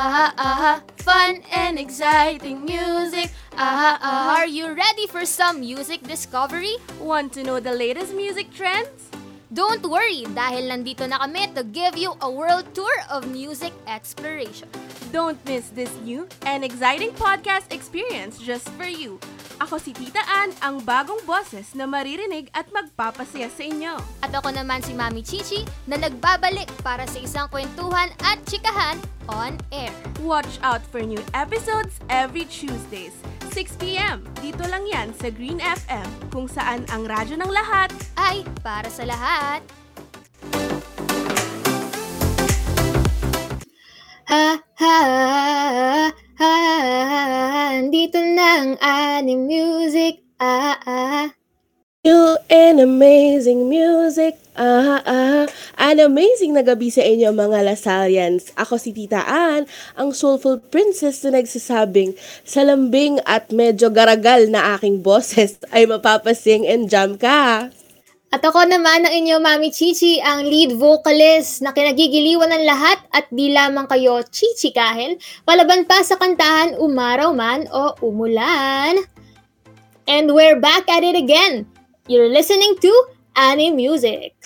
aha, 0.00 0.32
aha. 0.38 0.72
Fun 0.96 1.42
and 1.52 1.78
exciting 1.78 2.64
music. 2.64 3.28
Aha, 3.52 3.98
aha. 4.00 4.40
Are 4.40 4.46
you 4.48 4.72
ready 4.72 5.06
for 5.06 5.26
some 5.28 5.60
music 5.60 6.00
discovery? 6.08 6.76
Want 7.00 7.32
to 7.36 7.44
know 7.44 7.60
the 7.60 7.72
latest 7.76 8.14
music 8.16 8.48
trends? 8.48 9.12
Don't 9.52 9.82
worry 9.84 10.24
dahil 10.30 10.70
nandito 10.72 11.04
na 11.04 11.18
kami 11.20 11.50
to 11.58 11.66
give 11.66 11.98
you 11.98 12.14
a 12.22 12.30
world 12.30 12.70
tour 12.72 12.94
of 13.10 13.26
music 13.28 13.74
exploration. 13.90 14.70
Don't 15.10 15.36
miss 15.44 15.68
this 15.74 15.90
new 16.06 16.24
and 16.46 16.62
exciting 16.62 17.10
podcast 17.18 17.66
experience 17.74 18.38
just 18.38 18.70
for 18.78 18.86
you. 18.86 19.18
Ako 19.60 19.76
si 19.76 19.92
Tita 19.92 20.24
Ann, 20.24 20.56
ang 20.64 20.80
bagong 20.88 21.20
boses 21.28 21.76
na 21.76 21.84
maririnig 21.84 22.48
at 22.56 22.72
magpapasaya 22.72 23.52
sa 23.52 23.60
inyo. 23.60 23.92
At 24.24 24.32
ako 24.32 24.56
naman 24.56 24.80
si 24.80 24.96
Mami 24.96 25.20
Chichi 25.20 25.68
na 25.84 26.00
nagbabalik 26.00 26.72
para 26.80 27.04
sa 27.04 27.20
isang 27.20 27.44
kwentuhan 27.52 28.08
at 28.24 28.40
chikahan 28.48 28.96
on 29.28 29.60
air. 29.68 29.92
Watch 30.24 30.56
out 30.64 30.80
for 30.88 31.04
new 31.04 31.20
episodes 31.36 32.00
every 32.08 32.48
Tuesdays, 32.48 33.12
6pm. 33.52 34.24
Dito 34.40 34.64
lang 34.64 34.88
yan 34.88 35.12
sa 35.20 35.28
Green 35.28 35.60
FM, 35.60 36.08
kung 36.32 36.48
saan 36.48 36.88
ang 36.88 37.04
radyo 37.04 37.36
ng 37.36 37.52
lahat 37.52 37.92
Ay, 38.16 38.48
para 38.64 38.88
sa 38.88 39.04
lahat. 39.04 39.60
Ha, 44.24 44.56
ha, 44.56 44.96
ha, 45.04 46.29
Dito 47.92 48.16
na 48.16 48.64
ang 48.64 48.72
anime 48.80 49.44
music. 49.44 50.24
Ah, 50.40 50.72
ah. 50.88 51.28
New 52.00 52.40
and 52.48 52.80
amazing 52.80 53.68
music. 53.68 54.40
Ah, 54.56 55.04
ah. 55.04 55.44
An 55.76 56.00
amazing 56.00 56.56
na 56.56 56.64
gabi 56.64 56.88
sa 56.88 57.04
inyo 57.04 57.28
mga 57.36 57.60
Lasalians. 57.60 58.56
Ako 58.56 58.80
si 58.80 58.96
Tita 58.96 59.20
Ann, 59.20 59.68
ang 60.00 60.16
soulful 60.16 60.64
princess 60.64 61.20
na 61.28 61.36
nagsasabing 61.36 62.16
sa 62.40 62.64
lambing 62.64 63.20
at 63.28 63.52
medyo 63.52 63.92
garagal 63.92 64.48
na 64.48 64.80
aking 64.80 65.04
boses 65.04 65.60
ay 65.76 65.84
mapapasing 65.84 66.64
and 66.64 66.88
jam 66.88 67.20
ka. 67.20 67.68
At 68.30 68.46
ako 68.46 68.62
naman 68.62 69.02
ang 69.02 69.10
inyo, 69.10 69.42
Mami 69.42 69.74
Chichi, 69.74 70.22
ang 70.22 70.46
lead 70.46 70.78
vocalist 70.78 71.66
na 71.66 71.74
kinagigiliwan 71.74 72.54
ng 72.54 72.62
lahat 72.62 73.02
at 73.10 73.26
di 73.34 73.50
lamang 73.50 73.90
kayo 73.90 74.22
chichikahin, 74.22 75.18
palaban 75.42 75.82
pa 75.82 75.98
sa 76.06 76.14
kantahan 76.14 76.78
umaraw 76.78 77.34
man 77.34 77.66
o 77.74 77.90
umulan. 77.98 79.02
And 80.06 80.30
we're 80.30 80.62
back 80.62 80.86
at 80.86 81.02
it 81.02 81.18
again. 81.18 81.66
You're 82.06 82.30
listening 82.30 82.78
to 82.78 82.92
Anime 83.34 83.74
Music. 83.74 84.38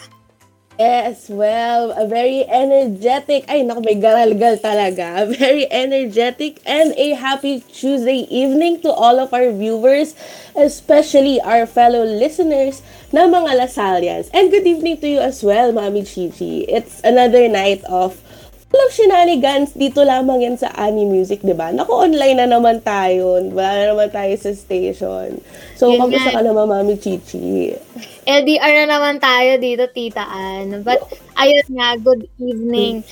Yes, 0.75 1.31
well, 1.31 1.95
a 1.95 2.03
very 2.03 2.43
energetic, 2.51 3.47
ay 3.47 3.63
naku, 3.63 3.87
may 3.87 3.95
garalgal 3.95 4.59
talaga. 4.59 5.23
A 5.23 5.27
very 5.39 5.71
energetic 5.71 6.59
and 6.67 6.91
a 6.99 7.15
happy 7.15 7.63
Tuesday 7.71 8.27
evening 8.27 8.83
to 8.83 8.91
all 8.91 9.23
of 9.23 9.31
our 9.31 9.55
viewers, 9.55 10.19
especially 10.59 11.39
our 11.47 11.63
fellow 11.71 12.03
listeners 12.03 12.83
na 13.15 13.31
mga 13.31 13.55
Lasalians. 13.55 14.27
And 14.35 14.51
good 14.51 14.67
evening 14.67 14.99
to 14.99 15.07
you 15.07 15.23
as 15.23 15.47
well, 15.47 15.71
Mami 15.71 16.03
Chichi. 16.03 16.67
It's 16.67 16.99
another 17.07 17.47
night 17.47 17.87
of 17.87 18.19
full 18.67 18.83
of 18.83 18.91
shenanigans. 18.91 19.79
Dito 19.79 20.03
lamang 20.03 20.43
yan 20.43 20.59
sa 20.59 20.75
Ani 20.75 21.07
Music, 21.07 21.39
di 21.47 21.55
ba? 21.55 21.71
Naku, 21.71 21.95
online 21.95 22.43
na 22.43 22.51
naman 22.51 22.83
tayo. 22.83 23.39
Wala 23.39 23.71
na 23.79 23.85
naman 23.95 24.11
tayo 24.11 24.35
sa 24.43 24.51
station. 24.51 25.39
So, 25.79 25.95
kamusta 25.95 26.35
ka 26.35 26.43
naman, 26.43 26.67
Mami 26.67 26.99
Chichi? 26.99 27.79
LDR 28.25 28.85
na 28.85 28.99
naman 28.99 29.21
tayo 29.21 29.61
dito, 29.61 29.85
Tita 29.93 30.25
Ann. 30.25 30.83
But 30.83 31.05
ayun 31.37 31.69
nga, 31.77 31.97
good 32.01 32.29
evening. 32.41 33.05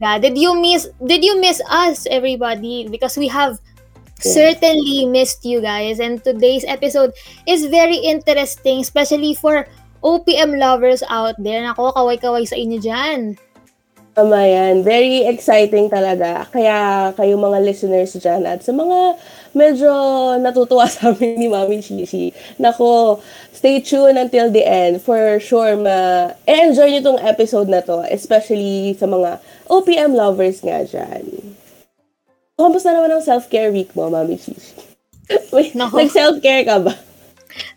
Did 0.00 0.38
you 0.40 0.56
miss 0.56 0.88
did 1.02 1.20
you 1.20 1.36
miss 1.36 1.60
us 1.68 2.08
everybody 2.08 2.88
because 2.88 3.20
we 3.20 3.28
have 3.28 3.60
certainly 4.16 5.04
missed 5.04 5.44
you 5.44 5.60
guys 5.60 6.00
and 6.00 6.24
today's 6.24 6.64
episode 6.64 7.12
is 7.44 7.68
very 7.68 7.96
interesting 8.00 8.80
especially 8.80 9.36
for 9.36 9.68
OPM 10.00 10.56
lovers 10.56 11.04
out 11.12 11.36
there. 11.36 11.60
Nako, 11.60 11.92
kaway-kaway 11.92 12.48
sa 12.48 12.56
inyo 12.56 12.80
diyan. 12.80 13.36
Tama 14.16 14.40
yan. 14.42 14.82
Very 14.82 15.28
exciting 15.28 15.92
talaga. 15.92 16.48
Kaya 16.50 17.10
kayo 17.14 17.36
mga 17.36 17.60
listeners 17.62 18.16
dyan 18.16 18.48
at 18.48 18.64
sa 18.64 18.72
mga 18.72 19.20
medyo 19.54 19.90
natutuwa 20.38 20.86
sa 20.92 21.10
amin 21.10 21.38
ni 21.38 21.48
Mami 21.48 21.82
Shishi. 21.82 22.32
Nako, 22.58 23.20
stay 23.52 23.80
tuned 23.80 24.18
until 24.18 24.50
the 24.50 24.64
end. 24.64 25.02
For 25.02 25.38
sure, 25.40 25.76
ma-enjoy 25.76 26.90
nyo 26.94 27.02
tong 27.02 27.20
episode 27.22 27.68
na 27.68 27.82
to. 27.82 28.06
Especially 28.08 28.94
sa 28.94 29.10
mga 29.10 29.42
OPM 29.66 30.14
lovers 30.14 30.62
nga 30.62 30.86
dyan. 30.86 31.26
Kamusta 32.54 32.92
naman 32.92 33.10
ang 33.10 33.24
self-care 33.24 33.72
week 33.72 33.90
mo, 33.96 34.12
Mami 34.12 34.36
Shishi? 34.36 34.76
Nag-self-care 35.78 36.64
ka 36.66 36.78
ba? 36.82 36.94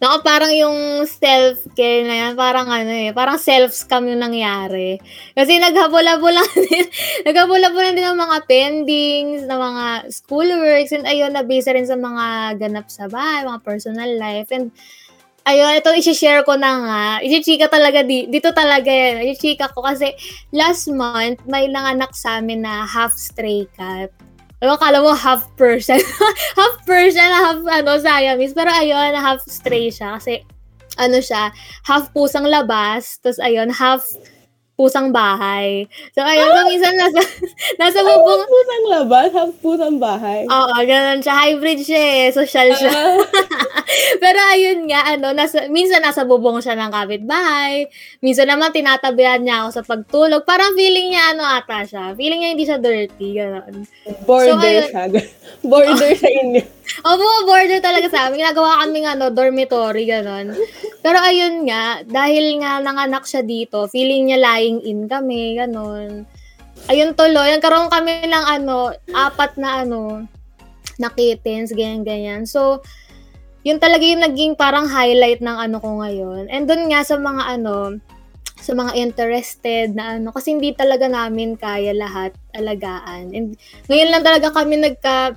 Nako, 0.02 0.22
parang 0.22 0.52
yung 0.54 1.08
self-care 1.08 2.06
na 2.06 2.16
yan, 2.16 2.34
parang 2.38 2.70
ano 2.70 2.92
eh, 2.92 3.12
parang 3.12 3.38
self-scam 3.42 4.06
yung 4.10 4.22
nangyari. 4.22 5.02
Kasi 5.34 5.58
naghabol-habol 5.60 6.34
lang 6.34 6.52
din, 6.70 6.86
naghabol-habol 7.26 7.82
lang 7.82 7.96
din 7.98 8.08
ng 8.08 8.20
mga 8.20 8.38
pendings, 8.46 9.42
ng 9.46 9.60
mga 9.60 9.86
schoolworks, 10.14 10.94
and 10.94 11.06
ayun, 11.10 11.34
nabisa 11.34 11.74
rin 11.74 11.88
sa 11.88 11.98
mga 11.98 12.58
ganap 12.62 12.88
sa 12.90 13.10
bahay, 13.10 13.46
mga 13.46 13.64
personal 13.66 14.12
life, 14.18 14.50
and 14.54 14.70
ayun, 15.44 15.76
ito 15.76 15.92
isi-share 15.92 16.48
ko 16.48 16.56
na 16.56 16.72
nga, 16.80 17.04
isi-chika 17.20 17.68
talaga, 17.68 18.02
di, 18.04 18.32
dito 18.32 18.56
talaga 18.56 18.88
yan, 18.88 19.28
isi-chika 19.28 19.72
ko 19.76 19.84
kasi 19.84 20.16
last 20.56 20.88
month, 20.88 21.44
may 21.50 21.68
nanganak 21.68 22.16
sa 22.16 22.40
amin 22.40 22.64
na 22.64 22.88
half 22.88 23.12
stray 23.16 23.68
cat. 23.76 24.12
Ano, 24.64 24.80
kala 24.80 25.04
mo 25.04 25.12
half 25.12 25.52
Persian. 25.60 26.00
half 26.60 26.76
Persian, 26.88 27.28
half 27.28 27.60
ano, 27.68 28.00
Siamese. 28.00 28.56
Pero 28.56 28.72
ayun, 28.72 29.12
half 29.12 29.44
stray 29.44 29.92
siya. 29.92 30.16
Kasi, 30.16 30.40
ano 30.96 31.20
siya, 31.20 31.52
half 31.84 32.16
pusang 32.16 32.48
labas, 32.48 33.20
tapos 33.20 33.44
ayun, 33.44 33.68
half 33.76 34.08
pusang 34.74 35.14
bahay. 35.14 35.86
So 36.18 36.26
ayun, 36.26 36.50
so 36.50 36.66
minsan 36.66 36.94
nasa, 36.98 37.22
nasa 37.82 38.00
Half 38.02 38.08
bubong, 38.10 38.44
pusang 38.50 38.86
labas, 38.90 39.28
half 39.36 39.52
pusang 39.62 39.98
bahay. 40.02 40.48
Oo, 40.50 40.78
ganun 40.88 41.22
siya. 41.22 41.34
Hybrid 41.38 41.80
siya 41.86 42.02
eh. 42.02 42.28
Social 42.34 42.74
siya. 42.74 42.90
Ah, 42.90 43.20
Pero 44.24 44.40
ayun 44.54 44.90
nga, 44.90 45.16
ano, 45.16 45.32
nasa, 45.36 45.68
minsan 45.70 46.02
nasa 46.02 46.26
bubong 46.26 46.60
siya 46.60 46.78
ng 46.78 46.92
kapitbahay. 46.92 47.88
Minsan 48.20 48.50
naman 48.50 48.74
tinatabihan 48.74 49.42
niya 49.42 49.66
ako 49.66 49.70
sa 49.70 49.84
pagtulog. 49.84 50.48
Parang 50.48 50.74
feeling 50.74 51.14
niya 51.14 51.36
ano 51.36 51.44
ata 51.46 51.86
siya. 51.86 52.14
Feeling 52.18 52.40
niya 52.42 52.52
hindi 52.54 52.66
siya 52.66 52.80
dirty. 52.82 53.28
Ganun. 53.38 53.76
border 54.26 54.60
ayun. 54.60 54.90
siya. 54.90 55.04
border 55.72 56.12
sa 56.18 56.30
inyo. 56.30 56.64
Opo, 57.10 57.26
border 57.48 57.80
talaga 57.80 58.08
sa 58.12 58.28
amin. 58.28 58.44
Ginagawa 58.44 58.84
kaming 58.84 59.08
ano, 59.08 59.26
dormitory, 59.32 60.04
gano'n. 60.06 60.52
Pero 61.00 61.18
ayun 61.20 61.66
nga, 61.68 62.04
dahil 62.04 62.60
nga 62.60 62.84
nanganak 62.84 63.24
siya 63.24 63.42
dito, 63.42 63.88
feeling 63.88 64.30
niya 64.30 64.40
lying 64.40 64.84
in 64.84 65.08
kami, 65.08 65.56
gano'n. 65.58 66.28
Ayun 66.92 67.16
tuloy, 67.16 67.56
nagkaroon 67.56 67.88
kami 67.88 68.28
ng 68.28 68.46
ano, 68.46 68.92
apat 69.16 69.56
na 69.56 69.88
ano, 69.88 70.28
na 71.00 71.10
kittens, 71.10 71.74
ganyan-ganyan. 71.74 72.46
So, 72.46 72.84
yun 73.64 73.80
talaga 73.80 74.04
yung 74.04 74.24
naging 74.24 74.54
parang 74.60 74.86
highlight 74.88 75.40
ng 75.40 75.58
ano 75.58 75.80
ko 75.80 76.04
ngayon. 76.04 76.52
And 76.52 76.68
dun 76.68 76.92
nga 76.92 77.04
sa 77.08 77.16
mga 77.16 77.60
ano, 77.60 77.98
sa 78.60 78.72
mga 78.72 78.96
interested 78.96 79.92
na 79.92 80.20
ano, 80.20 80.32
kasi 80.32 80.56
hindi 80.56 80.72
talaga 80.72 81.08
namin 81.12 81.60
kaya 81.60 81.92
lahat 81.92 82.32
alagaan. 82.56 83.36
And 83.36 83.56
ngayon 83.92 84.10
lang 84.12 84.24
talaga 84.24 84.52
kami 84.56 84.80
nagka, 84.80 85.36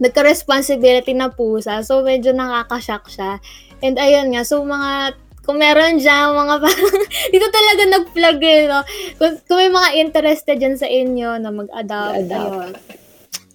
nagka-responsibility 0.00 1.12
na 1.12 1.28
pusa. 1.28 1.84
So, 1.84 2.00
medyo 2.00 2.32
nakakashock 2.32 3.08
siya. 3.12 3.36
And 3.84 4.00
ayun 4.00 4.32
nga, 4.32 4.44
so 4.48 4.64
mga, 4.64 5.12
kung 5.44 5.60
meron 5.60 6.00
dyan, 6.00 6.32
mga 6.32 6.56
parang, 6.60 6.96
dito 7.32 7.48
talaga 7.52 7.82
nag-plug 7.84 8.40
eh, 8.40 8.60
no? 8.68 8.80
Kung, 9.20 9.36
kung 9.44 9.58
may 9.60 9.72
mga 9.72 9.90
interested 10.00 10.56
dyan 10.56 10.76
sa 10.80 10.88
inyo 10.88 11.36
na 11.36 11.52
mag-adopt, 11.52 12.16
Mag-adopt. 12.16 12.32
ayun. 12.32 12.70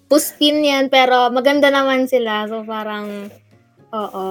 Puspin 0.05 0.61
yan, 0.61 0.93
pero 0.93 1.33
maganda 1.33 1.73
naman 1.73 2.05
sila. 2.05 2.45
So, 2.45 2.61
parang, 2.61 3.33
oo. 3.97 4.25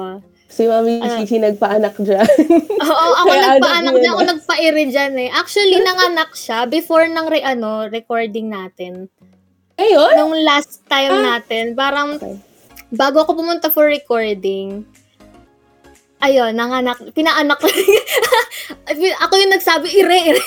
Si 0.46 0.62
Mami 0.64 1.02
Ah. 1.02 1.18
Chichi 1.18 1.36
nagpaanak 1.36 1.98
dyan. 1.98 2.22
Oo, 2.84 3.06
ako 3.16 3.26
Kaya 3.26 3.58
nagpaanak 3.58 3.94
niya 3.96 4.10
ako 4.12 4.22
na. 4.22 4.30
nagpa-iri 4.30 4.84
dyan 4.86 5.12
eh. 5.18 5.28
Actually, 5.28 5.80
nanganak 5.80 6.30
siya 6.32 6.62
before 6.64 7.04
ng 7.04 7.26
re, 7.26 7.42
ano, 7.42 7.88
recording 7.88 8.48
natin. 8.48 9.10
Ayun? 9.74 10.14
Nung 10.14 10.36
last 10.38 10.86
time 10.86 11.10
Ah. 11.12 11.22
natin, 11.34 11.74
parang 11.74 12.14
Okay. 12.14 12.38
bago 12.88 13.18
ako 13.20 13.34
pumunta 13.34 13.66
for 13.66 13.90
recording, 13.90 14.86
ayun, 16.20 16.54
nanganak, 16.54 17.02
pinaanak 17.10 17.58
ko. 17.58 17.66
ako 19.18 19.32
yung 19.34 19.52
nagsabi, 19.52 19.90
ire, 19.92 20.18
ire. 20.30 20.44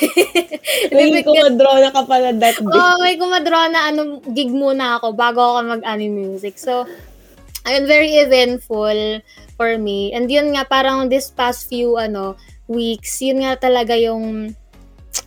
Feeling 0.95 1.21
ko 1.21 1.35
madraw 1.35 1.77
na 1.77 1.91
ka 1.91 2.01
pala 2.01 2.31
that 2.31 2.55
day. 2.55 2.71
oh, 2.71 2.95
may 2.97 3.13
kumadraw 3.13 3.67
na 3.67 3.91
ano, 3.91 4.23
gig 4.25 4.49
muna 4.49 4.97
ako 4.97 5.11
bago 5.11 5.41
ako 5.43 5.75
mag-anime 5.75 6.31
music. 6.31 6.55
So, 6.55 6.87
ayun, 7.67 7.85
very 7.85 8.23
eventful 8.23 9.19
for 9.59 9.75
me. 9.75 10.15
And 10.15 10.31
yun 10.31 10.55
nga, 10.55 10.63
parang 10.63 11.11
this 11.11 11.27
past 11.27 11.67
few, 11.67 11.99
ano, 11.99 12.39
weeks, 12.71 13.19
yun 13.19 13.43
nga 13.43 13.59
talaga 13.59 13.99
yung 13.99 14.55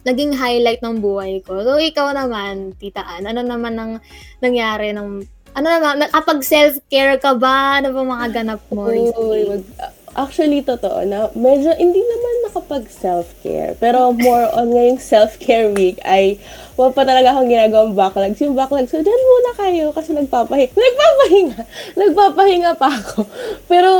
naging 0.08 0.32
highlight 0.32 0.80
ng 0.80 1.04
buhay 1.04 1.44
ko. 1.44 1.60
So, 1.60 1.76
ikaw 1.76 2.16
naman, 2.16 2.72
Tita 2.80 3.04
Ann, 3.04 3.28
ano 3.28 3.44
naman 3.44 3.76
ang 3.76 3.92
nangyari 4.40 4.96
ng, 4.96 5.20
ano 5.52 5.66
naman, 5.66 6.08
kapag 6.08 6.40
self-care 6.40 7.20
ka 7.20 7.36
ba? 7.36 7.84
Ano 7.84 7.92
ba 7.92 8.00
mga 8.00 8.26
ganap 8.32 8.62
mo? 8.72 8.88
Uy, 8.88 9.44
mag- 9.44 9.76
actually, 10.16 10.64
totoo 10.64 11.04
na 11.04 11.28
medyo 11.36 11.74
hindi 11.76 12.00
naman 12.00 12.34
nakapag 12.50 12.90
self-care. 12.90 13.78
Pero 13.78 14.10
more 14.10 14.50
on 14.58 14.74
ngayong 14.74 14.98
self-care 14.98 15.70
week 15.70 16.02
ay 16.02 16.42
wala 16.74 16.90
pa 16.90 17.06
talaga 17.06 17.30
akong 17.30 17.46
ginagawang 17.46 17.94
backlogs. 17.94 18.42
Yung 18.42 18.58
backlogs, 18.58 18.90
so 18.90 18.98
dyan 18.98 19.22
muna 19.22 19.50
kayo 19.54 19.86
kasi 19.94 20.10
nagpapahinga. 20.10 20.74
Nagpapahinga. 20.74 21.60
Nagpapahinga 22.02 22.70
pa 22.74 22.90
ako. 22.90 23.22
Pero 23.70 23.90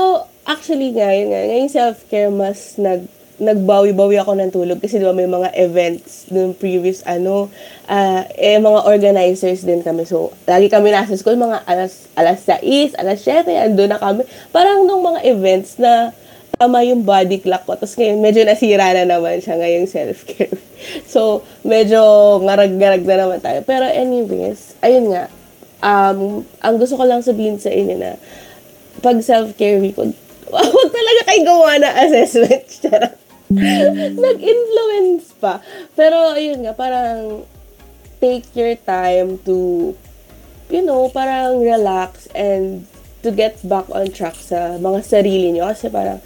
actually 0.43 0.91
nga, 0.91 1.15
yun 1.15 1.31
nga, 1.31 1.47
ngayong 1.47 1.71
self-care 1.71 2.35
mas 2.35 2.75
nag 2.75 3.07
nagbawi-bawi 3.41 4.21
ako 4.21 4.37
ng 4.37 4.53
tulog 4.53 4.79
kasi 4.85 5.01
di 5.01 5.09
ba 5.09 5.17
may 5.17 5.25
mga 5.25 5.57
events 5.57 6.29
dun 6.29 6.53
previous 6.53 7.01
ano 7.09 7.49
ah, 7.89 8.29
eh 8.37 8.61
mga 8.61 8.85
organizers 8.85 9.65
din 9.65 9.81
kami 9.81 10.05
so 10.05 10.29
lagi 10.45 10.69
kami 10.69 10.93
nasa 10.93 11.17
school 11.17 11.41
mga 11.41 11.65
alas 11.65 12.05
alas 12.21 12.45
6 12.45 13.01
alas 13.01 13.25
7 13.25 13.49
ando 13.49 13.89
na 13.89 13.97
kami 13.97 14.29
parang 14.53 14.85
nung 14.85 15.01
mga 15.01 15.25
events 15.25 15.81
na 15.81 16.13
tama 16.61 16.85
yung 16.85 17.01
body 17.01 17.41
clock 17.41 17.65
ko 17.65 17.73
tapos 17.73 17.97
ngayon 17.97 18.21
medyo 18.21 18.45
nasira 18.45 18.93
na 18.93 19.09
naman 19.09 19.41
siya 19.41 19.57
ngayong 19.57 19.89
self-care 19.89 20.53
so 21.13 21.41
medyo 21.65 21.99
ngarag-ngarag 22.45 23.03
na 23.09 23.17
naman 23.17 23.41
tayo 23.41 23.65
pero 23.65 23.89
anyways 23.89 24.77
ayun 24.85 25.09
nga 25.09 25.33
um 25.81 26.45
ang 26.61 26.77
gusto 26.77 27.01
ko 27.01 27.09
lang 27.09 27.25
sabihin 27.25 27.57
sa 27.57 27.73
inyo 27.73 27.97
na 27.97 28.21
pag 29.01 29.17
self-care 29.25 29.81
week, 29.81 29.97
wag, 29.97 30.13
wag 30.53 30.91
talaga 30.93 31.21
kayo 31.31 31.41
gawa 31.47 31.79
na 31.81 31.91
assessment. 32.05 32.67
Nag-influence 34.23 35.35
pa. 35.43 35.59
Pero, 35.99 36.39
ayun 36.39 36.63
nga, 36.63 36.75
parang 36.77 37.43
take 38.23 38.47
your 38.55 38.79
time 38.87 39.41
to, 39.43 39.91
you 40.71 40.83
know, 40.87 41.11
parang 41.11 41.59
relax 41.59 42.31
and 42.37 42.87
to 43.27 43.35
get 43.35 43.59
back 43.67 43.91
on 43.91 44.07
track 44.15 44.39
sa 44.39 44.79
mga 44.79 45.03
sarili 45.03 45.51
nyo. 45.51 45.67
Kasi 45.67 45.91
parang, 45.91 46.23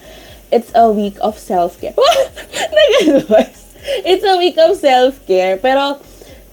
it's 0.54 0.70
a 0.78 0.86
week 0.86 1.18
of 1.18 1.34
self-care. 1.34 1.98
Nag-advice. 2.78 3.74
It's 4.06 4.22
a 4.22 4.38
week 4.38 4.54
of 4.62 4.78
self-care. 4.78 5.58
Pero, 5.58 5.98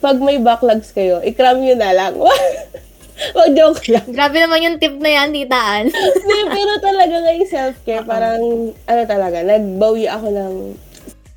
pag 0.02 0.18
may 0.18 0.42
backlogs 0.42 0.90
kayo, 0.90 1.22
ikram 1.22 1.62
nyo 1.62 1.78
na 1.78 1.94
lang. 1.94 2.18
Wag 3.38 3.54
joke 3.54 3.86
lang. 3.94 4.10
Grabe 4.10 4.42
naman 4.42 4.66
yung 4.66 4.78
tip 4.82 4.98
na 4.98 5.22
yan, 5.22 5.30
Tita 5.30 5.62
Ann. 5.62 5.94
Hindi, 6.18 6.40
pero 6.50 6.72
talaga 6.82 7.16
ngayong 7.22 7.52
self-care, 7.54 8.02
parang, 8.02 8.42
ano 8.74 9.02
talaga, 9.06 9.46
nagbawi 9.46 10.10
ako 10.10 10.28
ng 10.34 10.54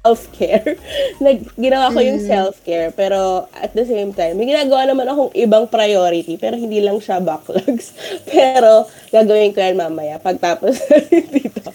self-care. 0.01 0.81
Nag, 1.21 1.45
ginawa 1.61 1.93
ko 1.93 2.01
yung 2.01 2.25
self-care, 2.25 2.89
pero 2.97 3.53
at 3.53 3.77
the 3.77 3.85
same 3.85 4.17
time, 4.17 4.41
may 4.41 4.49
ginagawa 4.49 4.89
naman 4.89 5.09
akong 5.13 5.33
ibang 5.37 5.69
priority, 5.69 6.41
pero 6.41 6.57
hindi 6.57 6.81
lang 6.81 7.01
siya 7.05 7.21
backlogs. 7.21 7.93
Pero, 8.33 8.89
gagawin 9.13 9.53
ko 9.53 9.61
yan 9.61 9.77
mamaya, 9.77 10.17
pagtapos 10.17 10.81
dito. 11.13 11.69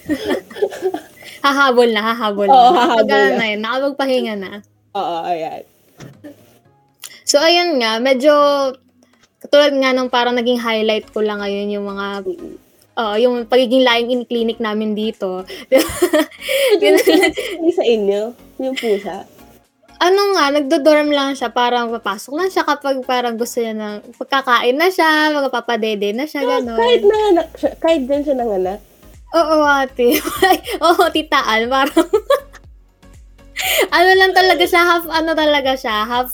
Hahabol 1.49 1.89
na, 1.89 2.01
hahabol 2.03 2.45
Oo, 2.45 2.53
na. 2.69 2.79
hahabol 2.79 3.03
Nakapag- 3.03 3.29
na. 3.29 3.35
na 3.35 3.45
yun, 3.47 3.59
nakapagpahinga 3.59 4.35
na. 4.35 4.51
Oo, 4.91 5.15
ayan. 5.23 5.63
So, 7.23 7.37
ayun 7.37 7.77
nga, 7.77 7.97
medyo, 7.97 8.33
katulad 9.39 9.71
nga 9.71 9.91
nung 9.91 10.07
parang 10.07 10.33
naging 10.33 10.57
highlight 10.57 11.05
ko 11.07 11.19
lang 11.19 11.39
ngayon 11.39 11.69
yung 11.71 11.85
mga, 11.85 12.05
uh, 12.95 13.15
yung 13.15 13.45
pagiging 13.45 13.81
lying 13.81 14.09
in 14.09 14.23
clinic 14.23 14.57
namin 14.57 14.93
dito. 14.93 15.45
Hindi 16.79 17.71
sa 17.71 17.83
inyo, 17.83 18.21
yung 18.57 18.75
pusa. 18.75 19.25
ano 19.99 20.21
nga, 20.31 20.47
nagdo-dorm 20.49 21.11
lang 21.11 21.35
siya, 21.35 21.49
parang 21.49 21.91
papasok 21.91 22.31
lang 22.33 22.47
siya 22.47 22.63
kapag 22.63 23.03
parang 23.03 23.35
gusto 23.35 23.59
niya 23.59 23.75
ng 23.75 24.15
pagkakain 24.15 24.71
na 24.73 24.87
siya, 24.87 25.09
magpapadede 25.35 26.15
na 26.15 26.23
siya, 26.23 26.39
Ah, 26.39 26.49
gano'n. 26.55 26.79
kahit 26.79 27.03
nanganak 27.03 27.47
siya, 27.53 27.71
kahit 27.77 28.01
din 28.03 28.21
siya 28.21 28.35
nanganak. 28.35 28.79
Oo, 29.29 29.57
ate. 29.61 30.17
Oo, 30.85 31.03
titaan, 31.13 31.69
parang, 31.69 32.07
ano 33.95 34.09
lang 34.17 34.33
talaga 34.33 34.63
siya, 34.65 34.81
half, 34.81 35.05
ano 35.05 35.31
talaga 35.37 35.71
siya, 35.77 36.07
half, 36.07 36.31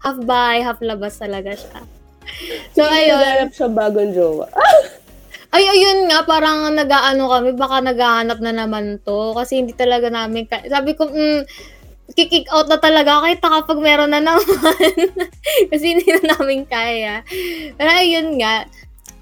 half 0.00 0.18
bahay, 0.24 0.64
half 0.64 0.80
labas 0.80 1.20
talaga 1.20 1.52
siya. 1.52 1.84
So, 2.72 2.84
ayun. 2.84 3.18
Naghanap 3.20 3.52
siya 3.52 3.68
bagong 3.68 4.12
jowa. 4.16 4.46
Ay, 5.54 5.64
ayun 5.64 6.12
nga, 6.12 6.28
parang 6.28 6.68
nag-ano 6.76 7.24
kami, 7.32 7.56
baka 7.56 7.80
naghahanap 7.80 8.36
na 8.44 8.52
naman 8.52 9.00
to. 9.00 9.32
Kasi 9.32 9.64
hindi 9.64 9.72
talaga 9.72 10.12
namin, 10.12 10.44
ka- 10.44 10.68
sabi 10.68 10.92
ko, 10.92 11.08
mm, 11.08 11.48
kick 12.12 12.48
out 12.52 12.68
na 12.68 12.76
talaga 12.76 13.24
kahit 13.24 13.40
kapag 13.40 13.80
meron 13.80 14.12
na 14.12 14.20
naman. 14.20 14.44
kasi 15.72 15.84
hindi 15.96 16.04
na 16.08 16.36
namin 16.36 16.68
kaya. 16.68 17.24
Pero 17.80 17.90
ayun 17.92 18.36
nga, 18.36 18.68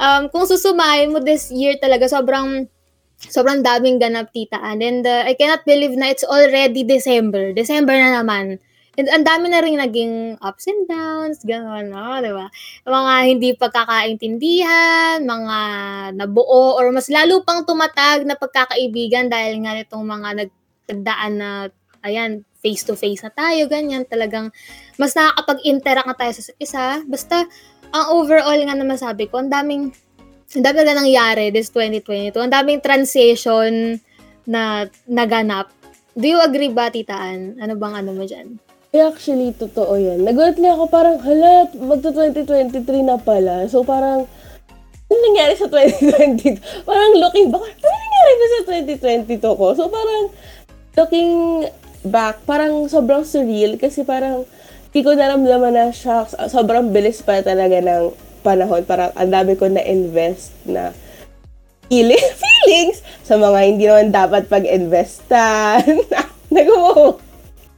um, 0.02 0.26
kung 0.30 0.50
susumahin 0.50 1.14
mo 1.14 1.22
this 1.22 1.50
year 1.54 1.78
talaga, 1.78 2.10
sobrang, 2.10 2.66
sobrang 3.16 3.64
daming 3.64 3.96
ganap, 3.96 4.30
tita 4.32 4.60
Ann. 4.60 4.84
And 4.84 5.04
uh, 5.04 5.24
I 5.24 5.34
cannot 5.34 5.64
believe 5.64 5.96
na 5.96 6.12
it's 6.12 6.24
already 6.24 6.84
December. 6.84 7.56
December 7.56 7.96
na 7.96 8.20
naman. 8.20 8.60
And 8.96 9.12
ang 9.12 9.28
dami 9.28 9.52
na 9.52 9.60
rin 9.60 9.76
naging 9.76 10.40
ups 10.40 10.72
and 10.72 10.88
downs, 10.88 11.44
gano'n, 11.44 11.92
no? 11.92 12.16
Di 12.24 12.32
ba? 12.32 12.48
Mga 12.88 13.12
hindi 13.28 13.48
pagkakaintindihan, 13.52 15.20
mga 15.20 15.58
nabuo, 16.16 16.80
or 16.80 16.88
mas 16.96 17.12
lalo 17.12 17.44
pang 17.44 17.68
tumatag 17.68 18.24
na 18.24 18.40
pagkakaibigan 18.40 19.28
dahil 19.28 19.60
nga 19.60 19.76
nitong 19.76 20.00
mga 20.00 20.28
nag- 20.40 20.64
nagdaan 20.88 21.32
na, 21.36 21.50
ayan, 22.08 22.40
face-to-face 22.64 23.20
na 23.20 23.32
tayo, 23.36 23.68
ganyan. 23.68 24.08
Talagang 24.08 24.48
mas 24.96 25.12
nakakapag-interact 25.12 26.08
na 26.08 26.16
tayo 26.16 26.32
sa 26.32 26.52
isa. 26.56 26.84
Basta, 27.04 27.44
ang 27.92 28.16
overall 28.16 28.56
nga 28.64 28.80
naman 28.80 28.96
sabi 28.96 29.28
ko, 29.28 29.44
ang 29.44 29.52
daming, 29.52 29.92
ang 30.54 30.62
dami 30.62 30.86
na 30.86 30.94
nangyari 30.94 31.50
this 31.50 31.74
2022. 31.74 32.38
Ang 32.38 32.52
daming 32.54 32.78
transition 32.78 33.98
na 34.46 34.86
naganap. 35.10 35.74
Do 36.14 36.30
you 36.30 36.38
agree 36.38 36.70
ba, 36.70 36.88
Tita 36.88 37.18
Ann? 37.18 37.58
Ano 37.58 37.74
bang 37.74 37.98
ano 37.98 38.14
mo 38.14 38.22
dyan? 38.22 38.62
Eh, 38.94 39.02
actually, 39.02 39.52
totoo 39.52 39.98
yan. 39.98 40.22
Nagulat 40.22 40.56
niya 40.56 40.78
ako 40.78 40.86
parang, 40.88 41.18
hala, 41.20 41.66
magto-2023 41.74 42.86
na 43.02 43.18
pala. 43.18 43.66
So, 43.66 43.82
parang, 43.82 44.24
ano 45.10 45.18
nangyari 45.20 45.58
sa 45.58 45.66
2022? 45.68 46.86
Parang 46.88 47.12
looking 47.18 47.50
back, 47.50 47.66
ano 47.66 47.92
nangyari 47.92 48.32
ba 48.32 48.46
sa 48.46 48.60
2022 49.36 49.42
ko? 49.42 49.66
So, 49.74 49.90
parang, 49.90 50.22
looking 50.96 51.32
back, 52.06 52.46
parang 52.46 52.86
sobrang 52.88 53.26
surreal 53.26 53.76
kasi 53.76 54.06
parang, 54.06 54.46
hindi 54.94 55.00
ko 55.04 55.12
naramdaman 55.12 55.76
na 55.76 55.92
siya, 55.92 56.24
sobrang 56.48 56.88
bilis 56.94 57.20
pa 57.20 57.44
talaga 57.44 57.82
ng 57.82 58.25
panahon. 58.46 58.86
Parang, 58.86 59.10
ang 59.18 59.30
dami 59.34 59.58
ko 59.58 59.66
na-invest 59.66 60.54
na 60.62 60.94
feeling, 61.90 62.22
feelings 62.42 63.02
sa 63.26 63.34
mga 63.34 63.58
hindi 63.66 63.84
naman 63.90 64.14
dapat 64.14 64.46
pag-investan. 64.46 65.82
Nag-umuho. 66.54 67.18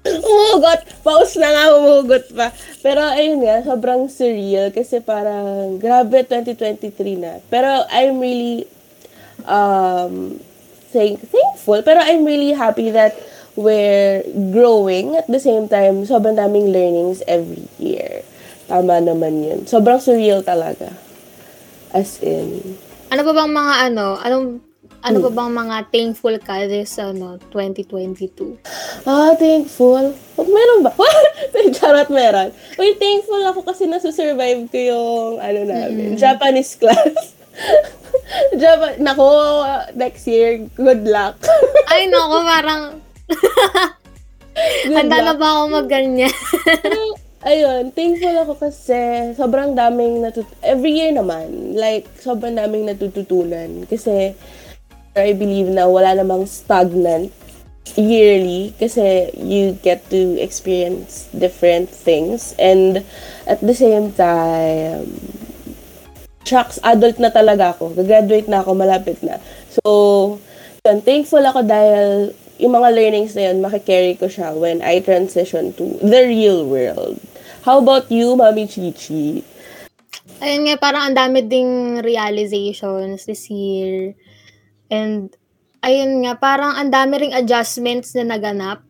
Umugot. 0.08 0.80
Pause 1.04 1.40
na 1.40 1.48
nga, 1.52 1.64
umugot 1.76 2.24
pa. 2.32 2.52
Pero 2.80 3.00
ayun 3.02 3.44
nga, 3.44 3.64
sobrang 3.64 4.08
surreal 4.08 4.72
kasi 4.72 5.00
parang 5.00 5.76
grabe 5.76 6.24
2023 6.24 7.16
na. 7.20 7.32
Pero 7.52 7.84
I'm 7.92 8.20
really 8.20 8.64
um, 9.44 10.38
thank, 10.94 11.20
thankful. 11.20 11.80
Pero 11.84 12.00
I'm 12.00 12.24
really 12.24 12.56
happy 12.56 12.92
that 12.92 13.16
we're 13.58 14.22
growing 14.54 15.18
at 15.18 15.26
the 15.26 15.40
same 15.42 15.68
time. 15.68 16.06
Sobrang 16.06 16.38
daming 16.38 16.72
learnings 16.72 17.20
every 17.26 17.66
year. 17.76 18.22
Tama 18.68 19.00
naman 19.00 19.40
yun. 19.40 19.60
Sobrang 19.64 19.96
surreal 19.98 20.44
talaga. 20.44 20.92
As 21.90 22.20
in, 22.20 22.76
Ano 23.08 23.24
ba 23.24 23.32
bang 23.32 23.48
mga 23.48 23.74
ano, 23.88 24.20
anong 24.20 24.60
ano 25.00 25.16
ba 25.24 25.30
bang 25.32 25.52
mga 25.56 25.76
thankful 25.88 26.36
ka 26.36 26.68
this 26.68 27.00
ano 27.00 27.40
2022? 27.48 28.60
Ah, 29.08 29.32
thankful. 29.32 30.12
Oh, 30.36 30.44
meron 30.44 30.84
ba? 30.84 30.92
Charot, 31.80 32.12
meron. 32.12 32.52
Uy, 32.76 32.92
thankful 33.00 33.40
ako 33.40 33.64
kasi 33.64 33.88
nasusurvive 33.88 34.68
ko 34.68 34.76
yung, 34.78 35.32
ano 35.40 35.60
namin, 35.64 36.20
Japanese 36.20 36.76
class. 36.76 37.32
Japan, 38.60 39.00
nako, 39.00 39.26
next 39.96 40.28
year, 40.28 40.60
good 40.76 41.08
luck. 41.08 41.40
Ay 41.90 42.12
nako, 42.12 42.44
parang 42.44 42.82
handa 44.92 45.18
na 45.24 45.32
ba 45.32 45.46
ako 45.56 45.62
magganyan? 45.72 46.36
Ayun, 47.38 47.94
thankful 47.94 48.34
ako 48.34 48.58
kasi 48.58 48.98
sobrang 49.38 49.78
daming 49.78 50.26
natut... 50.26 50.46
Every 50.58 50.90
year 50.90 51.14
naman, 51.14 51.78
like, 51.78 52.10
sobrang 52.18 52.58
daming 52.58 52.90
natututunan. 52.90 53.86
Kasi, 53.86 54.34
I 55.14 55.30
believe 55.38 55.70
na 55.70 55.86
wala 55.86 56.18
namang 56.18 56.50
stagnant 56.50 57.30
yearly 57.96 58.76
kasi 58.76 59.32
you 59.38 59.72
get 59.80 60.04
to 60.12 60.36
experience 60.36 61.24
different 61.32 61.88
things 61.88 62.52
and 62.60 63.00
at 63.48 63.58
the 63.64 63.72
same 63.72 64.12
time 64.12 65.08
shucks, 66.48 66.80
adult 66.80 67.20
na 67.20 67.28
talaga 67.28 67.76
ako. 67.76 67.92
Gagraduate 67.92 68.48
na 68.48 68.64
ako, 68.64 68.72
malapit 68.72 69.20
na. 69.20 69.36
So, 69.68 70.40
yun, 70.88 71.04
thankful 71.04 71.44
ako 71.44 71.60
dahil 71.60 72.32
yung 72.56 72.72
mga 72.72 72.88
learnings 72.96 73.36
na 73.36 73.52
yun, 73.52 73.60
makikarry 73.60 74.16
ko 74.16 74.32
siya 74.32 74.56
when 74.56 74.80
I 74.80 75.04
transition 75.04 75.76
to 75.76 76.00
the 76.00 76.24
real 76.24 76.64
world. 76.64 77.20
How 77.66 77.82
about 77.82 78.08
you, 78.08 78.38
Mami 78.38 78.70
Chichi? 78.70 79.42
Ayun 80.38 80.70
nga, 80.70 80.76
parang 80.78 81.02
ang 81.10 81.16
dami 81.18 81.42
ding 81.42 81.98
realizations 82.00 83.26
this 83.26 83.50
year. 83.50 84.14
And, 84.86 85.34
ayun 85.82 86.22
nga, 86.22 86.38
parang 86.38 86.78
ang 86.78 86.94
dami 86.94 87.18
ring 87.18 87.34
adjustments 87.34 88.14
na 88.14 88.24
naganap. 88.24 88.86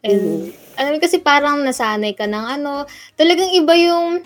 And, 0.00 0.54
alam 0.78 0.96
mo 0.96 0.98
kasi 1.02 1.20
parang 1.20 1.60
nasanay 1.60 2.16
ka 2.16 2.24
ng 2.24 2.46
ano, 2.60 2.88
talagang 3.18 3.52
iba 3.52 3.74
yung, 3.76 4.24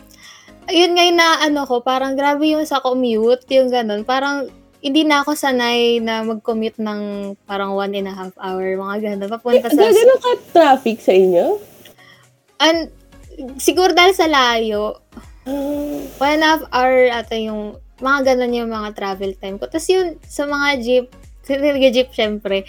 ayun 0.71 0.93
nga 0.95 1.05
yung 1.09 1.19
na 1.19 1.43
ano 1.43 1.67
ko, 1.67 1.83
parang 1.83 2.15
grabe 2.15 2.47
yung 2.53 2.63
sa 2.69 2.79
commute, 2.79 3.43
yung 3.51 3.73
ganun. 3.73 4.07
Parang, 4.07 4.47
hindi 4.83 5.07
na 5.07 5.23
ako 5.23 5.39
sanay 5.39 6.03
na 6.03 6.27
mag-commute 6.27 6.83
ng 6.83 7.35
parang 7.47 7.79
one 7.79 7.95
and 7.95 8.11
a 8.11 8.15
half 8.15 8.35
hour, 8.39 8.67
mga 8.67 8.97
ganun. 9.15 9.31
Papunta 9.31 9.71
sa... 9.71 9.79
Gano'n 9.79 10.21
ka 10.23 10.33
traffic 10.51 10.99
sa 10.99 11.15
inyo? 11.15 11.59
And, 12.63 12.91
siguro 13.59 13.93
dahil 13.93 14.15
sa 14.15 14.29
layo, 14.29 15.01
one 16.19 16.39
and 16.39 16.45
a 16.45 16.49
half 16.55 16.65
hour 16.71 17.11
ata 17.11 17.35
yung 17.35 17.79
mga 18.03 18.35
ganun 18.35 18.59
yung 18.59 18.71
mga 18.71 18.99
travel 18.99 19.33
time 19.39 19.57
ko. 19.63 19.71
Tapos 19.71 19.89
yun, 19.89 20.19
sa 20.27 20.47
mga 20.47 20.69
jeep, 20.83 21.07
talaga 21.47 21.89
jeep 21.91 22.11
syempre. 22.11 22.67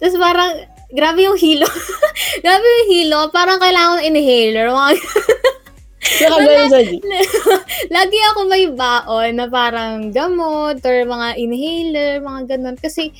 Tapos 0.00 0.16
parang, 0.16 0.52
grabe 0.92 1.24
yung 1.28 1.36
hilo. 1.36 1.68
grabe 2.44 2.64
yung 2.64 2.88
hilo. 2.92 3.20
Parang 3.32 3.60
kailangan 3.60 4.00
ng 4.00 4.06
inhaler. 4.12 4.72
Mga, 4.72 4.90
Nakagano'n 6.06 6.70
sa 6.70 6.82
jeep. 6.86 7.02
lagi 7.90 8.18
ako 8.32 8.40
may 8.46 8.70
baon 8.70 9.32
na 9.36 9.46
parang 9.50 10.14
gamot 10.14 10.78
or 10.84 10.98
mga 11.04 11.28
inhaler, 11.36 12.22
mga 12.22 12.56
ganun. 12.56 12.76
Kasi, 12.80 13.12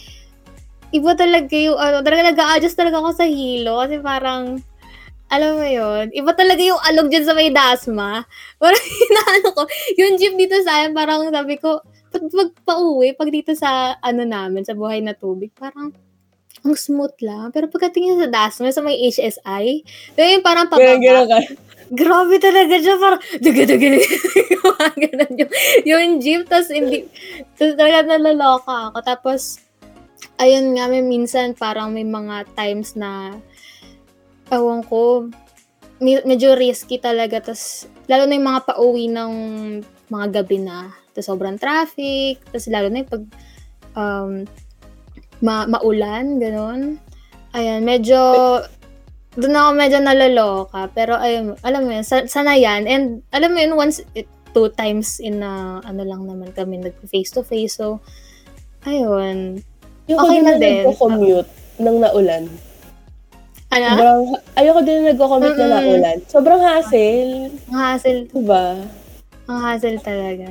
iba 0.95 1.13
talaga 1.19 1.53
yung, 1.53 1.77
ano, 1.77 2.01
talaga 2.01 2.33
nag-a-adjust 2.33 2.77
talaga 2.79 3.01
ako 3.03 3.11
sa 3.13 3.27
hilo. 3.29 3.83
Kasi 3.85 3.97
parang, 4.01 4.61
alam 5.27 5.59
mo 5.59 5.67
yun, 5.67 6.15
iba 6.15 6.31
talaga 6.39 6.63
yung 6.63 6.79
alog 6.87 7.11
dyan 7.11 7.27
sa 7.27 7.35
may 7.35 7.51
dasma. 7.51 8.23
Parang 8.63 8.85
inaano 8.87 9.49
ko, 9.55 9.63
yung 9.99 10.15
jeep 10.19 10.39
dito 10.39 10.55
sa 10.63 10.83
akin, 10.83 10.95
parang 10.95 11.27
sabi 11.35 11.59
ko, 11.59 11.83
pag, 12.15 12.23
pag 12.31 12.51
pauwi, 12.63 13.13
pag 13.19 13.31
dito 13.35 13.53
sa, 13.59 13.99
ano 13.99 14.23
namin, 14.23 14.63
sa 14.63 14.79
buhay 14.79 15.03
na 15.03 15.19
tubig, 15.19 15.51
parang, 15.59 15.91
ang 16.65 16.75
smooth 16.75 17.15
lang. 17.21 17.51
Pero 17.51 17.69
pagkatingin 17.69 18.23
sa 18.23 18.29
dasma, 18.31 18.71
sa 18.71 18.83
may 18.83 18.97
HSI, 19.11 19.65
yun 20.17 20.35
yung 20.39 20.47
parang 20.47 20.71
pababa. 20.71 21.27
ka. 21.27 21.39
Grabe 21.87 22.35
talaga 22.43 22.75
siya, 22.79 22.95
parang, 22.99 23.23
duga, 23.39 23.63
duga, 23.67 23.87
duga. 23.95 24.09
Yung 24.51 24.99
ganun 25.05 25.33
yung, 25.39 25.53
yung 25.87 26.13
jeep, 26.19 26.43
tapos 26.51 26.71
hindi, 26.75 27.07
tapos 27.55 27.75
talaga 27.79 27.99
nalaloka 28.15 28.91
ako. 28.91 28.99
Tapos, 29.03 29.41
ayun 30.41 30.75
nga, 30.75 30.91
may 30.91 31.05
minsan 31.05 31.55
parang 31.55 31.95
may 31.95 32.07
mga 32.07 32.49
times 32.59 32.99
na, 32.99 33.39
ewan 34.51 34.83
ko, 34.87 35.29
me- 36.01 36.25
medyo 36.27 36.55
risky 36.55 37.01
talaga. 37.01 37.41
Tapos, 37.41 37.87
lalo 38.07 38.27
na 38.27 38.37
yung 38.37 38.49
mga 38.49 38.63
pauwi 38.69 39.05
ng 39.11 39.33
mga 40.11 40.27
gabi 40.43 40.59
na. 40.63 40.93
Tapos, 41.13 41.27
sobrang 41.27 41.57
traffic. 41.59 42.43
Tapos, 42.51 42.67
lalo 42.69 42.87
na 42.91 43.03
yung 43.03 43.11
pag 43.11 43.25
um, 43.97 44.31
ma- 45.41 45.69
maulan, 45.69 46.39
ganun. 46.39 47.01
Ayan, 47.57 47.83
medyo, 47.83 48.21
doon 49.37 49.57
ako 49.57 49.71
medyo 49.73 49.99
naloloka. 50.01 50.89
Pero, 50.93 51.17
ayun, 51.17 51.57
alam 51.65 51.89
mo 51.89 51.91
yun, 51.97 52.05
sa- 52.07 52.29
sana 52.29 52.55
yan. 52.55 52.85
And, 52.85 53.25
alam 53.33 53.53
mo 53.53 53.59
yun, 53.61 53.75
once, 53.75 54.05
it, 54.13 54.29
two 54.57 54.73
times 54.73 55.21
in 55.21 55.45
a, 55.45 55.85
ano 55.85 56.01
lang 56.01 56.25
naman 56.25 56.49
kami, 56.57 56.81
nag-face 56.81 57.29
to 57.29 57.45
face. 57.45 57.77
So, 57.77 58.01
ayun. 58.89 59.61
Yung 60.09 60.19
Okay 60.23 60.41
na 60.41 60.57
na 60.57 60.61
din. 60.61 60.85
nagko-commute 60.87 61.51
nang 61.77 62.01
naulan. 62.01 62.49
Ano? 63.69 63.87
Sobrang, 63.89 64.21
ayoko 64.55 64.81
din 64.81 64.97
na 64.97 65.11
nagko-commute 65.11 65.57
na 65.57 65.67
Mm-mm. 65.67 65.75
naulan. 65.77 66.19
Sobrang 66.27 66.61
hassle. 66.61 67.51
Ang 67.67 67.77
hassle, 67.77 68.21
Diba? 68.31 68.65
ang 69.47 69.59
hassle 69.61 69.99
talaga. 70.01 70.47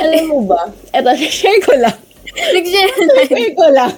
Alam 0.00 0.24
mo 0.28 0.38
ba? 0.44 0.68
Eto, 0.90 1.10
share 1.16 1.58
ko 1.60 1.74
lang. 1.74 1.96
Nag-share 2.26 2.90
na. 3.08 3.22
share 3.24 3.52
ko 3.52 3.66
lang. 3.68 3.92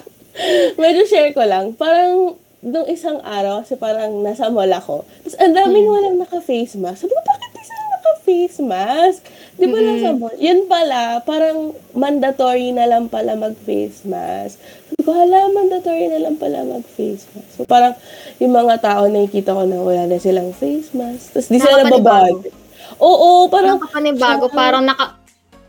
Medyo 0.75 1.01
share 1.03 1.31
ko 1.31 1.43
lang. 1.43 1.73
Parang, 1.73 2.33
nung 2.59 2.87
isang 2.87 3.19
araw, 3.19 3.61
kasi 3.61 3.75
parang 3.75 4.21
nasa 4.21 4.47
mall 4.47 4.69
ako. 4.69 5.01
Tapos, 5.21 5.35
ang 5.37 5.53
daming 5.53 5.85
walang 5.85 6.17
naka-face 6.17 6.73
mask. 6.75 7.03
Sabi 7.03 7.11
ko, 7.11 7.21
bakit 7.21 7.51
sila 7.59 7.83
naka-face 7.91 8.57
mask? 8.59 9.21
Di 9.53 9.69
ba 9.69 9.77
nasa 9.77 10.17
mall? 10.17 10.33
Yun 10.41 10.65
pala, 10.65 11.21
parang 11.21 11.77
mandatory 11.93 12.73
na 12.73 12.89
lang 12.89 13.05
pala 13.05 13.37
mag-face 13.37 14.01
mask. 14.03 14.57
Sabi 14.89 15.01
ko, 15.05 15.11
hala, 15.13 15.53
mandatory 15.53 16.09
na 16.09 16.19
lang 16.25 16.35
pala 16.41 16.65
mag-face 16.65 17.29
mask. 17.31 17.49
So, 17.53 17.65
parang, 17.69 17.93
yung 18.41 18.49
mga 18.49 18.81
tao 18.81 19.05
nakikita 19.05 19.53
ko 19.53 19.63
na 19.63 19.77
wala 19.77 20.09
na 20.09 20.17
silang 20.17 20.49
face 20.57 20.89
mask. 20.97 21.37
Tapos, 21.37 21.47
di 21.53 21.61
sila 21.61 21.85
Nakapanibago. 21.85 22.41
nababad. 22.41 22.61
Oo, 22.97 23.29
parang, 23.47 23.77
Parang 23.77 23.83
kapanibago, 23.89 24.45
parang 24.49 24.83
naka... 24.83 25.21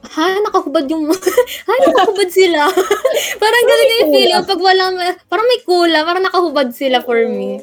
Ha? 0.05 0.26
Nakahubad 0.45 0.85
yung... 0.88 1.09
ha? 1.69 1.73
Nakahubad 1.85 2.29
sila. 2.29 2.69
parang 3.43 3.64
ganun 3.64 3.95
yung 4.00 4.12
feeling. 4.12 4.45
Pag 4.45 4.61
walang... 4.61 4.95
Parang 5.29 5.47
may 5.49 5.61
kula. 5.64 6.05
Parang 6.05 6.25
nakahubad 6.25 6.69
sila 6.73 7.00
for 7.00 7.21
me. 7.25 7.61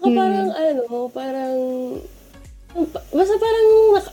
Saka 0.00 0.06
parang 0.16 0.50
ano, 0.54 0.84
parang 1.12 1.56
basta 3.10 3.34
parang 3.36 3.66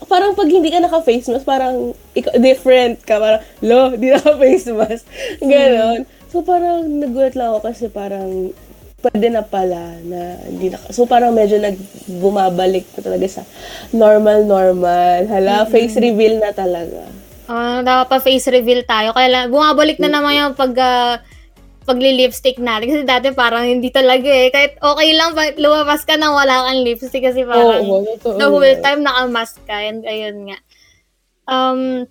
parang 0.10 0.32
pag 0.34 0.50
hindi 0.50 0.70
ka 0.74 0.82
naka-face 0.82 1.30
mask, 1.30 1.46
parang 1.46 1.94
ikaw, 2.18 2.34
different 2.42 3.02
ka. 3.06 3.22
Parang, 3.22 3.42
lo, 3.62 3.94
di 3.94 4.10
naka-face 4.10 4.74
mask. 4.74 5.06
Ganon. 5.42 6.10
So 6.28 6.44
parang 6.44 6.86
nagulat 6.88 7.38
lang 7.38 7.54
ako 7.54 7.60
kasi 7.72 7.88
parang 7.88 8.52
pwede 9.06 9.28
na 9.30 9.46
pala 9.46 10.02
na 10.02 10.42
hindi 10.50 10.74
na, 10.74 10.82
so 10.90 11.06
parang 11.06 11.32
medyo 11.32 11.62
nag 11.62 11.78
bumabalik 12.18 12.90
na 12.98 13.02
talaga 13.06 13.30
sa 13.30 13.44
normal 13.94 14.42
normal 14.50 15.30
hala 15.30 15.70
face 15.70 16.02
reveal 16.02 16.42
na 16.42 16.50
talaga 16.50 17.06
Ah, 17.48 17.80
dapat 17.80 18.12
pa 18.12 18.18
face 18.20 18.52
reveal 18.52 18.84
tayo. 18.84 19.16
Kaya 19.16 19.32
lang, 19.32 19.48
bumabalik 19.48 20.04
na 20.04 20.12
naman 20.12 20.36
yung 20.36 20.52
pag... 20.52 20.76
ah, 20.84 21.16
pagli-lipstick 21.88 22.60
natin. 22.60 22.92
Kasi 22.92 23.02
dati 23.08 23.32
parang 23.32 23.64
hindi 23.64 23.88
talaga 23.88 24.28
eh. 24.28 24.52
Kahit 24.52 24.76
okay 24.84 25.16
lang, 25.16 25.32
pag 25.32 25.56
lumabas 25.56 26.04
ka 26.04 26.20
nang 26.20 26.36
wala 26.36 26.68
kang 26.68 26.84
lipstick 26.84 27.24
kasi 27.24 27.48
parang 27.48 27.88
Oo, 27.88 28.04
totoo 28.20 28.36
the 28.36 28.48
whole 28.52 28.76
time 28.84 29.02
naka-mask 29.08 29.64
ka. 29.64 29.80
And 29.80 30.04
ayun 30.04 30.52
nga. 30.52 30.60
Um, 31.48 32.06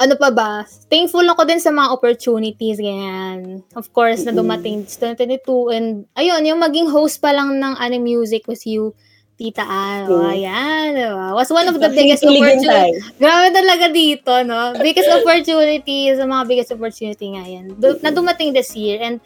ano 0.00 0.14
pa 0.16 0.28
ba? 0.32 0.50
Thankful 0.92 1.24
ako 1.24 1.48
din 1.48 1.60
sa 1.62 1.72
mga 1.72 1.92
opportunities, 1.92 2.76
ganyan. 2.76 3.64
Of 3.72 3.92
course, 3.96 4.24
na 4.28 4.36
dumating 4.36 4.84
this 4.84 5.00
2022. 5.00 5.72
And 5.72 5.88
ayun, 6.16 6.44
yung 6.44 6.60
maging 6.60 6.92
host 6.92 7.24
pa 7.24 7.32
lang 7.32 7.56
ng 7.56 7.74
Anime 7.80 8.20
Music 8.20 8.44
with 8.44 8.64
you, 8.68 8.92
Tita 9.40 9.64
Ann. 9.64 10.04
Oh, 10.04 10.28
ayan, 10.28 10.92
diba? 10.92 11.32
Was 11.32 11.48
one 11.48 11.64
of 11.64 11.80
the 11.80 11.88
biggest 11.88 12.20
opportunities. 12.20 13.00
Grabe 13.16 13.48
talaga 13.56 13.88
dito, 13.88 14.44
no? 14.44 14.76
Biggest 14.76 15.08
opportunity 15.08 16.12
sa 16.12 16.28
mga 16.28 16.44
biggest 16.44 16.70
opportunity 16.76 17.32
nga 17.32 17.48
yan. 17.48 17.72
Na 18.04 18.12
dumating 18.12 18.52
this 18.52 18.76
year. 18.76 19.00
And 19.00 19.16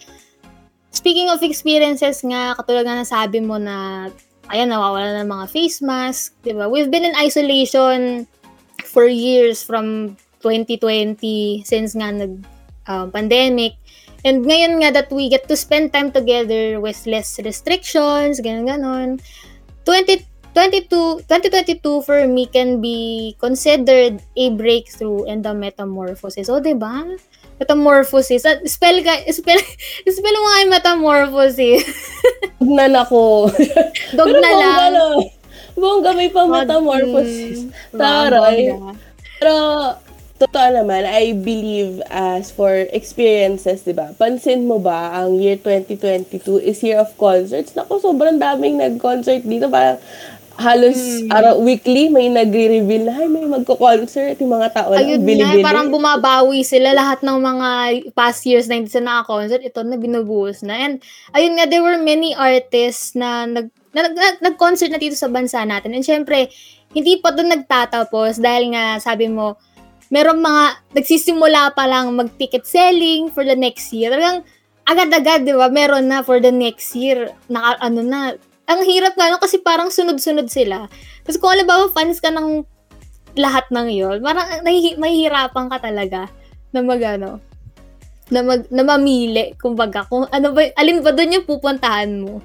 speaking 0.95 1.35
of 1.35 1.43
experiences 1.43 2.23
nga, 2.23 2.55
katulad 2.55 2.87
nga 2.87 3.03
nasabi 3.03 3.43
mo 3.43 3.59
na, 3.59 4.07
ayan, 4.55 4.71
nawawala 4.71 5.19
ng 5.19 5.27
mga 5.35 5.47
face 5.51 5.83
mask, 5.83 6.39
di 6.47 6.55
ba? 6.55 6.71
We've 6.71 6.95
been 6.95 7.03
in 7.03 7.19
isolation 7.19 8.31
for 8.87 9.11
years 9.11 9.67
from 9.67 10.15
2020 10.47 11.67
since 11.67 11.99
nga 11.99 12.15
nag 12.15 12.39
um, 12.87 13.11
pandemic. 13.11 13.75
And 14.23 14.47
ngayon 14.47 14.79
nga 14.79 14.95
that 14.95 15.11
we 15.11 15.27
get 15.27 15.51
to 15.51 15.59
spend 15.59 15.91
time 15.91 16.15
together 16.15 16.79
with 16.79 17.03
less 17.03 17.35
restrictions, 17.43 18.39
ganun 18.39 18.71
ganon. 18.71 19.11
20, 19.85 20.25
22, 20.55 21.27
2022 21.29 22.03
for 22.03 22.27
me 22.27 22.47
can 22.47 22.81
be 22.81 23.35
considered 23.41 24.23
a 24.37 24.51
breakthrough 24.55 25.25
and 25.25 25.45
a 25.47 25.53
metamorphosis. 25.55 26.49
O, 26.49 26.61
di 26.61 26.75
ba? 26.75 27.05
Metamorphosis. 27.59 28.47
At 28.47 28.63
spell 28.67 29.03
ka, 29.03 29.19
spell, 29.37 29.61
spell 30.09 30.37
mo 30.39 30.47
nga 30.49 30.63
yung 30.63 30.75
metamorphosis. 30.75 31.83
Tignan 32.63 32.95
ako. 32.97 33.51
Dog 34.17 34.31
na 34.31 34.41
Pero 34.41 34.59
lang. 34.59 34.63
bongga, 34.63 34.87
no? 34.91 35.07
Bongga, 35.75 36.11
may 36.15 36.31
pa 36.31 36.47
metamorphosis. 36.47 37.67
Taray. 37.91 38.73
Pero, 39.43 39.55
totoo 40.35 40.69
naman, 40.75 41.03
I 41.03 41.31
believe 41.33 42.03
as 42.09 42.51
for 42.51 42.75
experiences, 42.91 43.83
di 43.83 43.95
ba? 43.95 44.11
Pansin 44.13 44.67
mo 44.67 44.79
ba, 44.79 45.15
ang 45.15 45.39
year 45.39 45.57
2022 45.57 46.59
is 46.61 46.83
year 46.83 46.99
of 46.99 47.15
concerts. 47.15 47.73
Naku, 47.73 47.99
sobrang 47.99 48.37
daming 48.37 48.77
nag-concert 48.77 49.43
dito. 49.43 49.71
Parang 49.71 50.03
halos 50.55 50.95
Hmm. 50.95 51.31
araw, 51.31 51.55
weekly 51.59 52.07
may 52.09 52.31
nagre-reveal 52.31 53.03
na, 53.05 53.15
ay, 53.17 53.27
may 53.27 53.43
magko-concert. 53.43 54.39
Yung 54.39 54.55
mga 54.55 54.71
tao 54.71 54.91
na 54.91 55.03
Ayun 55.03 55.19
nga, 55.19 55.27
bili-bili. 55.27 55.63
parang 55.63 55.91
bumabawi 55.91 56.63
sila 56.63 56.95
lahat 56.95 57.23
ng 57.23 57.39
mga 57.39 57.69
past 58.13 58.43
years 58.45 58.67
na 58.67 58.79
hindi 58.79 58.87
sila 58.87 59.19
naka-concert, 59.19 59.63
ito 59.63 59.83
na 59.83 59.99
binubuhos 59.99 60.63
na. 60.63 60.75
And 60.77 61.03
ayun 61.31 61.59
nga, 61.59 61.67
there 61.67 61.83
were 61.83 61.99
many 61.99 62.35
artists 62.35 63.15
na 63.15 63.47
nag, 63.47 63.67
na, 63.91 64.07
nag- 64.07 64.43
nag-concert 64.45 64.91
na 64.91 64.99
dito 64.99 65.15
sa 65.15 65.27
bansa 65.27 65.63
natin. 65.63 65.91
And 65.91 66.03
syempre, 66.03 66.51
hindi 66.91 67.19
pa 67.19 67.31
doon 67.31 67.51
nagtatapos 67.51 68.39
dahil 68.39 68.71
nga 68.71 68.99
sabi 68.99 69.27
mo, 69.27 69.59
merong 70.13 70.41
mga 70.41 70.65
nagsisimula 70.97 71.73
pa 71.73 71.85
lang 71.89 72.13
mag-ticket 72.13 72.65
selling 72.69 73.33
for 73.33 73.45
the 73.45 73.57
next 73.57 73.93
year. 73.93 74.13
Talagang 74.13 74.45
agad-agad, 74.85 75.49
di 75.49 75.57
ba, 75.57 75.73
meron 75.73 76.09
na 76.09 76.21
for 76.21 76.41
the 76.41 76.53
next 76.53 76.93
year. 76.93 77.33
Naka, 77.49 77.81
ano 77.81 78.01
na. 78.05 78.37
Ang 78.69 78.81
hirap 78.85 79.17
nga, 79.17 79.33
no, 79.33 79.41
kasi 79.41 79.61
parang 79.61 79.89
sunod-sunod 79.89 80.49
sila. 80.49 80.89
Tapos 81.25 81.41
kung 81.41 81.53
alam 81.53 81.65
ba, 81.65 81.89
fans 81.93 82.21
ka 82.21 82.29
ng 82.33 82.65
lahat 83.35 83.67
ng 83.75 83.89
yon 83.91 84.17
parang 84.23 84.47
nahihi- 84.63 84.95
mahihirapan 84.95 85.67
ka 85.67 85.79
talaga 85.83 86.31
na 86.71 86.81
mag, 86.85 87.03
ano, 87.03 87.43
na, 88.33 88.41
mag, 88.41 88.65
na 88.73 88.83
mamili, 88.87 89.53
kumbaga, 89.61 90.07
kung 90.09 90.25
ano 90.31 90.53
ba, 90.53 90.69
alin 90.81 91.05
ba 91.05 91.13
doon 91.13 91.41
yung 91.41 91.49
pupuntahan 91.49 92.13
mo? 92.21 92.41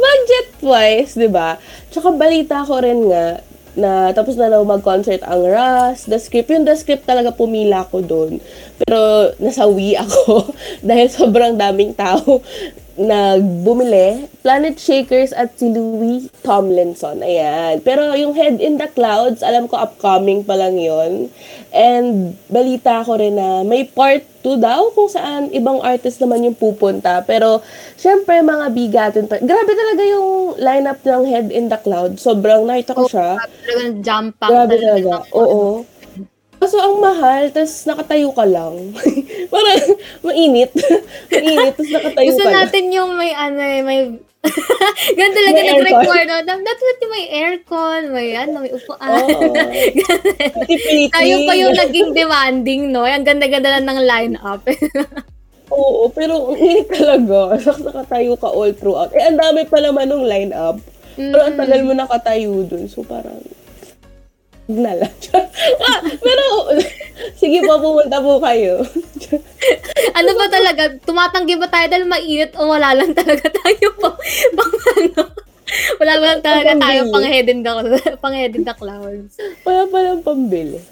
Budget-wise, 0.00 1.16
di 1.16 1.28
ba? 1.28 1.60
Tsaka 1.90 2.14
balita 2.14 2.62
ko 2.62 2.78
rin 2.78 3.10
nga, 3.10 3.42
na 3.78 4.10
tapos 4.10 4.34
na 4.34 4.50
daw 4.50 4.66
mag-concert 4.66 5.22
ang 5.22 5.46
Ras, 5.46 6.06
The 6.10 6.18
Script. 6.18 6.50
Yung 6.50 6.66
The 6.66 6.74
Script 6.74 7.06
talaga 7.06 7.30
pumila 7.30 7.86
ko 7.86 8.02
doon. 8.02 8.42
Pero 8.82 9.30
nasawi 9.38 9.94
ako 9.94 10.50
dahil 10.88 11.06
sobrang 11.10 11.54
daming 11.54 11.94
tao 11.94 12.42
nagbumili. 13.00 14.28
Planet 14.44 14.76
Shakers 14.76 15.32
at 15.32 15.56
si 15.56 15.72
Louis 15.72 16.28
Tomlinson. 16.44 17.24
Ayan. 17.24 17.80
Pero 17.80 18.12
yung 18.12 18.36
Head 18.36 18.60
in 18.60 18.76
the 18.76 18.88
Clouds, 18.92 19.40
alam 19.40 19.64
ko 19.64 19.80
upcoming 19.80 20.44
pa 20.44 20.56
lang 20.56 20.76
yon 20.76 21.32
And 21.72 22.36
balita 22.52 23.00
ko 23.04 23.16
rin 23.16 23.40
na 23.40 23.64
may 23.64 23.88
part 23.88 24.24
2 24.44 24.56
daw 24.60 24.92
kung 24.92 25.08
saan 25.08 25.52
ibang 25.52 25.80
artist 25.80 26.20
naman 26.20 26.44
yung 26.44 26.56
pupunta. 26.56 27.24
Pero 27.24 27.64
syempre 27.96 28.40
mga 28.44 28.66
bigatin 28.72 29.28
pa. 29.28 29.40
Grabe 29.40 29.72
talaga 29.72 30.02
yung 30.04 30.60
lineup 30.60 31.00
ng 31.00 31.24
Head 31.24 31.48
in 31.52 31.72
the 31.72 31.80
Clouds. 31.80 32.20
Sobrang 32.20 32.68
nakita 32.68 32.92
ko 32.96 33.08
siya. 33.08 33.40
Talagang 33.40 33.92
jump 34.04 34.28
pack. 34.36 34.50
Grabe 34.52 34.74
talaga. 34.76 35.24
Oo. 35.36 35.84
Kaso 36.60 36.76
ang 36.76 37.00
mahal, 37.00 37.48
tas 37.48 37.88
nakatayo 37.88 38.28
ka 38.36 38.44
lang. 38.44 38.92
Parang 39.52 39.96
mainit. 40.20 40.68
mainit, 41.32 41.72
tas 41.72 41.88
nakatayo 41.88 42.28
Gusto 42.28 42.44
ka 42.44 42.52
lang. 42.52 42.56
natin 42.68 42.84
yung 42.92 43.16
may 43.16 43.32
ano 43.32 43.60
eh, 43.64 43.80
may... 43.80 44.00
Ganun 45.16 45.36
talaga 45.36 45.56
May 45.56 45.68
nag-record. 45.68 46.26
No? 46.28 46.36
Dapat 46.44 46.96
yung 47.00 47.12
may 47.12 47.26
aircon, 47.28 48.00
may 48.12 48.28
ano, 48.36 48.64
may 48.64 48.72
upuan. 48.72 49.24
Tayo 51.12 51.34
pa 51.44 51.52
yung 51.56 51.76
naging 51.76 52.10
demanding, 52.16 52.82
no? 52.88 53.04
Ang 53.04 53.24
ganda-ganda 53.24 53.80
lang 53.80 53.84
ng 53.88 54.00
line-up. 54.00 54.64
Oo, 55.70 56.08
pero 56.08 56.56
init 56.56 56.88
talaga. 56.88 57.56
Nakatayo 57.60 58.32
ka 58.40 58.48
all 58.48 58.72
throughout. 58.72 59.12
Eh, 59.12 59.28
ang 59.28 59.36
dami 59.36 59.68
pa 59.68 59.78
naman 59.80 60.08
nung 60.08 60.24
line-up. 60.24 60.80
Pero 61.20 61.42
ang 61.44 61.56
tagal 61.60 61.80
mo 61.84 61.92
nakatayo 61.92 62.64
dun. 62.64 62.88
So, 62.88 63.04
parang, 63.04 63.44
na 64.78 64.92
lang. 64.94 65.14
ah, 65.88 66.00
pero, 66.04 66.44
sige 67.34 67.64
po, 67.66 67.80
pumunta 67.82 68.18
po 68.22 68.38
kayo. 68.38 68.84
ano 70.18 70.30
ba 70.36 70.46
talaga? 70.46 70.82
Tumatanggi 71.02 71.56
ba 71.58 71.66
tayo 71.66 71.86
dahil 71.90 72.06
mainit 72.06 72.54
o 72.56 72.70
wala 72.70 72.94
lang 72.94 73.12
talaga 73.12 73.46
tayo 73.50 73.86
pang, 73.98 74.18
pang 74.58 74.74
ano? 75.00 75.22
Wala 76.02 76.12
lang 76.18 76.42
talaga 76.42 76.72
tayo 76.82 77.00
Pambili. 77.06 77.14
pang 77.14 77.26
head 77.26 77.46
in 77.46 77.60
the, 77.62 77.72
pang 78.18 78.34
head 78.34 78.52
in 78.58 78.64
the 78.66 78.74
clouds. 78.74 79.38
Wala 79.62 79.86
palang 79.86 80.22
pambili. 80.26 80.82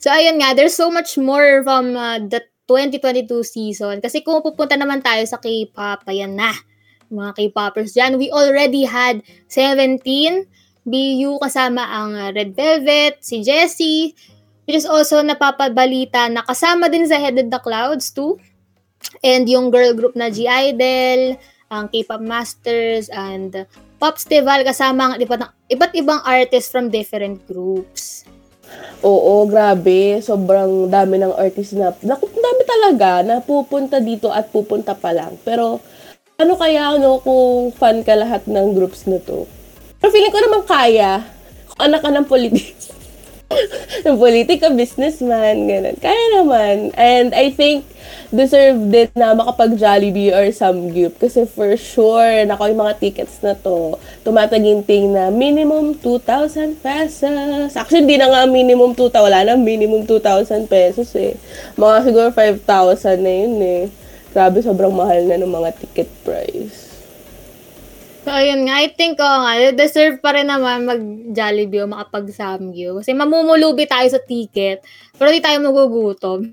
So, 0.00 0.08
ayun 0.10 0.40
nga, 0.40 0.56
there's 0.56 0.74
so 0.74 0.88
much 0.88 1.14
more 1.20 1.60
from 1.62 1.94
uh, 1.94 2.18
the 2.18 2.40
2022 2.66 3.26
season. 3.42 3.98
Kasi 3.98 4.22
kung 4.22 4.40
pupunta 4.40 4.74
naman 4.78 5.02
tayo 5.02 5.26
sa 5.26 5.36
K-pop, 5.36 6.06
ayan 6.06 6.38
na, 6.38 6.54
mga 7.10 7.36
K-popers 7.36 7.92
dyan. 7.92 8.16
We 8.16 8.30
already 8.30 8.86
had 8.86 9.20
17 9.50 10.46
BU 10.90 11.38
kasama 11.38 11.86
ang 11.86 12.18
uh, 12.18 12.28
Red 12.34 12.52
Velvet, 12.58 13.22
si 13.22 13.46
Jessie, 13.46 14.12
which 14.66 14.74
is 14.74 14.86
also 14.90 15.22
napapabalita 15.22 16.26
na 16.26 16.42
kasama 16.42 16.90
din 16.90 17.06
sa 17.06 17.22
Head 17.22 17.38
in 17.38 17.48
the 17.48 17.62
Clouds 17.62 18.10
too. 18.10 18.36
And 19.22 19.48
yung 19.48 19.72
girl 19.72 19.96
group 19.96 20.18
na 20.18 20.28
G-Idol, 20.28 21.40
ang 21.70 21.86
K-pop 21.88 22.20
Masters, 22.20 23.08
and 23.08 23.64
Popstival 24.02 24.66
kasama 24.66 25.12
ang 25.12 25.14
iba't, 25.22 25.54
iba't 25.70 25.92
ibang 25.94 26.20
artists 26.26 26.68
from 26.68 26.90
different 26.90 27.40
groups. 27.46 28.26
Oo, 29.00 29.48
grabe. 29.48 30.20
Sobrang 30.20 30.88
dami 30.90 31.20
ng 31.20 31.32
artist 31.32 31.72
na, 31.76 31.94
naku, 32.04 32.28
dami 32.32 32.62
talaga 32.64 33.24
na 33.24 33.40
pupunta 33.40 34.00
dito 34.00 34.28
at 34.28 34.52
pupunta 34.52 34.92
pa 34.92 35.12
lang. 35.12 35.40
Pero, 35.40 35.80
ano 36.36 36.52
kaya, 36.56 36.96
ano, 36.96 37.20
kung 37.20 37.72
fan 37.72 38.04
ka 38.04 38.16
lahat 38.16 38.44
ng 38.48 38.76
groups 38.76 39.08
na 39.08 39.20
to? 39.20 39.48
Pero 40.00 40.10
feeling 40.10 40.32
ko 40.32 40.40
naman 40.40 40.64
kaya. 40.64 41.28
Anak 41.76 42.00
ka 42.00 42.08
ng 42.08 42.24
politics. 42.24 42.90
ng 44.06 44.16
politika, 44.16 44.70
businessman, 44.70 45.66
ganun. 45.66 45.96
Kaya 45.98 46.40
naman. 46.40 46.94
And 46.94 47.34
I 47.34 47.50
think, 47.50 47.84
deserve 48.30 48.78
din 48.88 49.10
na 49.18 49.34
makapag-Jollibee 49.34 50.30
or 50.30 50.48
Samgyup. 50.54 51.18
Kasi 51.18 51.44
for 51.50 51.74
sure, 51.74 52.46
nako 52.46 52.70
yung 52.70 52.82
mga 52.82 52.96
tickets 53.02 53.42
na 53.42 53.58
to, 53.58 53.98
tumataginting 54.22 55.10
na 55.10 55.28
minimum 55.34 55.98
2,000 55.98 56.78
pesos. 56.78 57.74
Actually, 57.74 58.06
hindi 58.06 58.16
na 58.22 58.30
nga 58.30 58.42
minimum 58.46 58.94
2,000. 58.94 59.26
Wala 59.26 59.38
na 59.44 59.54
minimum 59.58 60.06
2,000 60.06 60.70
pesos 60.70 61.10
eh. 61.18 61.34
Mga 61.74 61.96
siguro 62.06 62.28
5,000 62.32 63.18
na 63.18 63.32
yun 63.34 63.54
eh. 63.60 63.82
Grabe, 64.30 64.62
sobrang 64.62 64.94
mahal 64.94 65.26
na 65.26 65.42
ng 65.42 65.50
mga 65.50 65.70
ticket 65.82 66.10
price. 66.22 66.89
So, 68.20 68.28
ayun 68.36 68.68
nga. 68.68 68.84
I 68.84 68.92
think, 68.92 69.16
oo 69.16 69.38
nga, 69.40 69.72
deserve 69.72 70.20
pa 70.20 70.36
rin 70.36 70.52
naman 70.52 70.84
mag-Jollibee 70.84 71.80
o 71.80 71.88
makapag-Samgyo. 71.88 73.00
Kasi 73.00 73.16
mamumulubi 73.16 73.88
tayo 73.88 74.04
sa 74.12 74.20
ticket, 74.20 74.84
pero 75.16 75.32
di 75.32 75.40
tayo 75.40 75.56
magugutom. 75.64 76.52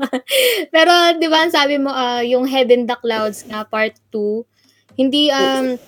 pero, 0.74 0.92
di 1.16 1.28
ba, 1.32 1.48
sabi 1.48 1.80
mo, 1.80 1.88
ah, 1.88 2.20
yung 2.20 2.44
Head 2.44 2.68
in 2.68 2.84
the 2.84 2.96
Clouds 3.00 3.48
nga, 3.48 3.64
part 3.64 3.96
2, 4.12 5.00
hindi, 5.00 5.32
um, 5.32 5.80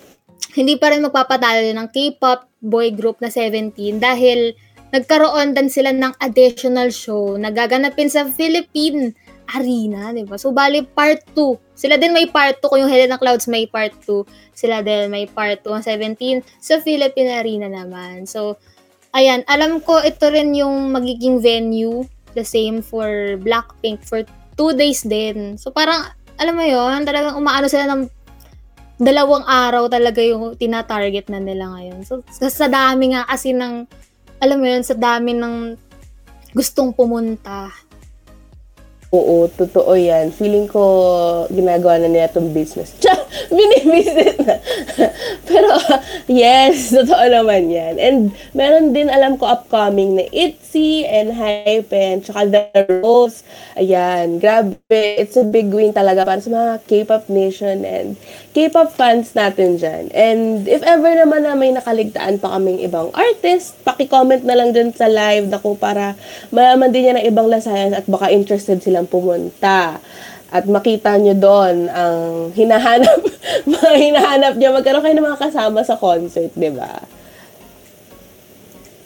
hindi 0.57 0.73
pa 0.81 0.89
rin 0.89 1.05
magpapatalo 1.05 1.69
ng 1.69 1.87
K-pop 1.93 2.49
boy 2.61 2.89
group 2.93 3.21
na 3.21 3.29
17 3.29 4.01
dahil 4.01 4.57
nagkaroon 4.91 5.55
din 5.55 5.69
sila 5.71 5.95
ng 5.95 6.13
additional 6.19 6.91
show 6.91 7.39
na 7.39 7.49
gaganapin 7.49 8.11
sa 8.11 8.27
Philippine 8.27 9.15
Arena, 9.51 10.15
di 10.15 10.23
ba? 10.23 10.39
So, 10.39 10.55
bali, 10.55 10.83
part 10.83 11.21
2. 11.35 11.75
Sila 11.75 11.99
din 11.99 12.15
may 12.15 12.27
part 12.27 12.59
2. 12.59 12.69
Kung 12.71 12.79
yung 12.81 12.91
the 12.91 13.19
Clouds 13.19 13.51
may 13.51 13.67
part 13.67 13.91
2, 14.07 14.23
sila 14.55 14.79
din 14.79 15.11
may 15.11 15.27
part 15.27 15.59
2 15.63 15.71
ang 15.71 15.83
17 15.83 16.45
sa 16.61 16.79
Philippine 16.79 17.35
Arena 17.35 17.67
naman. 17.67 18.23
So, 18.29 18.55
ayan, 19.11 19.43
alam 19.47 19.83
ko 19.83 19.99
ito 19.99 20.29
rin 20.31 20.55
yung 20.55 20.95
magiging 20.95 21.43
venue, 21.43 22.07
the 22.37 22.45
same 22.45 22.79
for 22.79 23.35
Blackpink 23.43 24.03
for 24.07 24.23
two 24.55 24.71
days 24.77 25.03
din. 25.03 25.59
So, 25.59 25.73
parang, 25.73 26.07
alam 26.39 26.55
mo 26.55 26.63
yon 26.63 27.03
talagang 27.03 27.37
umaano 27.37 27.67
sila 27.67 27.91
ng 27.91 28.07
dalawang 29.01 29.45
araw 29.49 29.89
talaga 29.89 30.21
yung 30.21 30.53
tina-target 30.55 31.33
na 31.33 31.41
nila 31.41 31.73
ngayon. 31.73 32.05
So, 32.05 32.21
sa, 32.29 32.47
sa 32.47 32.67
dami 32.69 33.17
nga 33.17 33.25
kasi 33.25 33.51
ng, 33.51 33.89
alam 34.37 34.57
mo 34.61 34.65
yun, 34.69 34.85
sa 34.85 34.93
dami 34.93 35.33
ng 35.33 35.73
gustong 36.53 36.93
pumunta. 36.93 37.73
Oo, 39.11 39.51
totoo 39.51 39.91
yan. 39.91 40.31
Feeling 40.31 40.71
ko, 40.71 40.79
ginagawa 41.51 41.99
na 41.99 42.07
nila 42.07 42.31
itong 42.31 42.55
business. 42.55 42.95
Tsa! 43.03 43.11
Binibusiness 43.51 44.39
na. 44.39 44.55
Pero, 45.51 45.75
yes, 46.31 46.95
totoo 46.95 47.19
naman 47.27 47.67
yan. 47.67 47.99
And, 47.99 48.31
meron 48.55 48.95
din, 48.95 49.11
alam 49.11 49.35
ko, 49.35 49.51
upcoming 49.51 50.15
na 50.15 50.23
ITZY 50.31 51.03
and 51.11 51.35
Hypen, 51.35 52.23
tsaka 52.23 52.47
The 52.47 52.63
Rose. 53.03 53.43
Ayan, 53.75 54.39
grabe. 54.39 54.79
It's 55.19 55.35
a 55.35 55.43
big 55.43 55.75
win 55.75 55.91
talaga 55.91 56.23
para 56.23 56.39
sa 56.39 56.47
mga 56.47 56.79
K-pop 56.87 57.27
nation 57.27 57.83
and 57.83 58.15
K-pop 58.55 58.95
fans 58.95 59.35
natin 59.35 59.75
dyan. 59.75 60.07
And, 60.15 60.63
if 60.71 60.79
ever 60.87 61.11
naman 61.19 61.43
na 61.43 61.59
may 61.59 61.75
nakaligtaan 61.75 62.39
pa 62.39 62.55
kaming 62.55 62.79
ibang 62.79 63.11
artist, 63.11 63.75
paki-comment 63.83 64.47
na 64.47 64.55
lang 64.55 64.71
dun 64.71 64.95
sa 64.95 65.11
live 65.11 65.51
na 65.51 65.59
para 65.59 66.15
malaman 66.47 66.95
din 66.95 67.11
niya 67.11 67.19
ng 67.19 67.27
ibang 67.27 67.51
lasayan 67.51 67.91
at 67.91 68.07
baka 68.07 68.31
interested 68.31 68.79
silang 69.01 69.09
pumunta. 69.09 69.97
At 70.51 70.67
makita 70.67 71.15
nyo 71.15 71.31
doon 71.33 71.87
ang 71.87 72.51
hinahanap, 72.51 73.19
mga 73.71 73.91
hinahanap 73.97 74.53
niya. 74.59 74.75
Magkaroon 74.75 75.01
kayo 75.01 75.15
ng 75.15 75.27
mga 75.31 75.41
kasama 75.47 75.79
sa 75.81 75.95
concert, 75.95 76.51
di 76.53 76.67
ba? 76.69 76.99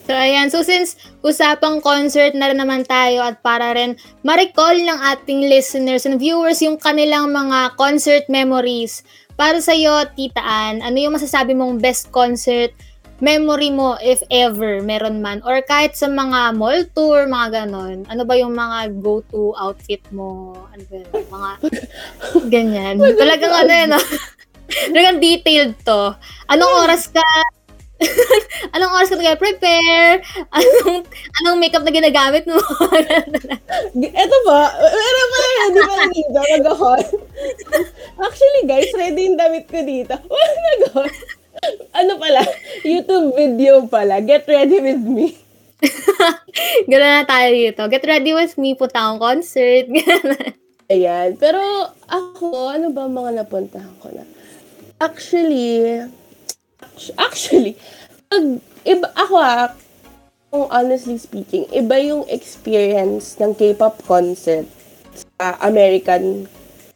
So, 0.09 0.13
ayan. 0.13 0.49
So, 0.49 0.65
since 0.65 0.97
usapang 1.21 1.85
concert 1.85 2.33
na 2.33 2.49
rin 2.49 2.57
naman 2.57 2.81
tayo 2.85 3.21
at 3.21 3.45
para 3.45 3.77
rin 3.77 3.93
ma-recall 4.25 4.81
ng 4.81 4.99
ating 5.13 5.45
listeners 5.45 6.09
and 6.09 6.17
viewers 6.17 6.61
yung 6.65 6.81
kanilang 6.81 7.29
mga 7.29 7.77
concert 7.77 8.25
memories. 8.25 9.05
Para 9.37 9.61
sa'yo, 9.61 10.01
Tita 10.17 10.41
Ann, 10.41 10.81
ano 10.81 10.97
yung 10.97 11.13
masasabi 11.13 11.53
mong 11.53 11.77
best 11.77 12.09
concert 12.09 12.73
memory 13.23 13.71
mo 13.71 13.95
if 14.03 14.19
ever 14.31 14.83
meron 14.83 15.23
man? 15.23 15.39
Or 15.47 15.61
kahit 15.63 15.95
sa 15.95 16.11
mga 16.11 16.55
mall 16.59 16.83
tour, 16.91 17.27
mga 17.27 17.63
ganon. 17.63 18.03
Ano 18.11 18.27
ba 18.27 18.35
yung 18.35 18.55
mga 18.55 18.99
go-to 18.99 19.55
outfit 19.55 20.03
mo? 20.11 20.55
Ano 20.73 20.83
ba 20.87 20.95
yun? 20.99 21.09
Mga 21.31 21.49
ganyan. 22.53 22.95
Talagang 22.99 23.53
ano 23.53 23.71
yun, 23.71 23.89
no? 23.95 24.01
Talagang 24.91 25.17
detailed 25.21 25.75
to. 25.85 26.15
Anong 26.51 26.73
oras 26.83 27.07
ka 27.07 27.23
anong 28.75 28.91
oras 28.91 29.07
ka 29.07 29.15
nag-prepare? 29.15 30.19
Anong, 30.51 31.07
anong 31.41 31.57
makeup 31.63 31.83
na 31.87 31.95
ginagamit 31.95 32.43
mo? 32.43 32.59
Eto 34.19 34.37
pa, 34.43 34.59
meron 34.75 35.29
pa 35.31 35.39
yan, 35.39 35.67
hindi 35.71 35.81
pa 35.81 36.03
dito, 36.11 36.39
nag-hall. 36.59 37.05
Actually 38.19 38.63
guys, 38.67 38.91
ready 38.99 39.31
yung 39.31 39.39
damit 39.39 39.65
ko 39.71 39.79
dito. 39.79 40.15
nag 40.19 40.81
Ano 41.99 42.19
pala, 42.19 42.41
YouTube 42.83 43.33
video 43.33 43.87
pala, 43.87 44.19
get 44.21 44.43
ready 44.47 44.79
with 44.83 45.03
me. 45.03 45.35
Gano'n 46.89 47.13
na 47.21 47.27
tayo 47.27 47.47
dito. 47.51 47.81
Get 47.91 48.05
ready 48.07 48.31
with 48.33 48.55
me, 48.57 48.73
punta 48.75 48.99
akong 48.99 49.21
concert. 49.21 49.85
Ayan. 50.93 51.35
Pero 51.37 51.59
ako, 52.05 52.71
ano 52.71 52.93
ba 52.93 53.09
mga 53.09 53.43
napuntahan 53.43 53.93
ko 53.99 54.13
na? 54.13 54.23
Actually, 55.01 56.05
actually, 57.19 57.75
pag, 58.31 58.61
iba, 58.87 59.07
ako 59.17 59.33
ah, 59.41 59.73
kung 60.53 60.71
honestly 60.71 61.19
speaking, 61.19 61.67
iba 61.75 61.99
yung 61.99 62.23
experience 62.31 63.35
ng 63.41 63.51
K-pop 63.57 63.99
concert 64.07 64.63
sa 65.35 65.59
American 65.59 66.47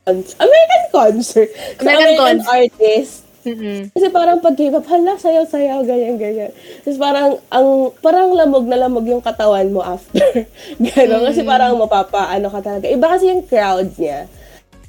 American 0.08 0.84
concert. 0.89 1.49
American 1.77 1.86
American 1.86 2.39
concert. 2.39 2.49
artist. 2.55 3.29
Mm-mm. 3.49 3.81
Kasi 3.89 4.07
parang 4.13 4.38
pag 4.38 4.53
K-pop, 4.53 4.85
hala, 4.85 5.17
sayaw-sayaw, 5.17 5.81
ganyan, 5.81 6.21
ganyan. 6.21 6.51
Tapos 6.85 6.99
parang, 7.01 7.29
ang, 7.49 7.67
parang 7.99 8.29
lamog 8.38 8.69
na 8.69 8.77
lamog 8.77 9.09
yung 9.09 9.25
katawan 9.25 9.73
mo 9.73 9.81
after. 9.81 10.45
Gano'n. 10.93 11.33
Kasi 11.33 11.41
parang 11.41 11.81
mapapa, 11.81 12.29
ano 12.29 12.53
ka 12.53 12.62
talaga. 12.62 12.85
Iba 12.85 13.17
kasi 13.17 13.33
yung 13.33 13.43
crowd 13.49 13.89
niya. 13.97 14.29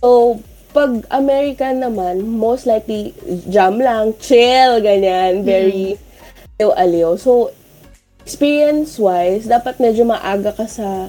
So, 0.05 0.39
pag 0.77 1.03
American 1.11 1.83
naman, 1.83 2.23
most 2.23 2.69
likely, 2.69 3.17
jam 3.49 3.81
lang, 3.81 4.15
chill, 4.21 4.79
ganyan. 4.85 5.43
Very, 5.43 5.99
aliw-aliw. 6.61 7.17
So, 7.17 7.51
experience-wise, 8.23 9.49
dapat 9.49 9.81
medyo 9.81 10.05
maaga 10.05 10.53
ka 10.53 10.69
sa 10.69 11.09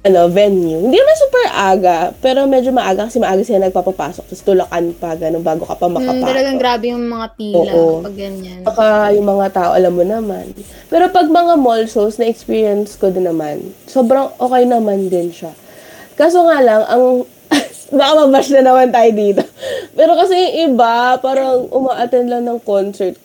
ano, 0.00 0.32
venue. 0.32 0.80
Hindi 0.80 0.96
naman 0.96 1.16
super 1.20 1.44
aga, 1.52 1.98
pero 2.24 2.48
medyo 2.48 2.72
maaga 2.72 3.04
kasi 3.04 3.20
maaga 3.20 3.44
sila 3.44 3.68
nagpapapasok. 3.68 4.24
Tapos 4.24 4.42
tulakan 4.42 4.96
pa, 4.96 5.12
ganun, 5.12 5.44
bago 5.44 5.68
ka 5.68 5.76
pa 5.76 5.86
Mm, 5.86 5.94
makapasok. 6.00 6.24
talagang 6.24 6.56
grabe 6.56 6.84
yung 6.88 7.04
mga 7.04 7.26
pila 7.36 7.72
Oo. 7.76 8.00
pag 8.00 8.16
ganyan. 8.16 8.60
Saka 8.64 8.84
yung 9.12 9.28
mga 9.28 9.46
tao, 9.52 9.70
alam 9.76 9.92
mo 9.92 10.00
naman. 10.00 10.56
Pero 10.88 11.12
pag 11.12 11.28
mga 11.28 11.54
mall 11.60 11.84
shows, 11.84 12.16
na-experience 12.16 12.96
ko 12.96 13.12
din 13.12 13.28
naman. 13.28 13.60
Sobrang 13.84 14.32
okay 14.40 14.64
naman 14.64 15.12
din 15.12 15.28
siya. 15.28 15.52
Kaso 16.16 16.48
nga 16.48 16.64
lang, 16.64 16.80
ang... 16.88 17.28
baka 17.92 18.12
mabash 18.16 18.54
na 18.54 18.62
naman 18.62 18.88
tayo 18.88 19.10
dito. 19.12 19.42
Pero 19.92 20.16
kasi 20.16 20.32
yung 20.32 20.78
iba, 20.78 21.20
parang 21.20 21.68
uma-attend 21.68 22.30
lang 22.30 22.48
ng 22.48 22.56
concert. 22.62 23.20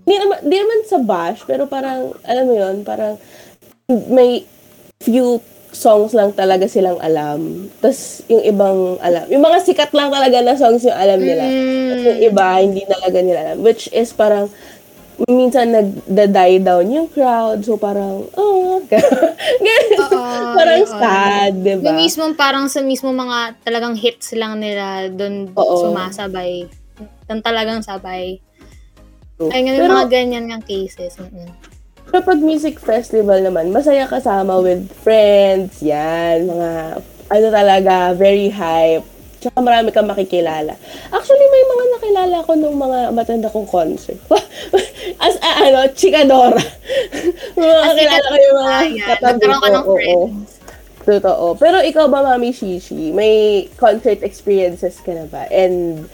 Di 0.00 0.14
naman, 0.16 0.40
di 0.40 0.56
naman 0.56 0.88
sa 0.88 0.96
bash, 0.96 1.44
pero 1.44 1.68
parang, 1.68 2.16
alam 2.24 2.44
mo 2.48 2.54
yun, 2.54 2.80
parang 2.80 3.20
may 4.08 4.46
few 5.00 5.36
songs 5.74 6.14
lang 6.14 6.30
talaga 6.32 6.64
silang 6.64 6.96
alam. 7.02 7.66
Tapos 7.82 8.22
yung 8.30 8.40
ibang 8.40 8.96
alam. 9.02 9.26
Yung 9.28 9.42
mga 9.42 9.58
sikat 9.60 9.90
lang 9.90 10.08
talaga 10.08 10.38
na 10.40 10.54
songs 10.54 10.86
yung 10.86 10.94
alam 10.94 11.18
nila. 11.18 11.44
Tapos 11.44 12.04
yung 12.08 12.20
iba, 12.22 12.46
hindi 12.62 12.82
talaga 12.86 13.18
nila 13.18 13.40
alam. 13.44 13.58
Which 13.60 13.90
is 13.90 14.14
parang, 14.14 14.48
minsan 15.26 15.70
nagda-die 15.70 16.62
down 16.62 16.86
yung 16.90 17.08
crowd. 17.10 17.62
So 17.62 17.74
parang, 17.74 18.30
oh, 18.34 18.82
ganun. 18.86 19.34
Parang 20.54 20.82
oo. 20.86 20.90
sad, 20.90 21.52
di 21.60 21.74
ba? 21.82 21.90
Yung 21.90 21.98
mismo 21.98 22.24
parang 22.34 22.70
sa 22.70 22.78
mismo 22.78 23.10
mga 23.10 23.58
talagang 23.66 23.98
hits 23.98 24.32
lang 24.38 24.62
nila 24.62 25.10
doon 25.10 25.50
Oo. 25.54 25.90
sumasabay. 25.90 26.70
Doon 27.26 27.40
talagang 27.42 27.82
sabay. 27.82 28.38
True. 29.34 29.50
Ay, 29.50 29.66
nga 29.66 29.74
Pero- 29.74 29.90
mga 29.90 30.06
ganyan 30.08 30.46
ng 30.46 30.62
cases. 30.62 31.18
Mm-mm. 31.18 31.73
Pero 32.14 32.30
pag 32.30 32.38
music 32.38 32.78
festival 32.78 33.42
naman, 33.42 33.74
masaya 33.74 34.06
kasama 34.06 34.62
with 34.62 34.86
friends, 35.02 35.82
yan, 35.82 36.46
mga, 36.46 37.02
ano 37.02 37.46
talaga, 37.50 38.14
very 38.14 38.54
hype. 38.54 39.02
Tsaka 39.42 39.58
marami 39.58 39.90
kang 39.90 40.06
makikilala. 40.06 40.78
Actually, 41.10 41.46
may 41.50 41.64
mga 41.66 41.84
nakilala 41.90 42.36
ko 42.46 42.54
nung 42.54 42.78
mga 42.78 43.10
matanda 43.10 43.50
kong 43.50 43.66
concert. 43.66 44.14
As, 45.26 45.34
ah, 45.42 45.66
ano, 45.66 45.90
chikadora. 45.90 46.62
mga 47.58 47.74
As 47.82 47.86
nakilala 47.90 48.26
ko 48.30 48.36
yung 48.38 48.58
mga 48.62 48.76
katabi 48.94 49.34
nagkaroon 49.34 49.58
ka 49.58 49.66
ko. 49.66 49.74
ng 49.74 49.86
friends. 49.98 50.50
Totoo. 51.02 51.46
Pero 51.58 51.76
ikaw 51.82 52.06
ba, 52.06 52.22
Mami 52.22 52.54
Shishi, 52.54 53.10
may 53.10 53.66
concert 53.74 54.22
experiences 54.22 55.02
ka 55.02 55.18
na 55.18 55.26
ba? 55.26 55.50
And 55.50 56.06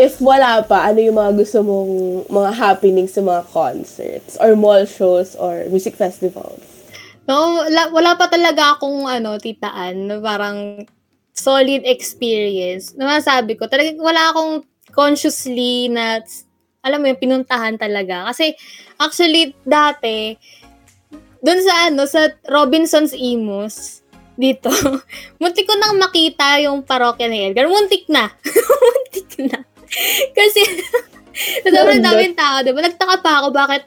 if 0.00 0.20
wala 0.20 0.64
pa, 0.64 0.88
ano 0.88 0.98
yung 1.00 1.18
mga 1.18 1.32
gusto 1.36 1.60
mong 1.60 1.92
mga 2.32 2.50
happenings 2.56 3.12
sa 3.14 3.22
mga 3.22 3.42
concerts 3.52 4.40
or 4.40 4.56
mall 4.56 4.84
shows 4.88 5.36
or 5.36 5.68
music 5.68 5.96
festivals? 5.96 6.62
No, 7.28 7.62
wala, 7.62 7.92
wala 7.94 8.10
pa 8.18 8.26
talaga 8.26 8.74
akong 8.74 9.06
ano, 9.06 9.38
titaan, 9.38 10.10
parang 10.18 10.88
solid 11.30 11.86
experience. 11.86 12.92
Na 12.98 13.18
masabi 13.20 13.54
ko, 13.54 13.70
talagang 13.70 14.02
wala 14.02 14.34
akong 14.34 14.66
consciously 14.90 15.86
na, 15.88 16.20
alam 16.82 16.98
mo 16.98 17.06
yung 17.06 17.22
pinuntahan 17.22 17.78
talaga. 17.78 18.26
Kasi, 18.32 18.56
actually, 18.98 19.54
dati, 19.62 20.34
dun 21.40 21.60
sa 21.62 21.88
ano, 21.88 22.04
sa 22.04 22.34
Robinson's 22.48 23.14
Imus, 23.14 24.00
dito, 24.40 24.72
muntik 25.40 25.68
ko 25.68 25.76
nang 25.76 26.00
makita 26.00 26.56
yung 26.64 26.80
parokya 26.80 27.28
ni 27.28 27.52
Edgar. 27.52 27.68
Muntik 27.68 28.08
na. 28.08 28.32
muntik 28.80 29.30
na. 29.44 29.69
Kasi, 30.38 30.60
sa 31.64 31.68
sobrang 31.68 32.02
daming 32.02 32.36
tao, 32.38 32.62
diba? 32.62 32.80
Nagtaka 32.82 33.16
pa 33.22 33.42
ako 33.42 33.48
bakit 33.54 33.86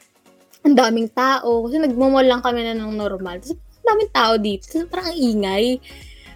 ang 0.64 0.76
daming 0.76 1.12
tao. 1.12 1.68
Kasi 1.68 1.80
nagmamall 1.80 2.28
lang 2.28 2.42
kami 2.44 2.64
na 2.64 2.76
ng 2.76 2.96
normal. 2.96 3.40
Tapos, 3.40 3.56
ang 3.56 3.88
daming 3.88 4.12
tao 4.12 4.34
dito. 4.40 4.64
Tapos, 4.68 4.90
parang 4.92 5.08
ang 5.12 5.20
ingay. 5.20 5.66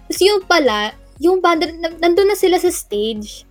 Tapos, 0.08 0.20
yung 0.20 0.40
pala, 0.44 0.92
yung 1.18 1.38
banda, 1.40 1.68
na- 1.68 1.96
nandun 1.96 2.28
na 2.28 2.38
sila 2.38 2.60
sa 2.60 2.68
stage. 2.68 3.48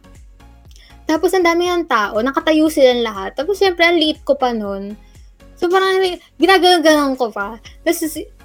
Tapos, 1.08 1.34
ang 1.34 1.46
dami 1.46 1.70
ng 1.70 1.88
tao. 1.88 2.20
Nakatayo 2.22 2.70
silang 2.70 3.02
lahat. 3.02 3.34
Tapos, 3.34 3.58
syempre, 3.58 3.86
ang 3.86 3.98
liit 3.98 4.22
ko 4.22 4.38
pa 4.38 4.54
nun. 4.54 4.94
So, 5.58 5.66
parang 5.72 5.98
ginagano'n 6.38 7.18
ko 7.18 7.34
pa. 7.34 7.58
Tapos, 7.82 8.02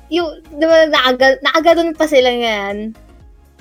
yung, 0.08 0.40
diba, 0.56 0.88
naaga, 0.88 1.36
naaganon 1.44 1.92
pa 1.92 2.08
sila 2.08 2.32
ngayon. 2.32 2.96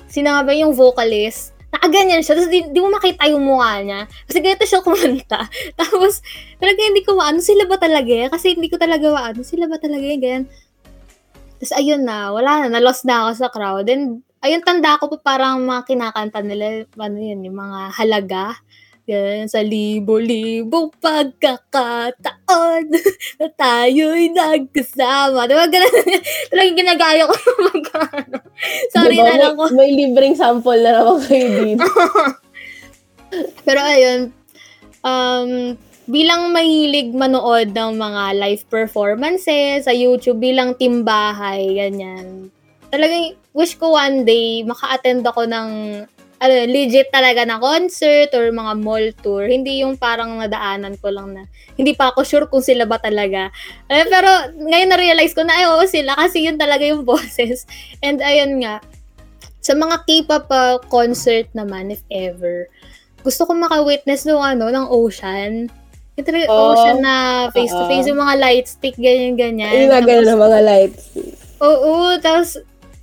Sino 0.08 0.32
nga 0.32 0.44
ba 0.44 0.52
yung 0.52 0.76
vocalist? 0.76 1.56
Nakaganyan 1.72 2.20
siya. 2.20 2.36
Tapos, 2.36 2.52
di, 2.52 2.60
di 2.68 2.78
mo 2.84 2.92
makita 2.92 3.24
yung 3.32 3.48
mukha 3.48 3.80
niya. 3.80 4.00
Kasi 4.28 4.38
ganito 4.44 4.64
siya 4.68 4.84
kumanta. 4.84 5.48
Tapos, 5.80 6.20
talaga 6.60 6.80
hindi 6.84 7.00
ko 7.00 7.16
maano 7.16 7.40
sila 7.40 7.64
ba 7.64 7.80
talaga 7.80 8.12
eh? 8.12 8.28
Kasi 8.28 8.52
hindi 8.52 8.68
ko 8.68 8.76
talaga 8.76 9.08
maano 9.08 9.40
sila 9.40 9.64
ba 9.66 9.80
talaga 9.80 10.04
eh? 10.04 10.20
Ganyan. 10.20 10.44
Tapos, 11.56 11.72
ayun 11.72 12.04
na. 12.04 12.28
Wala 12.36 12.68
na. 12.68 12.76
Na-lost 12.76 13.08
na 13.08 13.24
ako 13.24 13.30
sa 13.40 13.48
crowd. 13.48 13.88
And, 13.88 14.20
ayun, 14.44 14.60
tanda 14.60 15.00
ko 15.00 15.08
pa 15.16 15.32
parang 15.32 15.64
mga 15.64 15.88
kinakanta 15.88 16.44
nila. 16.44 16.84
Ano 17.00 17.16
yun? 17.16 17.40
Yung 17.40 17.56
mga 17.56 17.80
halaga. 17.96 18.60
Yan, 19.10 19.50
sa 19.50 19.58
libo-libo 19.66 20.94
pagkakataon 21.02 22.86
na 23.42 23.46
tayo'y 23.50 24.30
nagkasama. 24.30 25.50
Diba, 25.50 25.66
ganun? 25.66 25.90
Talagang 26.54 26.78
ginagaya 26.78 27.26
ko 27.26 27.34
mag 27.66 27.86
ano. 27.98 28.38
Sorry 28.94 29.18
Diba, 29.18 29.26
na 29.26 29.34
lang 29.42 29.54
ko. 29.58 29.66
may, 29.74 29.90
may 29.90 30.06
libreng 30.06 30.38
sample 30.38 30.78
na 30.78 31.02
naman 31.02 31.18
kayo 31.26 31.46
dito. 31.50 31.86
Pero 33.66 33.80
ayun, 33.82 34.20
um, 35.02 35.74
bilang 36.06 36.54
mahilig 36.54 37.10
manood 37.10 37.74
ng 37.74 37.98
mga 37.98 38.22
live 38.38 38.62
performances 38.70 39.90
sa 39.90 39.90
YouTube, 39.90 40.38
bilang 40.38 40.78
timbahay, 40.78 41.74
ganyan. 41.74 42.54
Talagang 42.86 43.34
wish 43.50 43.74
ko 43.74 43.98
one 43.98 44.22
day 44.22 44.62
maka-attend 44.62 45.26
ako 45.26 45.42
ng 45.50 45.68
ano, 46.42 46.66
legit 46.66 47.06
talaga 47.14 47.46
na 47.46 47.62
concert 47.62 48.34
or 48.34 48.50
mga 48.50 48.72
mall 48.82 49.06
tour. 49.22 49.46
Hindi 49.46 49.86
yung 49.86 49.94
parang 49.94 50.42
nadaanan 50.42 50.98
ko 50.98 51.14
lang 51.14 51.38
na 51.38 51.42
hindi 51.78 51.94
pa 51.94 52.10
ako 52.10 52.26
sure 52.26 52.46
kung 52.50 52.66
sila 52.66 52.82
ba 52.82 52.98
talaga. 52.98 53.54
Eh, 53.86 54.02
pero 54.10 54.26
ngayon 54.58 54.90
na-realize 54.90 55.38
ko 55.38 55.46
na 55.46 55.54
ay 55.54 55.70
oo 55.70 55.86
sila 55.86 56.18
kasi 56.18 56.42
yun 56.50 56.58
talaga 56.58 56.82
yung 56.82 57.06
boses. 57.08 57.62
And 58.02 58.18
ayun 58.18 58.58
nga, 58.58 58.82
sa 59.62 59.78
mga 59.78 60.02
K-pop 60.02 60.50
uh, 60.50 60.82
concert 60.90 61.46
naman, 61.54 61.94
if 61.94 62.02
ever, 62.10 62.66
gusto 63.22 63.46
ko 63.46 63.54
maka-witness 63.54 64.26
ng 64.26 64.34
ano, 64.34 64.66
ng 64.66 64.90
ocean. 64.90 65.70
Yung 66.18 66.26
talaga 66.26 66.50
Oo. 66.50 66.74
ocean 66.74 66.98
na 66.98 67.14
face-to-face, 67.54 68.10
yung 68.10 68.18
mga 68.18 68.34
light 68.42 68.66
stick, 68.66 68.98
ganyan-ganyan. 68.98 69.86
Yung 69.86 69.94
Tapos- 69.94 70.26
ng 70.26 70.40
mga 70.42 70.58
lights. 70.66 71.02
Oo, 71.62 72.18
tapos 72.18 72.58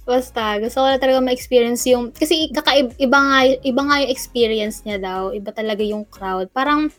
basta 0.10 0.58
gusto 0.58 0.82
ko 0.82 0.88
na 0.89 0.98
talaga 0.98 1.22
ma-experience 1.22 1.86
yung 1.86 2.10
kasi 2.10 2.50
kakaib 2.50 2.98
iba 2.98 3.19
nga 3.22 3.39
iba 3.45 3.82
nga 3.86 4.02
yung 4.02 4.10
experience 4.10 4.82
niya 4.82 4.98
daw, 4.98 5.30
iba 5.30 5.54
talaga 5.54 5.86
yung 5.86 6.02
crowd. 6.10 6.50
Parang 6.50 6.89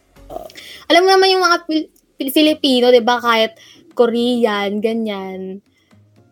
alam 0.87 1.01
mo 1.03 1.09
naman 1.11 1.35
yung 1.35 1.43
mga 1.43 1.59
Pil- 1.67 1.91
Pil- 2.15 2.31
Filipino, 2.31 2.95
'di 2.95 3.03
ba, 3.03 3.19
kahit 3.19 3.59
Korean, 3.99 4.79
ganyan. 4.79 5.59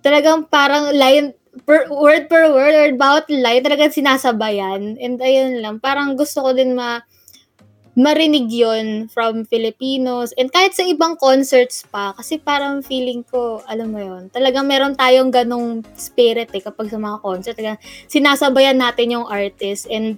Talagang 0.07 0.47
parang 0.47 0.95
line 0.95 1.35
per 1.67 1.91
word 1.91 2.31
per 2.31 2.47
word 2.55 2.75
or 2.79 2.89
bawat 2.95 3.27
line 3.27 3.67
talagang 3.67 3.91
sinasabayan. 3.91 4.95
And 5.03 5.19
ayun 5.19 5.59
lang, 5.59 5.83
parang 5.83 6.15
gusto 6.15 6.47
ko 6.47 6.55
din 6.55 6.79
ma 6.79 7.03
marinig 7.99 8.47
yon 8.47 9.11
from 9.11 9.43
Filipinos 9.43 10.31
and 10.39 10.55
kahit 10.55 10.71
sa 10.71 10.87
ibang 10.87 11.19
concerts 11.19 11.83
pa 11.91 12.15
kasi 12.15 12.39
parang 12.39 12.79
feeling 12.79 13.27
ko 13.27 13.59
alam 13.67 13.91
mo 13.91 13.99
yon 13.99 14.31
talagang 14.31 14.71
meron 14.71 14.95
tayong 14.95 15.35
ganong 15.35 15.83
spirit 15.99 16.47
eh 16.55 16.63
kapag 16.63 16.95
sa 16.95 16.99
mga 17.03 17.19
concert 17.19 17.59
talagang 17.59 17.83
sinasabayan 18.07 18.79
natin 18.79 19.19
yung 19.19 19.27
artist 19.27 19.91
and 19.91 20.15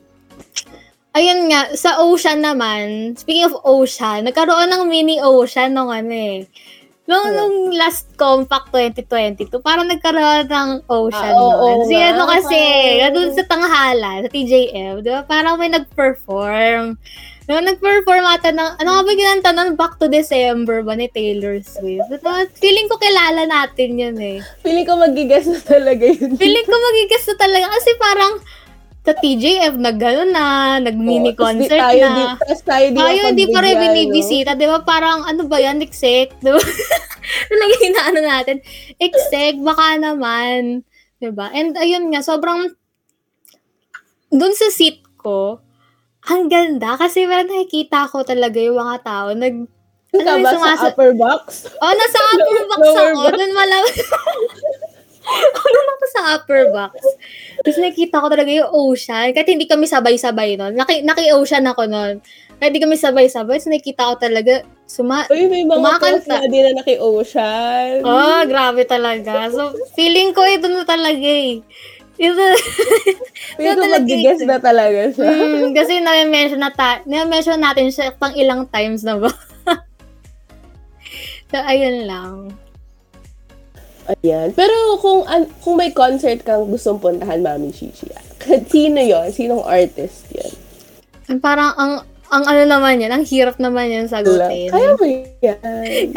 ayun 1.17 1.49
nga 1.49 1.73
sa 1.73 1.97
Ocean 2.05 2.45
naman 2.45 3.17
speaking 3.17 3.49
of 3.49 3.57
Ocean 3.65 4.29
nagkaroon 4.29 4.69
ng 4.69 4.85
mini 4.85 5.17
Ocean 5.17 5.73
nung 5.73 5.89
ano 5.89 6.13
eh 6.13 6.45
Nung, 7.11 7.27
Yeah. 7.27 7.43
nung 7.43 7.57
last 7.75 8.07
Compact 8.15 8.71
2022, 8.71 9.59
parang 9.59 9.91
nagkaroon 9.91 10.47
ng 10.47 10.71
ocean 10.87 11.35
Ah, 11.35 11.43
oo, 11.43 11.51
nun. 11.59 11.83
oo 11.83 11.89
si 11.91 11.99
nga, 11.99 12.15
ano 12.15 12.23
kasi, 12.31 12.59
doon 13.11 13.31
sa 13.35 13.43
Tanghala, 13.51 14.23
sa 14.23 14.29
TJF, 14.31 15.03
di 15.03 15.11
ba? 15.11 15.27
Parang 15.27 15.59
may 15.59 15.75
nag-perform. 15.75 16.95
Nung 17.51 17.67
nag-perform 17.67 18.23
ata 18.31 18.55
ng, 18.55 18.79
ano 18.79 18.89
nga 18.95 19.03
ba 19.03 19.11
ginanta 19.11 19.51
nun? 19.51 19.75
Back 19.75 19.99
to 19.99 20.07
December 20.07 20.87
ba 20.87 20.95
ni 20.95 21.11
Taylor 21.11 21.59
Swift? 21.67 22.07
Ito, 22.07 22.47
feeling 22.63 22.87
ko 22.87 22.95
kilala 22.95 23.43
natin 23.43 23.99
yun 23.99 24.15
eh. 24.23 24.39
Feeling 24.63 24.87
ko 24.87 24.95
magigas 24.95 25.51
na 25.51 25.59
talaga 25.59 26.07
yun. 26.07 26.39
Feeling 26.39 26.63
ko 26.63 26.79
magigas 26.79 27.27
na 27.27 27.35
talaga 27.43 27.67
kasi 27.75 27.91
parang 27.99 28.39
sa 29.03 29.19
TJF 29.19 29.75
nag 29.83 29.99
gano'n 29.99 30.31
na, 30.31 30.79
nag-mini 30.79 31.35
di 31.35 31.39
concert 31.43 31.75
tayo, 31.75 32.07
na. 32.07 32.15
Di, 32.15 32.23
tas 32.39 32.63
tayo 32.63 32.87
di 32.87 32.99
Tayo 33.03 33.21
hindi 33.35 33.47
pa 33.51 33.61
rin 33.67 33.75
mapagbigyan, 33.75 33.83
no? 33.83 33.95
binibisita, 33.99 34.51
di 34.55 34.67
ba? 34.71 34.79
Parang 34.87 35.19
ano 35.27 35.43
ba 35.51 35.59
yan, 35.59 35.83
exec? 35.83 36.31
Di 36.39 36.55
ba? 36.55 36.63
Talaga 37.51 37.75
inaano 37.83 38.19
natin. 38.23 38.57
Exec, 38.95 39.59
baka 39.59 39.99
naman. 39.99 40.87
Di 41.19 41.35
ba? 41.35 41.51
And 41.51 41.75
ayun 41.75 42.15
nga, 42.15 42.23
sobrang 42.23 42.79
dun 44.31 44.55
sa 44.55 44.71
seat 44.71 45.03
ko, 45.19 45.59
ang 46.31 46.47
ganda 46.47 46.95
kasi 46.95 47.27
parang 47.27 47.47
nakikita 47.47 48.07
ko 48.07 48.23
talaga 48.23 48.57
yung 48.57 48.79
mga 48.79 48.97
tao 49.03 49.29
nag 49.33 49.67
Ka 50.11 50.19
Ano 50.19 50.31
yung 50.33 50.43
ba 50.43 50.51
sa 50.51 50.57
sumasa- 50.57 50.91
upper 50.91 51.13
box? 51.15 51.45
Oh, 51.73 51.93
nasa 51.93 52.19
upper 52.33 52.63
box 52.67 52.83
ako. 52.83 52.99
box. 53.17 53.31
Doon 53.33 53.53
malam... 53.55 53.83
Doon 55.63 55.89
ako 55.89 56.05
sa 56.11 56.23
upper 56.35 56.63
box. 56.73 56.93
Tapos 57.63 57.79
nakita 57.79 58.19
ko 58.19 58.27
talaga 58.27 58.51
yung 58.51 58.71
ocean. 58.73 59.31
Kahit 59.31 59.47
hindi 59.47 59.71
kami 59.71 59.87
sabay-sabay 59.87 60.59
nun. 60.59 60.75
Naki, 60.75 61.07
naki-ocean 61.07 61.63
ako 61.63 61.87
nun. 61.87 62.19
Kahit 62.59 62.75
hindi 62.75 62.83
kami 62.83 62.99
sabay-sabay. 62.99 63.63
So 63.63 63.71
nakikita 63.71 64.11
ko 64.11 64.15
talaga 64.19 64.67
suma... 64.83 65.31
Uy, 65.31 65.47
may 65.47 65.63
mga 65.63 65.79
Kumakanta. 65.79 66.11
post 66.17 66.27
na 66.27 66.51
din 66.51 66.63
na 66.67 66.73
naki-ocean. 66.75 68.03
Oh, 68.03 68.43
grabe 68.43 68.83
talaga. 68.85 69.47
So, 69.47 69.71
feeling 69.95 70.35
ko 70.35 70.43
ito 70.43 70.67
na 70.67 70.83
talaga 70.83 71.23
eh. 71.23 71.63
Ito, 72.21 72.45
Feeling 73.57 73.77
ko 73.77 73.81
talaga 73.81 74.05
magigas 74.05 74.39
ito. 74.39 74.49
na 74.49 74.59
talaga 74.61 75.01
siya. 75.09 75.25
mm, 75.33 75.73
kasi 75.73 75.93
na-mention, 76.05 76.61
na 76.61 76.69
ta- 76.69 77.01
na-mention 77.09 77.57
natin 77.57 77.89
siya 77.89 78.13
pang 78.13 78.37
ilang 78.37 78.69
times 78.69 79.01
na 79.01 79.17
ba? 79.17 79.33
so, 81.51 81.57
ayun 81.65 82.05
lang. 82.05 82.53
Ayan. 84.21 84.53
Pero 84.53 85.01
kung 85.01 85.25
an- 85.25 85.49
kung 85.65 85.81
may 85.81 85.97
concert 85.97 86.45
kang 86.45 86.69
gustong 86.69 87.01
puntahan, 87.01 87.41
Mami 87.41 87.73
Chichi, 87.73 88.11
sino 88.73 89.01
yon? 89.01 89.33
Sinong 89.33 89.65
artist 89.65 90.29
yun? 90.29 90.53
Parang 91.41 91.73
ang 91.79 91.93
ang 92.31 92.45
ano 92.47 92.63
naman 92.63 93.01
yan, 93.01 93.11
ang 93.11 93.25
hirap 93.25 93.57
naman 93.57 93.91
yan 93.91 94.07
sagutin. 94.07 94.71
Kaya 94.71 94.95
mo 94.95 95.05
yan. 95.41 96.11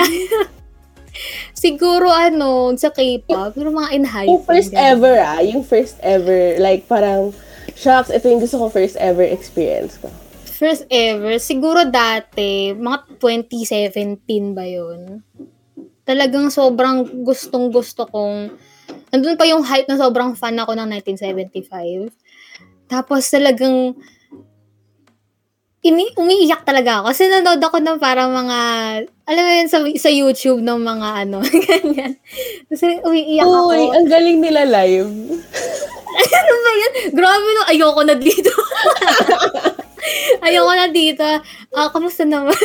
Siguro 1.53 2.09
ano, 2.09 2.73
sa 2.75 2.89
K-pop, 2.89 3.53
pero 3.53 3.69
mga 3.69 3.89
in 3.93 4.05
high 4.05 4.27
yung 4.27 4.43
first 4.43 4.73
ever 4.73 5.15
ah, 5.21 5.41
yung 5.45 5.63
first 5.63 5.95
ever, 6.01 6.57
like 6.57 6.89
parang, 6.89 7.31
shucks, 7.77 8.09
ito 8.09 8.27
yung 8.29 8.41
gusto 8.41 8.57
ko 8.59 8.69
first 8.69 8.97
ever 8.97 9.23
experience 9.23 9.97
ko. 10.01 10.09
First 10.53 10.85
ever, 10.89 11.37
siguro 11.37 11.85
dati, 11.85 12.71
mga 12.73 13.19
2017 13.19 14.57
ba 14.57 14.65
yun? 14.65 15.21
Talagang 16.03 16.51
sobrang 16.51 17.23
gustong 17.23 17.71
gusto 17.71 18.07
kong, 18.07 18.53
nandun 19.11 19.37
pa 19.39 19.45
yung 19.47 19.63
hype 19.63 19.87
na 19.87 19.99
sobrang 19.99 20.35
fan 20.35 20.57
ako 20.59 20.75
ng 20.77 20.89
1975. 20.99 22.11
Tapos 22.87 23.25
talagang, 23.27 23.97
ini 25.83 26.07
umiiyak 26.15 26.63
talaga 26.63 27.03
ako. 27.03 27.11
Kasi 27.11 27.27
nanood 27.27 27.59
ako 27.59 27.77
ng 27.83 27.99
parang 27.99 28.31
mga, 28.31 28.57
alam 29.27 29.43
mo 29.43 29.51
yun, 29.51 29.67
sa, 29.67 29.77
sa 29.99 30.09
YouTube 30.09 30.63
ng 30.63 30.79
mga 30.79 31.07
ano, 31.27 31.43
ganyan. 31.67 32.15
Kasi 32.71 33.03
umiiyak 33.03 33.43
ako. 33.43 33.75
Uy, 33.75 33.83
ang 33.91 34.07
galing 34.07 34.39
nila 34.39 34.63
live. 34.63 35.11
ano 36.39 36.53
ba 36.55 36.71
yan? 36.79 36.91
Grabe 37.11 37.47
no, 37.51 37.63
ayoko 37.67 38.01
na 38.07 38.15
dito. 38.15 38.51
ayoko 40.47 40.71
na 40.71 40.87
dito. 40.87 41.27
Ah, 41.75 41.91
kamusta 41.91 42.23
naman? 42.23 42.55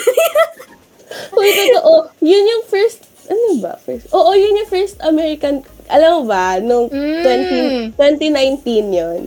Uy, 1.35 1.49
totoo. 1.51 2.15
Yun 2.23 2.45
yung 2.47 2.65
first, 2.71 3.03
ano 3.27 3.59
ba? 3.59 3.75
First, 3.83 4.15
oo, 4.15 4.31
yun 4.31 4.63
yung 4.63 4.71
first 4.71 4.95
American, 5.03 5.67
alam 5.91 6.23
mo 6.23 6.31
ba, 6.31 6.63
nung 6.63 6.87
Mm. 6.87 7.93
20, 7.93 8.63
2019 8.63 8.95
yun. 8.95 9.21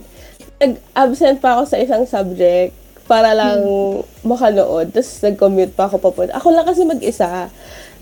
Nag-absent 0.62 1.42
pa 1.44 1.58
ako 1.58 1.68
sa 1.68 1.76
isang 1.76 2.06
subject 2.08 2.72
para 3.06 3.34
lang 3.34 3.62
makanood. 4.22 4.94
Tapos 4.94 5.10
nag-commute 5.20 5.74
pa 5.74 5.90
ako 5.90 5.98
papunta. 5.98 6.38
Ako 6.38 6.48
lang 6.54 6.66
kasi 6.66 6.86
mag-isa. 6.86 7.50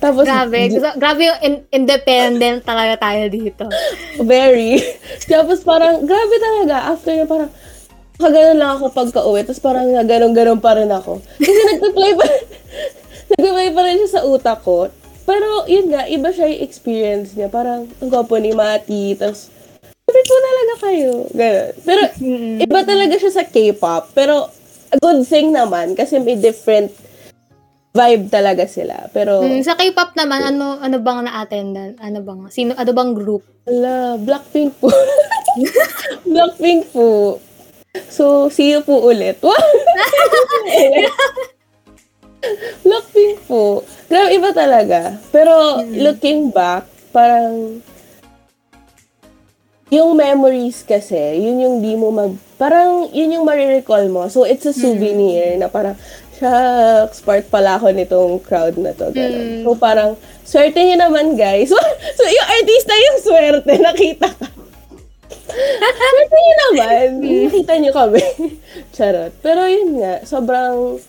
Tapos, 0.01 0.25
grabe. 0.25 0.73
Gra- 0.73 0.97
grabe 0.97 1.29
yung 1.29 1.41
in- 1.45 1.65
independent 1.85 2.65
talaga 2.65 3.05
tayo 3.05 3.29
dito. 3.29 3.69
very. 4.25 4.81
Tapos 5.33 5.61
parang, 5.61 6.01
grabe 6.09 6.35
talaga. 6.41 6.97
After 6.97 7.13
na 7.13 7.29
parang, 7.29 7.53
kaganon 8.17 8.57
lang 8.57 8.71
ako 8.81 8.97
pagka-uwi. 8.97 9.45
Tapos 9.45 9.61
parang 9.61 9.93
naganon-ganon 9.93 10.61
pa 10.61 10.73
rin 10.81 10.89
ako. 10.89 11.21
Kasi 11.37 11.61
nag-play 11.77 12.17
pa, 12.17 12.25
nag-play 13.37 13.69
pa 13.77 13.81
rin 13.85 14.01
siya 14.01 14.11
sa 14.21 14.25
utak 14.25 14.65
ko. 14.65 14.89
Pero, 15.29 15.69
yun 15.69 15.93
nga, 15.93 16.09
iba 16.09 16.33
siya 16.33 16.49
yung 16.49 16.65
experience 16.65 17.37
niya. 17.37 17.53
Parang, 17.53 17.85
ang 18.01 18.09
gwapo 18.09 18.41
ni 18.41 18.57
Mati. 18.57 19.15
Tapos, 19.21 19.53
sabi 19.85 20.21
ko 20.25 20.35
talaga 20.41 20.75
kayo. 20.81 21.13
Ganon. 21.37 21.69
Pero, 21.85 22.03
iba 22.57 22.81
talaga 22.89 23.15
siya 23.21 23.33
sa 23.37 23.45
K-pop. 23.45 24.17
Pero, 24.17 24.49
a 24.91 24.99
good 24.99 25.23
thing 25.25 25.51
naman. 25.51 25.95
Kasi 25.95 26.19
may 26.19 26.35
different 26.35 26.91
vibe 27.91 28.31
talaga 28.31 28.71
sila. 28.71 29.11
Pero, 29.11 29.43
Mm, 29.43 29.67
sa 29.67 29.75
K-pop 29.75 30.15
naman, 30.15 30.47
ano 30.47 30.79
ano 30.79 30.97
bang 31.03 31.27
na-attendan? 31.27 31.99
Ano 31.99 32.23
bang, 32.23 32.41
sino, 32.49 32.71
ano 32.79 32.91
bang 32.95 33.11
group? 33.15 33.43
Ala, 33.67 34.15
Blackpink 34.17 34.79
po. 34.79 34.91
Blackpink 36.31 36.87
po. 36.95 37.39
So, 38.07 38.47
see 38.47 38.71
you 38.71 38.87
po 38.87 39.03
ulit. 39.03 39.43
Blackpink 42.87 43.37
po. 43.45 43.83
Grabe, 44.07 44.39
iba 44.39 44.51
talaga. 44.55 45.19
Pero, 45.35 45.83
looking 45.85 46.55
back, 46.55 46.87
parang, 47.11 47.83
yung 49.91 50.15
memories 50.15 50.87
kasi, 50.87 51.19
yun 51.43 51.59
yung 51.59 51.77
di 51.83 51.99
mo 51.99 52.15
mag, 52.15 52.33
parang, 52.55 53.11
yun 53.11 53.35
yung 53.35 53.45
marirecall 53.47 54.07
mo. 54.07 54.31
So, 54.31 54.47
it's 54.47 54.63
a 54.63 54.71
souvenir 54.71 55.59
na 55.59 55.67
parang, 55.67 55.99
shucks, 56.39 57.21
part 57.21 57.45
pala 57.51 57.77
ako 57.77 57.91
nitong 57.91 58.39
crowd 58.47 58.79
na 58.79 58.95
to. 58.95 59.11
Ganun. 59.11 59.67
So, 59.67 59.75
parang, 59.75 60.15
swerte 60.47 60.79
niyo 60.79 60.95
naman, 60.95 61.35
guys. 61.35 61.75
so, 62.19 62.23
yung 62.23 62.49
artista 62.49 62.95
yung 62.95 63.19
swerte, 63.19 63.73
nakita 63.83 64.31
ka. 64.31 64.47
swerte 65.99 66.39
niyo 66.39 66.55
naman. 66.71 67.07
Nakita 67.51 67.73
niyo 67.83 67.93
kami. 67.93 68.25
Charot. 68.95 69.35
Pero 69.43 69.67
yun 69.67 69.99
nga, 69.99 70.23
sobrang, 70.23 71.03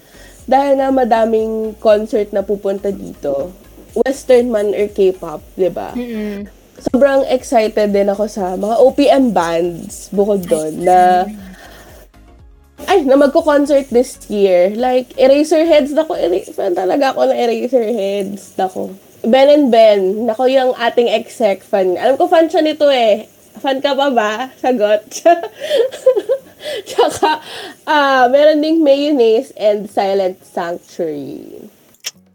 dahil 0.50 0.82
nga 0.82 0.90
madaming 0.90 1.78
concert 1.78 2.34
na 2.34 2.42
pupunta 2.42 2.90
dito, 2.90 3.54
Western 3.94 4.50
man 4.50 4.74
or 4.74 4.90
K-pop, 4.90 5.46
di 5.54 5.70
ba? 5.70 5.94
Mm. 5.94 6.61
Sobrang 6.90 7.22
excited 7.30 7.94
din 7.94 8.10
ako 8.10 8.26
sa 8.26 8.58
mga 8.58 8.76
OPM 8.82 9.26
bands 9.32 10.10
bukod 10.10 10.42
doon 10.50 10.82
na 10.82 11.30
ay, 12.90 13.06
na 13.06 13.14
magko-concert 13.14 13.94
this 13.94 14.18
year. 14.26 14.74
Like, 14.74 15.14
Eraserheads, 15.14 15.94
nako, 15.94 16.18
era- 16.18 16.50
fan 16.50 16.74
talaga 16.74 17.14
ako 17.14 17.30
ng 17.30 17.38
Eraserheads. 17.38 18.58
Nako. 18.58 18.98
Ben 19.22 19.54
and 19.54 19.70
Ben, 19.70 20.26
nako 20.26 20.50
yung 20.50 20.74
ating 20.74 21.06
exec 21.08 21.62
fan. 21.62 21.94
Alam 21.94 22.18
ko 22.18 22.26
fan 22.26 22.50
siya 22.50 22.66
nito 22.66 22.90
eh. 22.90 23.30
Fan 23.62 23.86
ka 23.86 23.94
pa 23.94 24.10
ba? 24.10 24.50
Sagot. 24.58 25.06
Tsaka, 26.90 27.38
ah, 27.86 28.26
meron 28.34 28.66
ding 28.66 28.82
Mayonnaise 28.82 29.54
and 29.54 29.86
Silent 29.86 30.42
Sanctuary. 30.42 31.70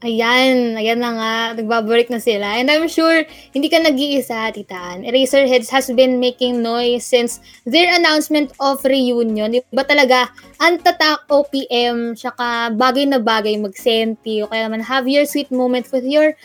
Ayan, 0.05 0.77
ayan 0.77 1.01
na 1.01 1.11
nga, 1.17 1.35
nagbabalik 1.57 2.13
na 2.13 2.21
sila. 2.21 2.61
And 2.61 2.69
I'm 2.69 2.85
sure, 2.85 3.25
hindi 3.57 3.73
ka 3.73 3.81
nag-iisa, 3.81 4.53
Titaan. 4.53 5.09
Eraserheads 5.09 5.73
has 5.73 5.89
been 5.89 6.21
making 6.21 6.61
noise 6.61 7.01
since 7.01 7.41
their 7.65 7.89
announcement 7.97 8.53
of 8.61 8.85
reunion. 8.85 9.57
Di 9.57 9.65
ba 9.73 9.89
talaga, 9.89 10.29
antatak 10.61 11.25
OPM, 11.33 12.13
tsaka 12.13 12.77
bagay 12.77 13.09
na 13.09 13.25
bagay, 13.25 13.57
mag-senti, 13.57 14.45
o 14.45 14.53
kaya 14.53 14.69
naman 14.69 14.85
have 14.85 15.09
your 15.09 15.25
sweet 15.25 15.49
moment 15.49 15.89
with 15.89 16.05
your 16.05 16.37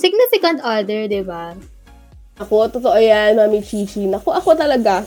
significant 0.00 0.64
other, 0.64 1.04
di 1.04 1.20
ba? 1.20 1.52
Ako, 2.40 2.72
totoo 2.72 2.96
yan, 2.96 3.36
Mami 3.36 3.60
Chichi. 3.60 4.08
Naku, 4.08 4.32
ako 4.32 4.56
talaga. 4.56 5.04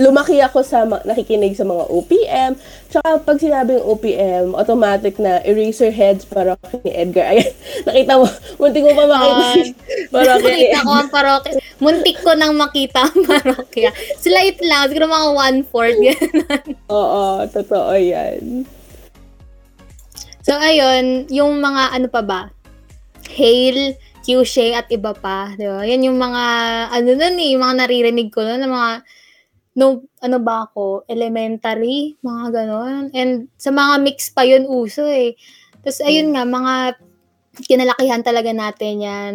Lumaki 0.00 0.40
ako 0.40 0.64
sa 0.64 0.88
nakikinig 0.88 1.52
sa 1.52 1.68
mga 1.68 1.84
OPM. 1.92 2.52
Tsaka 2.88 3.20
pag 3.20 3.36
sinabing 3.36 3.82
OPM, 3.84 4.56
automatic 4.56 5.20
na 5.20 5.44
Eraserheads 5.44 6.24
para 6.24 6.56
ni 6.84 6.92
Edgar. 6.92 7.28
Ayan, 7.28 7.52
nakita 7.88 8.12
mo, 8.16 8.26
muntik 8.56 8.84
mo 8.88 8.92
pa 8.96 9.04
makita 9.08 9.44
si 9.52 9.60
Parokya 10.08 10.52
Nakita 10.52 10.80
ko 10.84 10.92
ang 10.92 11.10
parokya. 11.12 11.52
Muntik 11.82 12.16
ko 12.20 12.30
nang 12.36 12.54
makita 12.56 13.00
ang 13.08 13.20
parokya. 13.30 13.90
Slight 14.20 14.60
lang. 14.64 14.88
Siguro 14.88 15.08
mga 15.08 15.28
one-fourth. 15.32 15.98
Oo, 16.92 17.44
totoo 17.48 17.92
yan. 17.96 18.64
so, 20.40 20.56
ayun. 20.56 21.28
Yung 21.28 21.60
mga 21.60 21.96
ano 21.96 22.06
pa 22.08 22.22
ba? 22.24 22.40
Hail, 23.32 23.96
Kyushay, 24.22 24.76
at 24.76 24.88
iba 24.92 25.16
pa. 25.16 25.52
Di 25.56 25.64
ba? 25.64 25.82
Yan 25.84 26.04
yung 26.04 26.20
mga, 26.20 26.44
ano 26.92 27.10
nun 27.16 27.36
eh, 27.40 27.48
yung 27.56 27.62
mga 27.64 27.76
naririnig 27.84 28.28
ko 28.28 28.44
nun, 28.44 28.60
mga, 28.68 29.02
no, 29.72 30.04
ano 30.20 30.36
ba 30.40 30.68
ako, 30.68 31.08
elementary, 31.08 32.16
mga 32.20 32.44
ganon. 32.52 33.08
And 33.16 33.48
sa 33.56 33.72
mga 33.72 34.04
mix 34.04 34.28
pa 34.28 34.44
yun 34.44 34.68
uso 34.68 35.04
eh. 35.08 35.36
Tapos 35.80 36.00
ayun 36.04 36.36
nga, 36.36 36.44
mga 36.44 36.74
kinalakihan 37.64 38.22
talaga 38.24 38.50
natin 38.52 38.94
yan. 39.00 39.34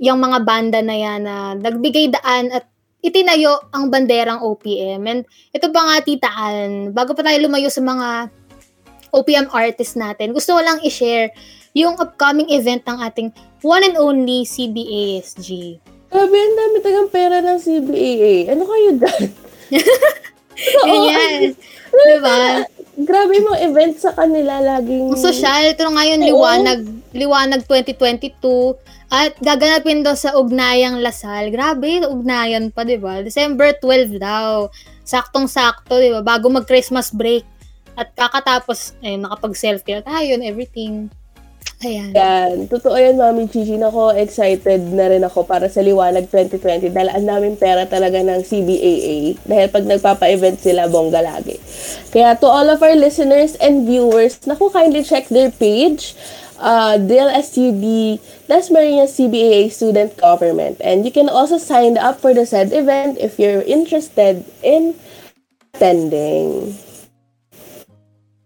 Yung 0.00 0.20
mga 0.20 0.38
banda 0.44 0.80
na 0.84 0.96
yan 0.96 1.20
na 1.24 1.56
nagbigay 1.56 2.12
daan 2.12 2.52
at 2.52 2.68
itinayo 3.00 3.56
ang 3.72 3.88
banderang 3.88 4.44
OPM. 4.44 5.04
And 5.08 5.22
ito 5.52 5.68
pa 5.72 5.80
nga, 5.84 5.96
titaan, 6.04 6.92
bago 6.92 7.16
pa 7.16 7.24
tayo 7.24 7.40
lumayo 7.40 7.72
sa 7.72 7.80
mga 7.80 8.28
OPM 9.10 9.48
artist 9.50 9.96
natin, 9.96 10.32
gusto 10.32 10.56
ko 10.56 10.60
lang 10.60 10.78
i-share 10.84 11.32
yung 11.72 11.96
upcoming 11.98 12.50
event 12.50 12.82
ng 12.86 12.98
ating 12.98 13.28
one 13.62 13.84
and 13.86 13.96
only 13.96 14.42
CBASG. 14.42 15.78
Grabe, 16.10 16.34
ang 16.34 16.56
dami 16.58 16.76
tagang 16.82 17.10
pera 17.10 17.38
ng 17.38 17.58
CBAA. 17.62 18.50
Ano 18.50 18.66
kayo 18.66 18.90
dyan? 18.98 19.24
Oo, 20.84 21.08
Ganyan. 21.08 21.54
diba? 21.90 22.38
Grabe 23.00 23.30
yung 23.40 23.48
mga 23.48 23.60
event 23.64 23.94
sa 23.96 24.12
kanila 24.12 24.60
laging... 24.60 25.16
Ang 25.16 25.20
social, 25.20 25.72
ito 25.72 25.88
nga 25.88 26.04
yung 26.04 26.22
Oo. 26.22 26.28
liwanag, 26.28 26.80
liwanag 27.16 27.60
2022 27.64 28.76
at 29.10 29.34
gaganapin 29.42 30.06
daw 30.06 30.14
sa 30.14 30.36
Ugnayang 30.38 31.02
Lasal. 31.02 31.50
Grabe, 31.50 32.06
ugnayan 32.06 32.70
pa, 32.70 32.86
di 32.86 32.94
ba? 32.94 33.24
December 33.24 33.74
12 33.74 34.22
daw. 34.22 34.70
Saktong-sakto, 35.02 35.98
di 35.98 36.14
ba? 36.14 36.22
Bago 36.22 36.46
mag-Christmas 36.46 37.10
break. 37.10 37.42
At 37.98 38.14
kakatapos, 38.14 38.94
ayun, 39.02 39.26
nakapag-selfie. 39.26 39.98
At 39.98 40.06
ayun, 40.06 40.46
everything. 40.46 41.10
Ayan. 41.80 42.12
Yan. 42.12 42.68
Totoo 42.68 42.92
yan, 43.00 43.16
Mami 43.16 43.48
Chichi. 43.48 43.80
Nako, 43.80 44.12
excited 44.12 44.84
na 44.92 45.08
rin 45.08 45.24
ako 45.24 45.48
para 45.48 45.64
sa 45.64 45.80
Liwanag 45.80 46.28
2020 46.28 46.92
dahil 46.92 47.08
ang 47.08 47.24
daming 47.24 47.56
pera 47.56 47.88
talaga 47.88 48.20
ng 48.20 48.44
CBAA. 48.44 49.40
Dahil 49.48 49.66
pag 49.72 49.88
nagpapa-event 49.88 50.60
sila, 50.60 50.92
bongga 50.92 51.24
lagi. 51.24 51.56
Kaya 52.12 52.36
to 52.36 52.44
all 52.44 52.68
of 52.68 52.84
our 52.84 52.92
listeners 52.92 53.56
and 53.64 53.88
viewers, 53.88 54.44
naku, 54.44 54.68
kindly 54.68 55.00
check 55.00 55.32
their 55.32 55.48
page. 55.48 56.12
Uh, 56.60 57.00
Dale 57.00 57.32
SUD, 57.40 58.20
Las 58.44 58.68
Marinas 58.68 59.16
CBAA 59.16 59.72
Student 59.72 60.20
Government. 60.20 60.76
And 60.84 61.08
you 61.08 61.12
can 61.16 61.32
also 61.32 61.56
sign 61.56 61.96
up 61.96 62.20
for 62.20 62.36
the 62.36 62.44
said 62.44 62.76
event 62.76 63.16
if 63.16 63.40
you're 63.40 63.64
interested 63.64 64.44
in 64.60 64.92
attending. 65.72 66.76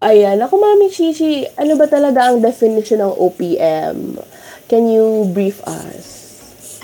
Ayan. 0.04 0.36
Ako, 0.36 0.60
Mami 0.60 0.92
Chichi, 0.92 1.48
ano 1.56 1.80
ba 1.80 1.88
talaga 1.88 2.28
ang 2.28 2.44
definition 2.44 3.00
ng 3.00 3.16
OPM? 3.16 4.20
Can 4.68 4.84
you 4.92 5.24
brief 5.32 5.64
us? 5.64 6.04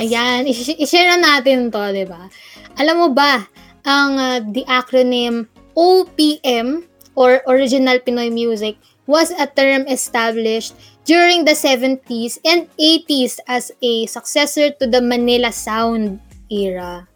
Ayan, 0.00 0.48
i-share 0.48 1.12
na 1.12 1.20
natin 1.20 1.68
to, 1.68 1.84
di 1.92 2.08
ba? 2.08 2.32
Alam 2.80 2.96
mo 3.04 3.08
ba, 3.12 3.44
ang 3.84 4.16
uh, 4.16 4.40
the 4.40 4.64
acronym 4.64 5.44
OPM 5.76 6.88
or 7.12 7.44
Original 7.44 8.00
Pinoy 8.00 8.32
Music 8.32 8.80
was 9.04 9.28
a 9.36 9.44
term 9.44 9.84
established 9.84 10.72
during 11.04 11.44
the 11.44 11.52
70s 11.52 12.40
and 12.48 12.72
80s 12.80 13.36
as 13.44 13.68
a 13.84 14.08
successor 14.08 14.72
to 14.80 14.88
the 14.88 15.04
Manila 15.04 15.52
Sound 15.52 16.24
era. 16.48 17.09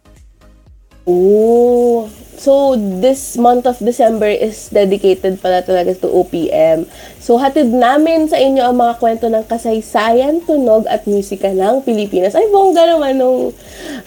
Oh, 1.05 2.09
so 2.33 2.73
this 2.73 3.37
month 3.37 3.69
of 3.69 3.77
December 3.77 4.25
is 4.25 4.73
dedicated 4.73 5.37
pala 5.37 5.61
talaga 5.61 5.93
to 6.01 6.09
OPM. 6.09 6.89
So 7.21 7.37
hatid 7.37 7.69
namin 7.69 8.25
sa 8.25 8.41
inyo 8.41 8.65
ang 8.65 8.81
mga 8.81 8.97
kwento 8.97 9.29
ng 9.29 9.45
kasaysayan, 9.45 10.41
tunog 10.49 10.89
at 10.89 11.05
musika 11.05 11.53
ng 11.53 11.85
Pilipinas. 11.85 12.33
Ay, 12.33 12.49
bongga 12.49 12.89
naman 12.89 13.21
nung, 13.21 13.53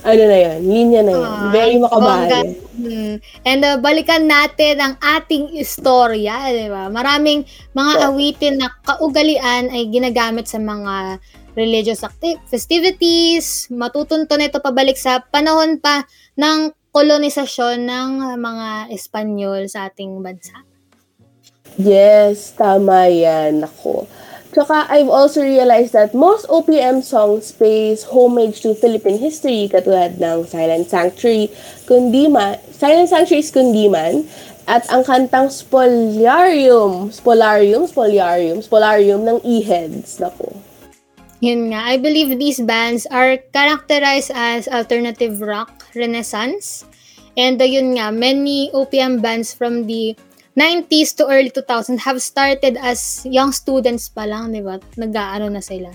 ano 0.02 0.22
na 0.26 0.38
yun, 0.42 0.58
linya 0.66 1.00
na 1.06 1.12
yun. 1.14 1.26
Ah, 1.26 1.50
Very 1.54 1.78
makabali. 1.78 2.66
Hmm. 2.78 3.14
And 3.42 3.60
uh, 3.62 3.78
balikan 3.82 4.30
natin 4.30 4.78
ang 4.78 4.94
ating 4.98 5.54
istorya, 5.54 6.50
di 6.50 6.70
ba? 6.70 6.86
Maraming 6.90 7.42
mga 7.74 7.92
Yeah. 7.94 8.06
awitin 8.06 8.54
na 8.58 8.70
kaugalian 8.86 9.70
ay 9.70 9.90
ginagamit 9.90 10.46
sa 10.46 10.62
mga 10.62 11.18
religious 11.58 12.06
acti- 12.06 12.38
festivities. 12.46 13.66
Matutunto 13.74 14.38
nito 14.38 14.62
pabalik 14.62 14.94
sa 14.94 15.18
panahon 15.18 15.82
pa 15.82 16.06
ng 16.38 16.70
kolonisasyon 16.92 17.84
ng 17.84 18.10
mga 18.40 18.68
Espanyol 18.92 19.68
sa 19.68 19.88
ating 19.88 20.18
bansa. 20.24 20.64
Yes, 21.78 22.56
tama 22.58 23.06
yan. 23.06 23.62
Ako. 23.62 24.08
Tsaka, 24.48 24.90
I've 24.90 25.12
also 25.12 25.44
realized 25.44 25.94
that 25.94 26.16
most 26.16 26.48
OPM 26.48 27.04
songs 27.04 27.52
pays 27.52 28.02
homage 28.02 28.64
to 28.64 28.74
Philippine 28.74 29.20
history 29.20 29.70
katulad 29.70 30.18
ng 30.18 30.48
Silent 30.48 30.90
Sanctuary, 30.90 31.52
Kundiman, 31.86 32.58
Silent 32.74 33.12
Sanctuary's 33.12 33.54
Kundiman, 33.54 34.26
at 34.66 34.82
ang 34.90 35.06
kantang 35.06 35.52
Spoliarium, 35.52 37.14
Spolarium, 37.14 37.86
Spoliarium, 37.86 38.58
Spolarium 38.58 39.22
ng 39.22 39.38
E-Heads. 39.46 40.18
Nako. 40.18 40.50
Yun 41.38 41.70
nga, 41.70 41.94
I 41.94 42.02
believe 42.02 42.34
these 42.34 42.58
bands 42.58 43.06
are 43.14 43.38
characterized 43.54 44.34
as 44.34 44.66
alternative 44.66 45.38
rock 45.38 45.77
renaissance. 45.94 46.84
And 47.38 47.60
uh, 47.60 47.68
yun 47.68 47.94
nga, 47.94 48.10
many 48.10 48.70
OPM 48.74 49.22
bands 49.22 49.54
from 49.54 49.86
the 49.86 50.16
90s 50.58 51.14
to 51.14 51.30
early 51.30 51.50
2000 51.54 52.02
have 52.02 52.18
started 52.18 52.74
as 52.82 53.22
young 53.22 53.54
students 53.54 54.10
pa 54.10 54.26
lang, 54.26 54.50
di 54.50 54.58
ba? 54.58 54.82
Nag-aano 54.98 55.46
na 55.46 55.62
sila. 55.62 55.94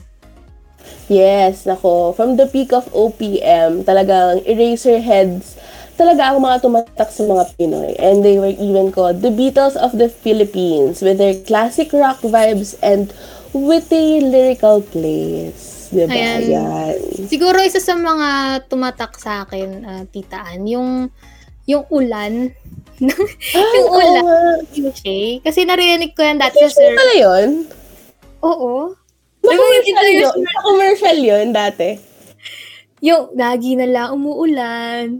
Yes, 1.11 1.67
nako. 1.67 2.15
From 2.15 2.39
the 2.39 2.47
peak 2.47 2.71
of 2.71 2.87
OPM, 2.95 3.83
talagang 3.83 4.39
Eraserheads, 4.47 5.59
talaga 5.99 6.31
ang 6.31 6.39
mga 6.39 6.63
tumatak 6.63 7.11
sa 7.11 7.27
mga 7.27 7.43
Pinoy. 7.59 7.91
And 7.99 8.23
they 8.23 8.39
were 8.39 8.55
even 8.55 8.95
called 8.95 9.19
the 9.19 9.31
Beatles 9.31 9.75
of 9.75 9.99
the 9.99 10.07
Philippines 10.07 11.03
with 11.03 11.19
their 11.19 11.35
classic 11.43 11.91
rock 11.91 12.23
vibes 12.23 12.79
and 12.79 13.11
witty 13.51 14.23
lyrical 14.23 14.79
plays. 14.79 15.72
Diba? 15.93 16.09
Ayan. 16.09 16.41
Yan. 16.49 16.95
Siguro 17.29 17.61
isa 17.61 17.77
sa 17.77 17.93
mga 17.93 18.61
tumatak 18.65 19.13
sa 19.21 19.45
akin, 19.45 19.69
uh, 19.85 20.03
titaan, 20.09 20.65
yung 20.65 21.13
yung 21.69 21.85
ulan. 21.93 22.51
yung 23.55 23.87
oo 23.87 23.95
ulan. 23.95 24.23
Cliche. 24.73 25.39
Kasi 25.45 25.63
narinig 25.63 26.17
ko 26.17 26.25
yan 26.25 26.41
dati 26.41 26.59
sa 26.65 26.73
sir. 26.73 26.97
pala 26.97 27.13
yun? 27.15 27.49
Oo. 28.43 28.91
Na-commercial 29.43 30.07
Diba, 30.07 30.23
yun? 30.27 30.35
Na-commercial 30.43 31.19
yun 31.19 31.47
dati? 31.55 31.89
Yung, 33.03 33.35
lagi 33.35 33.75
na 33.75 33.87
lang 33.87 34.15
umuulan. 34.15 35.19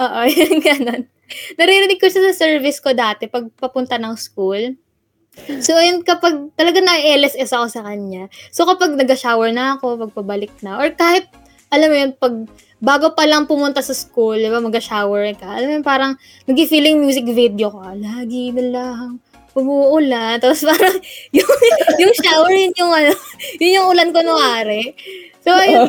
Oo, 0.00 0.20
yung 0.32 0.60
ganon. 0.60 1.08
Naririnig 1.56 2.00
ko 2.00 2.08
siya 2.08 2.32
sa 2.32 2.44
service 2.48 2.80
ko 2.80 2.92
dati 2.92 3.28
pag 3.28 3.48
papunta 3.56 3.96
ng 3.96 4.16
school. 4.16 4.76
So, 5.60 5.76
ayun, 5.76 6.06
kapag 6.06 6.54
talaga 6.54 6.78
na-LSS 6.80 7.50
ako 7.52 7.66
sa 7.68 7.82
kanya. 7.84 8.30
So, 8.54 8.64
kapag 8.64 8.96
nag-shower 8.96 9.50
na 9.50 9.76
ako, 9.76 10.08
pagpabalik 10.08 10.54
na, 10.62 10.78
or 10.80 10.88
kahit, 10.94 11.28
alam 11.68 11.90
mo 11.90 11.96
yun, 11.96 12.12
pag 12.16 12.34
bago 12.84 13.16
pa 13.16 13.24
lang 13.24 13.48
pumunta 13.48 13.80
sa 13.80 13.96
school, 13.96 14.36
di 14.36 14.48
ba, 14.48 14.60
mag-shower 14.60 15.24
ka, 15.36 15.48
alam 15.58 15.68
mo 15.68 15.74
yun, 15.80 15.86
parang 15.86 16.12
nag-feeling 16.46 17.00
music 17.00 17.26
video 17.26 17.72
ka, 17.72 17.96
lagi 17.96 18.54
na 18.54 18.64
lang, 18.70 19.08
umuulan. 19.56 20.38
Tapos 20.38 20.62
parang, 20.62 20.96
yung, 21.36 21.50
yung 21.98 22.14
shower, 22.14 22.52
yun 22.54 22.74
yung, 22.76 22.92
ano, 22.92 23.12
yun 23.58 23.76
yung 23.80 23.88
ulan 23.90 24.10
ko 24.14 24.18
nuwari. 24.22 24.94
So, 25.44 25.52
ayun 25.52 25.84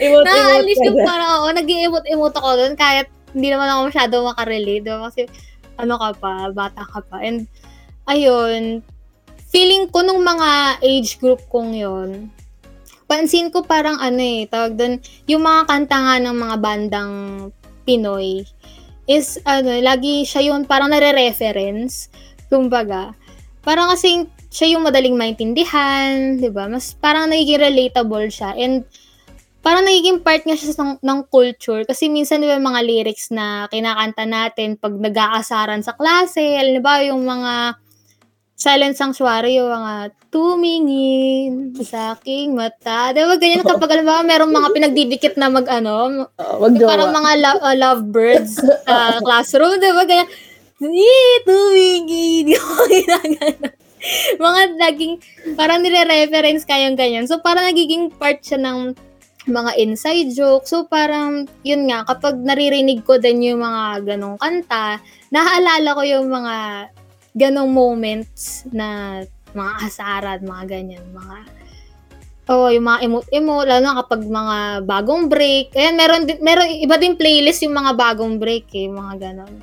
Imot-imot 0.00 0.24
Nakaalis 0.24 0.78
ka 0.80 0.86
yung 0.88 1.00
parang 1.04 1.30
ako, 1.40 1.46
nag-i-emote-emote 1.60 2.36
ako 2.40 2.50
doon 2.56 2.74
kahit 2.74 3.06
hindi 3.36 3.48
naman 3.52 3.68
ako 3.68 3.80
masyado 3.92 4.14
makarelate. 4.24 4.84
Diba? 4.86 5.04
Kasi 5.10 5.22
ano 5.76 5.94
ka 6.00 6.08
pa, 6.16 6.32
bata 6.54 6.82
ka 6.86 7.04
pa. 7.04 7.20
And 7.20 7.50
ayun, 8.08 8.84
feeling 9.48 9.88
ko 9.88 10.02
nung 10.02 10.20
mga 10.20 10.80
age 10.82 11.16
group 11.20 11.40
kong 11.48 11.76
yon 11.76 12.32
pansin 13.04 13.52
ko 13.52 13.62
parang 13.64 14.00
ano 14.00 14.20
eh, 14.20 14.48
tawag 14.48 14.74
doon, 14.74 14.94
yung 15.28 15.44
mga 15.44 15.68
kanta 15.68 15.96
nga 15.96 16.16
ng 16.18 16.36
mga 16.36 16.56
bandang 16.58 17.14
Pinoy 17.84 18.48
is 19.04 19.36
ano, 19.44 19.76
lagi 19.84 20.24
siya 20.24 20.48
yung 20.48 20.64
parang 20.64 20.88
nare-reference. 20.88 22.08
Kumbaga, 22.48 23.12
parang 23.60 23.92
kasing 23.92 24.28
siya 24.48 24.76
yung 24.76 24.88
madaling 24.88 25.18
maintindihan, 25.18 26.40
'di 26.40 26.48
ba? 26.48 26.64
Mas 26.64 26.96
parang 26.96 27.28
nagiging 27.28 27.60
relatable 27.60 28.24
siya. 28.32 28.56
And 28.56 28.88
parang 29.60 29.84
nagiging 29.84 30.24
part 30.24 30.44
nga 30.48 30.56
siya 30.56 30.72
ng, 30.76 31.04
ng 31.04 31.20
culture. 31.28 31.84
Kasi 31.84 32.08
minsan, 32.08 32.40
di 32.40 32.48
ba, 32.48 32.60
mga 32.60 32.80
lyrics 32.84 33.32
na 33.32 33.68
kinakanta 33.68 34.24
natin 34.28 34.76
pag 34.76 34.92
nag-aasaran 34.92 35.80
sa 35.80 35.96
klase, 35.96 36.56
alam 36.60 36.84
ba, 36.84 37.00
yung 37.00 37.24
mga 37.24 37.80
silent 38.64 38.96
sanctuary, 38.96 39.60
yung 39.60 39.68
mga 39.68 40.16
tumingin 40.32 41.76
sa 41.84 42.16
aking 42.16 42.56
mata. 42.56 43.12
Di 43.12 43.20
ba, 43.20 43.36
ganyan 43.36 43.60
kapag, 43.60 43.92
alam 43.92 44.08
ba, 44.08 44.24
merong 44.24 44.48
mga 44.48 44.68
pinagdidikit 44.72 45.34
na 45.36 45.52
mag, 45.52 45.68
ano, 45.68 46.26
Uh, 46.40 46.56
wag 46.56 46.72
yung 46.72 46.88
parang 46.88 47.12
mga 47.12 47.32
lo- 47.44 47.62
uh, 47.62 47.76
lovebirds 47.76 48.56
sa 48.56 49.20
classroom, 49.20 49.76
di 49.76 49.92
ba, 49.92 50.08
ganyan, 50.08 50.28
eh, 50.80 51.36
tumingin, 51.44 52.56
mga 54.44 54.60
naging, 54.80 55.20
parang 55.54 55.84
nire-reference 55.84 56.64
kayong 56.64 56.96
ganyan. 56.96 57.28
So, 57.28 57.44
parang 57.44 57.68
nagiging 57.68 58.16
part 58.16 58.40
siya 58.40 58.60
ng 58.64 58.96
mga 59.44 59.76
inside 59.76 60.32
joke. 60.32 60.64
So, 60.64 60.88
parang, 60.88 61.48
yun 61.60 61.84
nga, 61.88 62.08
kapag 62.08 62.40
naririnig 62.40 63.04
ko 63.04 63.20
din 63.20 63.44
yung 63.44 63.60
mga 63.60 64.08
ganong 64.08 64.40
kanta, 64.40 65.04
naaalala 65.28 65.96
ko 65.96 66.02
yung 66.04 66.28
mga 66.32 66.54
ganong 67.34 67.74
moments 67.74 68.62
na 68.70 69.20
mga 69.54 69.72
asaran, 69.82 70.40
mga 70.46 70.64
ganyan, 70.70 71.04
mga 71.10 71.50
Oo, 72.44 72.68
yung 72.68 72.84
mga 72.84 73.08
emote-emote, 73.08 73.66
lalo 73.72 73.80
na 73.80 73.98
kapag 74.04 74.22
mga 74.28 74.56
bagong 74.84 75.32
break. 75.32 75.72
Ayan, 75.72 75.96
meron, 75.96 76.28
meron, 76.44 76.68
iba 76.68 77.00
din 77.00 77.16
playlist 77.16 77.64
yung 77.64 77.72
mga 77.72 77.96
bagong 77.96 78.36
break 78.36 78.68
eh, 78.76 78.84
mga 78.84 79.14
ganon. 79.16 79.54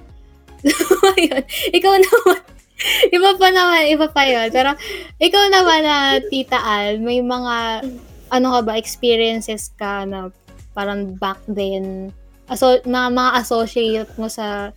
Ayun. 1.14 1.46
Ikaw 1.78 1.94
naman, 2.02 2.42
iba 3.16 3.30
pa 3.38 3.48
naman, 3.54 3.82
iba 3.86 4.08
pa 4.10 4.26
yun. 4.26 4.50
Pero, 4.50 4.74
ikaw 5.22 5.44
naman 5.54 5.86
na 5.86 5.98
Tita 6.26 6.58
Al, 6.58 6.98
may 6.98 7.22
mga, 7.22 7.86
ano 8.34 8.48
ka 8.50 8.60
ba, 8.66 8.74
experiences 8.82 9.70
ka 9.78 10.02
na 10.10 10.34
parang 10.74 11.14
back 11.22 11.38
then, 11.46 12.10
aso, 12.50 12.82
mga, 12.82 13.14
mga 13.14 13.32
associate 13.46 14.12
mo 14.18 14.26
sa 14.26 14.74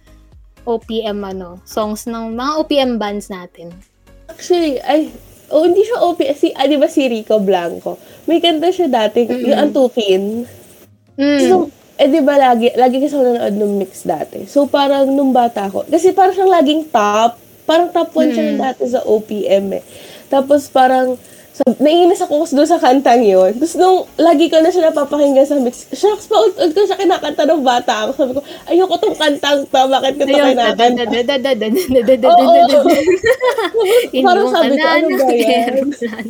OPM, 0.64 1.20
ano, 1.22 1.60
songs 1.64 2.04
ng 2.04 2.32
mga 2.32 2.52
OPM 2.60 2.92
bands 2.96 3.28
natin. 3.28 3.72
Actually, 4.26 4.80
ay, 4.80 5.12
oh, 5.48 5.64
hindi 5.64 5.84
siya 5.84 6.00
OP. 6.00 6.24
Si, 6.34 6.50
ah, 6.52 6.64
di 6.64 6.76
ba 6.76 6.88
si 6.88 7.04
Rico 7.04 7.38
Blanco? 7.38 8.00
May 8.24 8.40
kanta 8.40 8.72
siya 8.72 8.88
dati, 8.88 9.28
Mm-mm. 9.28 9.44
yung 9.44 9.58
Antukin. 9.60 10.24
Mm. 11.14 11.40
So, 11.46 11.68
eh 11.94 12.10
di 12.10 12.18
ba 12.20 12.34
lagi, 12.34 12.74
lagi 12.74 12.98
kasi 12.98 13.14
ako 13.14 13.22
nanonood 13.22 13.54
ng 13.54 13.74
mix 13.78 14.02
dati. 14.02 14.50
So 14.50 14.66
parang 14.66 15.14
nung 15.14 15.30
bata 15.30 15.70
ko, 15.70 15.86
kasi 15.86 16.10
parang 16.10 16.34
siyang 16.34 16.50
laging 16.50 16.82
top, 16.90 17.38
parang 17.64 17.94
top 17.94 18.10
1 18.10 18.34
siya 18.34 18.44
Mm. 18.50 18.58
dati 18.58 18.82
sa 18.90 19.00
OPM 19.06 19.78
eh. 19.78 19.82
Tapos 20.26 20.66
parang, 20.66 21.14
So, 21.54 21.62
naiinis 21.78 22.18
ako 22.18 22.50
doon 22.50 22.66
sa 22.66 22.82
kantang 22.82 23.22
yon. 23.22 23.54
Tapos 23.54 23.78
nung 23.78 24.10
lagi 24.18 24.50
ko 24.50 24.58
na 24.58 24.74
siya 24.74 24.90
napapakinggan 24.90 25.46
sa 25.46 25.54
mix, 25.62 25.86
shucks, 25.94 26.26
paulit-ulit 26.26 26.74
ko 26.74 26.82
siya 26.82 26.98
kinakanta 26.98 27.46
ng 27.46 27.62
bata 27.62 28.10
ako. 28.10 28.10
Sabi 28.18 28.32
ko, 28.34 28.40
ayoko 28.66 28.94
tong 28.98 29.14
kantang 29.14 29.62
to, 29.62 29.80
bakit 29.86 30.18
ko 30.18 30.22
to 30.26 30.34
kinakanta? 30.34 30.98
Oo. 32.26 32.82
Parang 34.26 34.46
sabi 34.50 34.74
ko, 34.74 34.82
ano 34.82 35.06
ba 35.14 35.30
yan? 35.30 36.26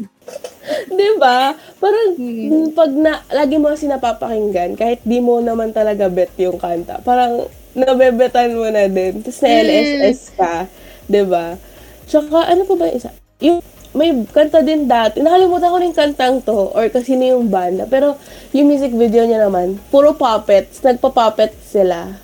diba? 0.92 1.38
Parang 1.80 2.08
hmm. 2.20 2.76
pag 2.76 2.92
na, 2.92 3.24
lagi 3.32 3.56
mo 3.56 3.72
kasi 3.72 3.88
napapakinggan, 3.88 4.76
kahit 4.76 5.00
di 5.08 5.24
mo 5.24 5.40
naman 5.40 5.72
talaga 5.72 6.12
bet 6.12 6.36
yung 6.36 6.60
kanta, 6.60 7.00
parang 7.00 7.48
nabebetan 7.72 8.52
mo 8.52 8.68
na 8.68 8.92
din. 8.92 9.24
Tapos 9.24 9.40
na 9.40 9.48
LSS 9.48 10.36
ka, 10.36 10.68
diba? 11.08 11.56
Tsaka 12.04 12.52
ano 12.52 12.68
pa 12.68 12.74
ba 12.76 12.92
isa? 12.92 13.08
Yung 13.40 13.64
may 13.94 14.10
kanta 14.28 14.60
din 14.60 14.90
dati. 14.90 15.22
Nakalimutan 15.22 15.70
ko 15.70 15.78
rin 15.78 15.94
kantang 15.94 16.42
to 16.42 16.74
or 16.74 16.90
kasi 16.90 17.14
na 17.14 17.32
yung 17.32 17.46
banda. 17.46 17.86
Pero 17.86 18.18
yung 18.50 18.66
music 18.66 18.90
video 18.90 19.22
niya 19.22 19.46
naman, 19.46 19.78
puro 19.88 20.12
puppets. 20.18 20.82
Nagpa-puppet 20.82 21.54
sila. 21.62 22.20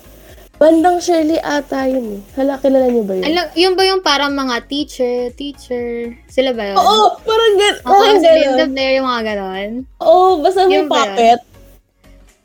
Bandang 0.61 1.01
Shirley 1.01 1.41
ata 1.41 1.89
yun 1.89 2.21
eh. 2.21 2.37
Hala, 2.37 2.61
kilala 2.61 2.85
niyo 2.85 3.01
ba 3.01 3.17
yun? 3.17 3.25
Alam, 3.25 3.45
yun 3.57 3.73
ba 3.73 3.81
yung 3.81 4.05
parang 4.05 4.29
mga 4.37 4.69
teacher, 4.69 5.33
teacher, 5.33 6.13
sila 6.29 6.53
ba 6.53 6.69
yun? 6.69 6.77
Oo, 6.77 7.17
parang 7.25 7.53
gan 7.57 7.75
Ako 7.81 7.89
parang 7.97 8.21
gano'n. 8.21 8.69
Blair, 8.69 8.93
yung 9.01 9.09
mga 9.09 9.23
ganon. 9.25 9.69
Oo, 10.05 10.37
basta 10.45 10.69
may 10.69 10.85
puppet. 10.85 11.41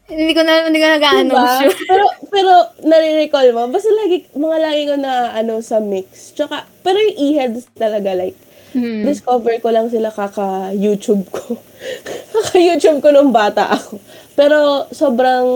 Hindi 0.06 0.32
ko 0.32 0.42
na, 0.46 0.70
hindi 0.70 0.78
ko 0.78 0.86
nag-ano 0.86 1.34
Diba? 1.34 1.54
sure. 1.60 1.76
pero, 1.90 2.06
pero, 2.30 2.52
nare-recall 2.86 3.50
mo, 3.52 3.68
basta 3.68 3.90
lagi, 3.90 4.24
mga 4.32 4.58
lagi 4.64 4.82
ko 4.86 4.94
na, 4.96 5.12
ano, 5.34 5.60
sa 5.60 5.82
mix. 5.82 6.32
Tsaka, 6.32 6.62
pero 6.80 6.96
yung 6.96 7.18
e-heads 7.20 7.68
talaga, 7.74 8.14
like, 8.14 8.38
Hmm. 8.74 9.06
discover 9.06 9.56
ko 9.62 9.70
lang 9.70 9.88
sila 9.88 10.10
kaka-YouTube 10.10 11.24
ko. 11.30 11.56
kaka-YouTube 12.34 12.98
ko 13.00 13.08
nung 13.14 13.30
bata 13.30 13.72
ako. 13.72 14.02
Pero, 14.36 14.84
sobrang 14.92 15.46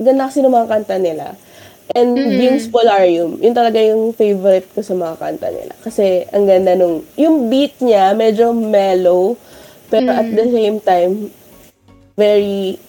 ganda 0.00 0.30
kasi 0.30 0.40
ng 0.40 0.52
mga 0.52 0.70
kanta 0.70 0.96
nila. 0.96 1.36
And 1.92 2.16
Beams 2.16 2.72
Polarium, 2.72 3.36
yun 3.42 3.52
talaga 3.52 3.76
yung 3.76 4.16
favorite 4.16 4.64
ko 4.72 4.80
sa 4.80 4.96
mga 4.96 5.20
kanta 5.20 5.52
nila. 5.52 5.74
Kasi, 5.84 6.24
ang 6.32 6.48
ganda 6.48 6.72
nung, 6.72 7.04
yung 7.20 7.52
beat 7.52 7.76
niya, 7.84 8.16
medyo 8.16 8.56
mellow, 8.56 9.36
pero 9.92 10.08
at 10.08 10.24
the 10.32 10.46
same 10.48 10.80
time, 10.80 11.28
very 12.16 12.80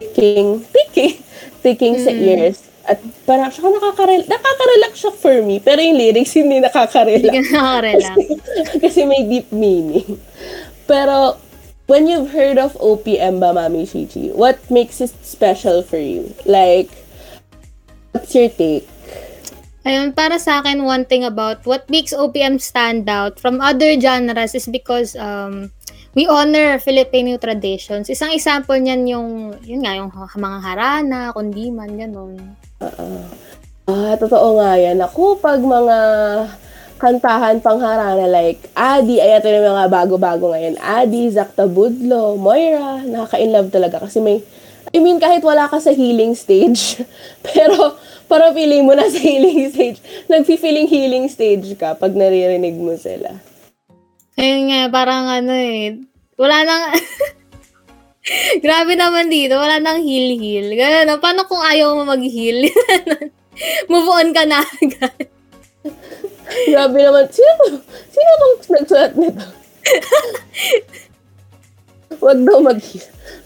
ticking, 0.00 0.64
ticking, 0.74 1.20
ticking 1.60 1.96
sa 2.00 2.12
ears. 2.14 2.71
At 2.82 2.98
parang, 3.24 3.50
saka 3.54 3.70
nakaka-relax, 3.70 4.26
nakaka-relax 4.26 4.92
siya 4.98 5.12
for 5.14 5.36
me. 5.42 5.62
Pero 5.62 5.78
yung 5.78 5.98
lyrics, 5.98 6.34
hindi 6.34 6.58
Hindi 6.58 6.66
nakaka-relax. 6.66 7.34
ka 7.46 7.58
nakarelax. 7.58 8.16
Kasi 8.82 9.06
may 9.06 9.22
deep 9.26 9.48
meaning. 9.54 10.18
Pero, 10.90 11.38
when 11.86 12.10
you've 12.10 12.34
heard 12.34 12.58
of 12.58 12.74
OPM 12.82 13.38
ba, 13.38 13.54
Mami 13.54 13.86
Chichi, 13.86 14.30
what 14.34 14.58
makes 14.70 15.00
it 15.00 15.14
special 15.22 15.82
for 15.82 15.98
you? 15.98 16.34
Like, 16.42 16.90
what's 18.10 18.34
your 18.34 18.50
take? 18.50 18.88
Ayun, 19.82 20.14
para 20.14 20.38
sa 20.38 20.62
akin, 20.62 20.86
one 20.86 21.02
thing 21.02 21.26
about 21.26 21.66
what 21.66 21.90
makes 21.90 22.14
OPM 22.14 22.62
stand 22.62 23.10
out 23.10 23.42
from 23.42 23.58
other 23.58 23.98
genres 23.98 24.54
is 24.54 24.70
because 24.70 25.18
um, 25.18 25.74
we 26.12 26.28
honor 26.28 26.76
Filipino 26.76 27.36
traditions. 27.40 28.08
Isang 28.12 28.36
example 28.36 28.76
niyan 28.76 29.02
yung, 29.08 29.28
yun 29.64 29.80
nga, 29.80 29.96
yung 29.96 30.12
mga 30.12 30.58
harana, 30.60 31.32
kundiman, 31.32 31.88
ganun. 31.96 32.36
Ah, 33.88 34.14
totoo 34.20 34.60
nga 34.60 34.76
yan. 34.76 35.00
Ako, 35.00 35.40
pag 35.40 35.58
mga 35.58 35.98
kantahan 37.02 37.58
pangharana 37.58 38.30
like 38.30 38.62
Adi, 38.78 39.18
ay 39.18 39.42
ito 39.42 39.50
yung 39.50 39.74
mga 39.74 39.90
bago-bago 39.90 40.54
ngayon. 40.54 40.78
Adi, 40.78 41.32
Zakta 41.32 41.66
Budlo, 41.66 42.38
Moira, 42.38 43.02
nakaka-inlove 43.02 43.74
talaga 43.74 44.06
kasi 44.06 44.22
may, 44.22 44.38
I 44.94 45.02
mean, 45.02 45.18
kahit 45.18 45.42
wala 45.42 45.66
ka 45.66 45.82
sa 45.82 45.90
healing 45.90 46.36
stage, 46.38 47.02
pero 47.46 47.98
para 48.30 48.52
feeling 48.52 48.84
mo 48.84 48.94
na 48.94 49.08
sa 49.08 49.18
healing 49.26 49.66
stage, 49.72 49.98
nagfi-feeling 50.28 50.86
healing 50.86 51.26
stage 51.26 51.74
ka 51.74 51.96
pag 51.96 52.12
naririnig 52.12 52.76
mo 52.76 52.94
sila. 53.00 53.51
Ayun 54.40 54.62
nga, 54.72 54.80
parang 54.88 55.28
ano 55.28 55.52
eh, 55.52 56.00
wala 56.40 56.64
nang, 56.64 56.82
grabe 58.64 58.92
naman 58.96 59.28
dito, 59.28 59.60
wala 59.60 59.76
nang 59.76 60.00
heal-heal. 60.00 60.72
Ganun, 60.72 61.04
no? 61.12 61.20
paano 61.20 61.44
kung 61.44 61.60
ayaw 61.60 61.92
mo 61.92 62.08
mag-heal? 62.16 62.64
Move 63.92 64.08
on 64.08 64.32
ka 64.32 64.48
na 64.48 64.64
agad. 64.64 65.28
Grabe 66.72 66.98
naman. 67.04 67.28
Sino? 67.28 67.80
Sino 68.08 68.30
tong 68.40 68.56
nagsulat 68.72 69.12
nito? 69.16 69.44
Wag 72.22 72.38
daw 72.46 72.58
mag 72.62 72.78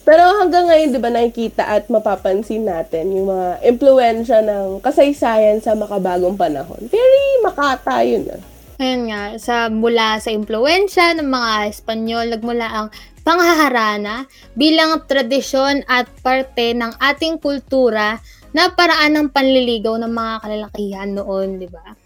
Pero 0.06 0.22
hanggang 0.38 0.70
ngayon, 0.70 0.94
di 0.94 1.00
ba, 1.02 1.10
nakikita 1.10 1.66
at 1.66 1.90
mapapansin 1.90 2.66
natin 2.66 3.10
yung 3.10 3.26
mga 3.30 3.48
impluensya 3.66 4.38
ng 4.44 4.78
kasaysayan 4.78 5.58
sa 5.58 5.74
makabagong 5.74 6.38
panahon. 6.38 6.78
Very 6.86 7.26
makata 7.42 8.06
yun 8.06 8.30
ah. 8.30 8.42
Ayun 8.76 9.08
nga, 9.08 9.22
sa 9.40 9.72
mula 9.72 10.20
sa 10.20 10.28
impluensya 10.28 11.16
ng 11.16 11.24
mga 11.24 11.52
Espanyol, 11.72 12.26
nagmula 12.28 12.68
ang 12.68 12.88
panghaharana 13.24 14.28
bilang 14.52 15.00
tradisyon 15.08 15.80
at 15.88 16.04
parte 16.20 16.76
ng 16.76 16.92
ating 17.00 17.40
kultura 17.40 18.20
na 18.52 18.68
paraan 18.68 19.16
ng 19.16 19.28
panliligaw 19.32 19.96
ng 19.96 20.12
mga 20.12 20.34
kalalakihan 20.44 21.08
noon, 21.08 21.56
di 21.56 21.68
ba? 21.72 21.96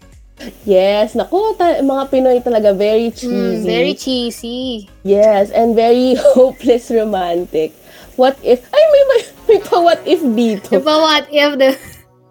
Yes, 0.65 1.13
naku, 1.13 1.53
ta- 1.53 1.83
mga 1.83 2.03
Pinoy 2.09 2.39
talaga 2.41 2.73
very 2.73 3.13
cheesy. 3.13 3.61
Mm, 3.61 3.67
very 3.67 3.93
cheesy. 3.93 4.89
Yes, 5.05 5.53
and 5.53 5.77
very 5.77 6.17
hopeless 6.33 6.89
romantic. 6.89 7.75
What 8.15 8.39
if, 8.41 8.63
ay, 8.73 8.83
may, 8.89 9.03
may, 9.05 9.21
may 9.47 9.59
pa 9.61 9.77
what 9.77 10.01
if 10.07 10.23
dito. 10.23 10.71
Diba, 10.71 10.95
what 10.97 11.27
if 11.29 11.51
the... 11.59 11.69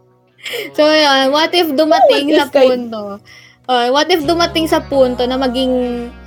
so, 0.77 0.89
yun, 0.89 1.29
what 1.31 1.53
if 1.55 1.71
dumating 1.71 2.35
What 2.35 2.39
sa 2.41 2.45
if 2.49 2.51
kay- 2.51 2.69
punto? 2.73 3.21
Oh, 3.71 3.87
what 3.95 4.11
if 4.11 4.27
dumating 4.27 4.67
sa 4.67 4.83
punto 4.83 5.23
na 5.31 5.39
maging, 5.39 5.71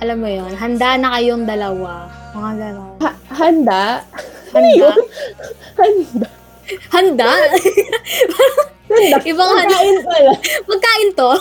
alam 0.00 0.16
mo 0.16 0.24
yun, 0.24 0.48
handa 0.56 0.96
na 0.96 1.12
kayong 1.12 1.44
dalawa. 1.44 2.08
Mga 2.32 2.50
gano'n. 2.56 2.92
Ha- 3.04 3.20
handa? 3.36 4.00
Ano 4.56 4.64
Handa? 4.64 4.80
yun? 4.80 5.00
Handa. 5.76 6.28
Handa? 6.88 7.30
Handa. 8.88 9.16
Ibang 9.20 9.50
handa. 9.60 9.76
Pagkain 9.76 9.98
pala. 10.00 10.32
Magkain 10.64 11.08
to? 11.12 11.30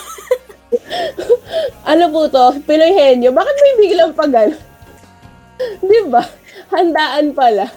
Ano 1.85 2.09
po 2.09 2.25
to? 2.27 2.45
Pinoy 2.65 2.91
henyo. 2.91 3.29
Bakit 3.29 3.55
may 3.55 3.73
biglang 3.79 4.11
pag 4.11 4.33
ano? 4.33 4.57
Di 5.79 5.99
ba? 6.09 6.25
Handaan 6.73 7.31
pala. 7.31 7.69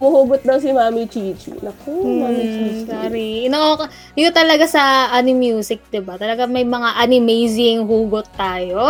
Muhugot 0.00 0.40
daw 0.40 0.56
si 0.56 0.72
Mami 0.72 1.04
Chichi. 1.04 1.52
Naku, 1.60 1.92
Mami 1.92 2.48
Hmm, 2.48 2.52
Chichi. 2.72 2.88
sorry. 2.88 3.30
Ino, 3.44 3.76
dito 4.16 4.32
talaga 4.32 4.64
sa 4.64 5.12
anime 5.12 5.52
music, 5.52 5.84
'di 5.92 6.00
ba? 6.00 6.16
Talaga 6.16 6.48
may 6.48 6.64
mga 6.64 6.96
animazing 6.96 7.84
hugot 7.84 8.24
tayo. 8.32 8.80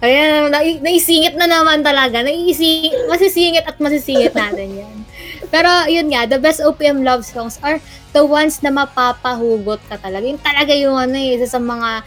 Ayan, 0.00 0.48
na, 0.48 0.64
naisingit 0.64 1.36
na 1.36 1.44
naman 1.44 1.84
talaga. 1.84 2.24
Naisingit, 2.24 2.96
masisingit 3.04 3.68
at 3.68 3.76
masisingit 3.76 4.32
natin 4.32 4.72
'yan. 4.72 4.96
Pero 5.52 5.68
yun 5.84 6.08
nga, 6.08 6.24
the 6.24 6.40
best 6.40 6.64
OPM 6.64 7.04
love 7.04 7.28
songs 7.28 7.60
are 7.60 7.76
the 8.16 8.24
ones 8.24 8.64
na 8.64 8.72
mapapahugot 8.72 9.84
ka 9.84 10.00
talaga. 10.00 10.24
Yung 10.24 10.40
talaga 10.40 10.72
yung 10.72 10.96
ano 10.96 11.12
eh, 11.12 11.36
isa 11.36 11.44
sa 11.44 11.60
mga 11.60 12.00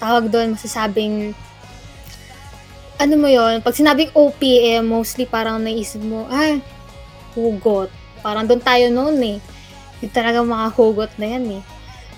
tawag 0.00 0.32
doon, 0.32 0.56
masasabing 0.56 1.36
ano 2.96 3.14
mo 3.16 3.28
yon 3.28 3.60
pag 3.60 3.76
sinabing 3.76 4.08
OPM, 4.12 4.88
mostly 4.88 5.24
parang 5.24 5.60
naisip 5.60 6.00
mo, 6.00 6.24
ay, 6.28 6.60
hugot. 7.34 7.88
Parang 8.20 8.44
doon 8.44 8.62
tayo 8.62 8.86
noon 8.92 9.16
eh. 9.22 9.38
Yung 10.00 10.12
talaga 10.12 10.44
mga 10.44 10.68
hugot 10.76 11.10
na 11.16 11.26
yan 11.36 11.44
eh. 11.60 11.62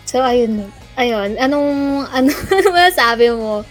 So, 0.06 0.22
ayun. 0.22 0.70
Ayun. 0.98 1.40
Anong, 1.40 1.70
ano, 2.16 2.30
ano 2.30 2.66
masasabi 2.70 3.32
mo, 3.32 3.64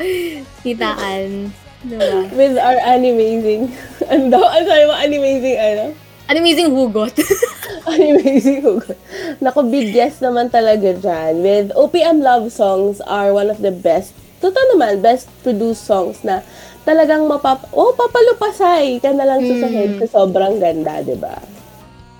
titaan? 0.65 1.53
Diba? 1.81 2.29
With 2.37 2.61
our 2.61 2.77
animazing, 2.85 3.73
ano 4.11 4.23
daw? 4.29 4.45
Ano 4.45 4.63
sabi 4.69 4.83
mo? 4.85 4.93
Animazing, 4.93 5.57
ano? 5.57 5.83
Animazing 6.29 6.69
hugot. 6.69 7.13
Animazing 7.89 8.61
hugot. 8.61 8.97
Naku, 9.41 9.65
big 9.65 9.89
yes 9.89 10.21
naman 10.21 10.53
talaga 10.53 10.93
dyan. 10.93 11.41
With 11.41 11.67
OPM 11.73 12.21
love 12.21 12.53
songs 12.53 13.01
are 13.09 13.33
one 13.33 13.49
of 13.49 13.65
the 13.65 13.73
best, 13.73 14.13
totoo 14.39 14.77
naman, 14.77 15.01
best 15.01 15.25
produced 15.41 15.83
songs 15.85 16.21
na 16.21 16.45
talagang 16.83 17.29
mapap... 17.29 17.69
Oh, 17.73 17.93
papalupasay 17.93 19.01
ka 19.01 19.13
na 19.13 19.25
lang 19.25 19.41
sa 19.45 19.67
head 19.69 19.91
sa 20.01 20.07
sobrang 20.21 20.57
ganda, 20.57 21.01
di 21.05 21.17
ba? 21.17 21.37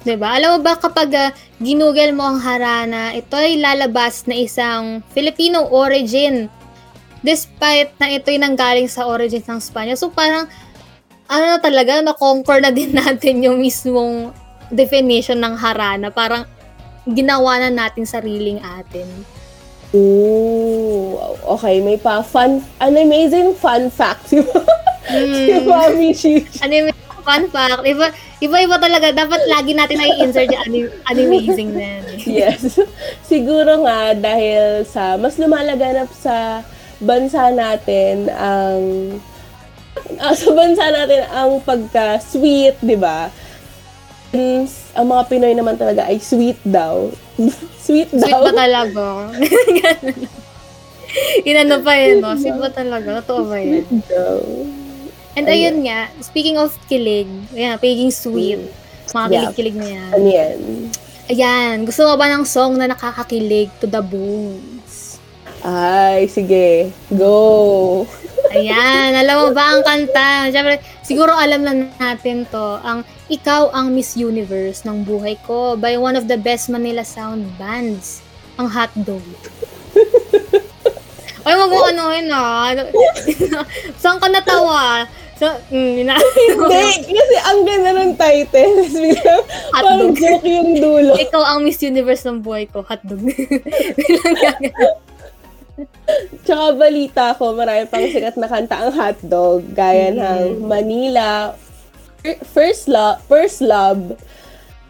'Di 0.01 0.17
ba? 0.17 0.37
Alam 0.37 0.57
mo 0.57 0.59
ba 0.65 0.73
kapag 0.77 1.09
uh, 1.13 1.29
ginugel 1.61 2.13
mo 2.13 2.25
ang 2.25 2.41
harana, 2.41 3.13
ito 3.13 3.37
ay 3.37 3.61
lalabas 3.61 4.25
na 4.25 4.33
isang 4.33 5.05
Filipino 5.13 5.69
origin. 5.69 6.49
Despite 7.21 7.93
na 8.01 8.09
ito'y 8.09 8.41
nanggaling 8.41 8.89
sa 8.89 9.05
origin 9.05 9.45
ng 9.45 9.61
Spanya. 9.61 9.93
So 9.93 10.09
parang, 10.09 10.49
ano 11.29 11.43
na 11.53 11.59
talaga, 11.61 12.01
na-conquer 12.01 12.65
na 12.65 12.73
din 12.73 12.97
natin 13.01 13.45
yung 13.45 13.61
mismong 13.61 14.33
definition 14.73 15.37
ng 15.37 15.53
harana. 15.53 16.09
Parang, 16.09 16.49
ginawa 17.05 17.61
na 17.61 17.69
natin 17.69 18.09
sariling 18.09 18.57
atin. 18.61 19.05
Ooh, 19.91 21.19
okay, 21.49 21.79
may 21.79 21.95
pa 21.95 22.21
fun, 22.21 22.63
an 22.79 22.95
amazing 22.95 23.51
fun 23.53 23.87
fact 23.87 24.27
si, 24.31 24.39
si 24.39 24.47
Hmm. 25.51 25.65
Mami 25.65 26.13
Chichi. 26.13 26.47
Ano 26.61 26.71
yung 26.71 26.89
fun 27.19 27.43
fact? 27.47 27.83
Iba, 27.83 28.07
iba-iba 28.39 28.77
talaga. 28.77 29.11
Dapat 29.11 29.41
lagi 29.45 29.73
natin 29.73 29.97
na-insert 29.97 30.47
yung 30.47 30.63
anim- 30.63 30.93
animazing 31.05 31.69
na 31.71 31.81
yan. 31.81 32.03
eh. 32.05 32.17
Yes. 32.23 32.79
Siguro 33.31 33.83
nga 33.83 34.13
dahil 34.13 34.85
sa 34.85 35.17
mas 35.17 35.35
lumalaganap 35.35 36.07
sa 36.13 36.61
bansa 36.97 37.49
natin 37.49 38.29
ang 38.29 38.81
ah, 40.17 40.31
sa 40.31 40.49
bansa 40.53 40.85
natin 40.87 41.25
ang 41.27 41.59
pagka-sweet, 41.59 42.79
'di 42.79 42.95
ba? 42.95 43.27
Ang 44.31 45.07
mga 45.07 45.23
Pinoy 45.27 45.51
naman 45.51 45.75
talaga 45.75 46.07
ay 46.07 46.21
sweet 46.21 46.61
daw. 46.63 47.09
Sweet 47.77 48.09
Sweet 48.13 48.29
daw. 48.29 48.43
ba 48.43 48.51
talaga? 48.53 49.05
Inano 51.43 51.81
pa 51.81 51.93
yun, 51.93 52.19
no? 52.19 52.35
Sweet 52.35 52.55
ba 52.55 52.69
talaga? 52.69 53.19
Totoo 53.21 53.45
ba 53.45 53.57
yan? 53.57 53.83
daw. 54.05 54.39
And 55.31 55.45
ayun 55.45 55.83
nga, 55.83 56.11
speaking 56.19 56.55
of 56.55 56.71
kilig, 56.85 57.27
ayan, 57.51 57.75
pagiging 57.77 58.11
sweet. 58.11 58.59
Mga 59.09 59.25
Yeah. 59.27 59.31
kilig-kilig 59.47 59.75
na 59.75 59.87
yan. 59.87 60.09
Ano 60.09 60.27
yan? 60.27 60.59
Ayan, 61.27 61.75
gusto 61.83 62.03
mo 62.03 62.15
ba 62.15 62.27
ng 62.27 62.43
song 62.43 62.75
na 62.75 62.87
nakakakilig 62.87 63.71
to 63.79 63.87
the 63.87 63.99
bones? 63.99 64.80
Ay, 65.61 66.25
sige. 66.25 66.89
Go. 67.13 68.05
Ayan, 68.51 69.15
alam 69.15 69.35
mo 69.37 69.47
ba 69.55 69.77
ang 69.77 69.81
kanta? 69.85 70.51
Siyempre, 70.51 70.81
siguro 71.05 71.31
alam 71.31 71.63
na 71.63 71.87
natin 71.95 72.43
to. 72.49 72.81
Ang 72.81 73.05
Ikaw 73.31 73.71
ang 73.71 73.95
Miss 73.95 74.19
Universe 74.19 74.83
ng 74.83 75.07
buhay 75.07 75.39
ko 75.47 75.79
by 75.79 75.95
one 75.95 76.19
of 76.19 76.27
the 76.27 76.35
best 76.35 76.67
Manila 76.67 76.99
sound 76.99 77.47
bands, 77.55 78.19
ang 78.59 78.67
Hotdog. 78.67 79.23
Ay, 81.47 81.55
wag 81.55 81.71
mo 81.71 81.87
anuhin 81.87 82.27
ah. 82.27 82.75
Saan 83.95 84.19
ka 84.19 84.27
natawa? 84.27 85.07
So, 85.39 85.47
mm, 85.71 86.05
ina- 86.05 86.19
Hindi, 86.19 87.17
kasi 87.17 87.35
ang 87.39 87.59
ganda 87.63 87.91
ng 87.97 88.13
title. 88.13 88.73
Parang 89.73 90.11
joke 90.13 90.45
yung 90.45 90.75
dulo. 90.75 91.15
Ikaw 91.15 91.55
ang 91.55 91.63
Miss 91.63 91.81
Universe 91.81 92.27
ng 92.27 92.43
buhay 92.43 92.67
ko, 92.67 92.83
hotdog. 92.83 93.23
Bilang 93.23 94.35
gagawin. 94.43 95.09
Tsaka 96.45 96.65
balita 96.75 97.33
ko, 97.35 97.55
marami 97.55 97.87
pang 97.87 98.03
sikat 98.03 98.35
na 98.37 98.47
kanta 98.51 98.75
ang 98.77 98.91
hotdog. 98.93 99.65
Gaya 99.71 100.11
ng 100.11 100.67
Manila, 100.67 101.55
Fir- 102.21 102.41
First 102.53 102.85
Love, 102.91 103.17
First 103.25 103.59
Love, 103.63 104.19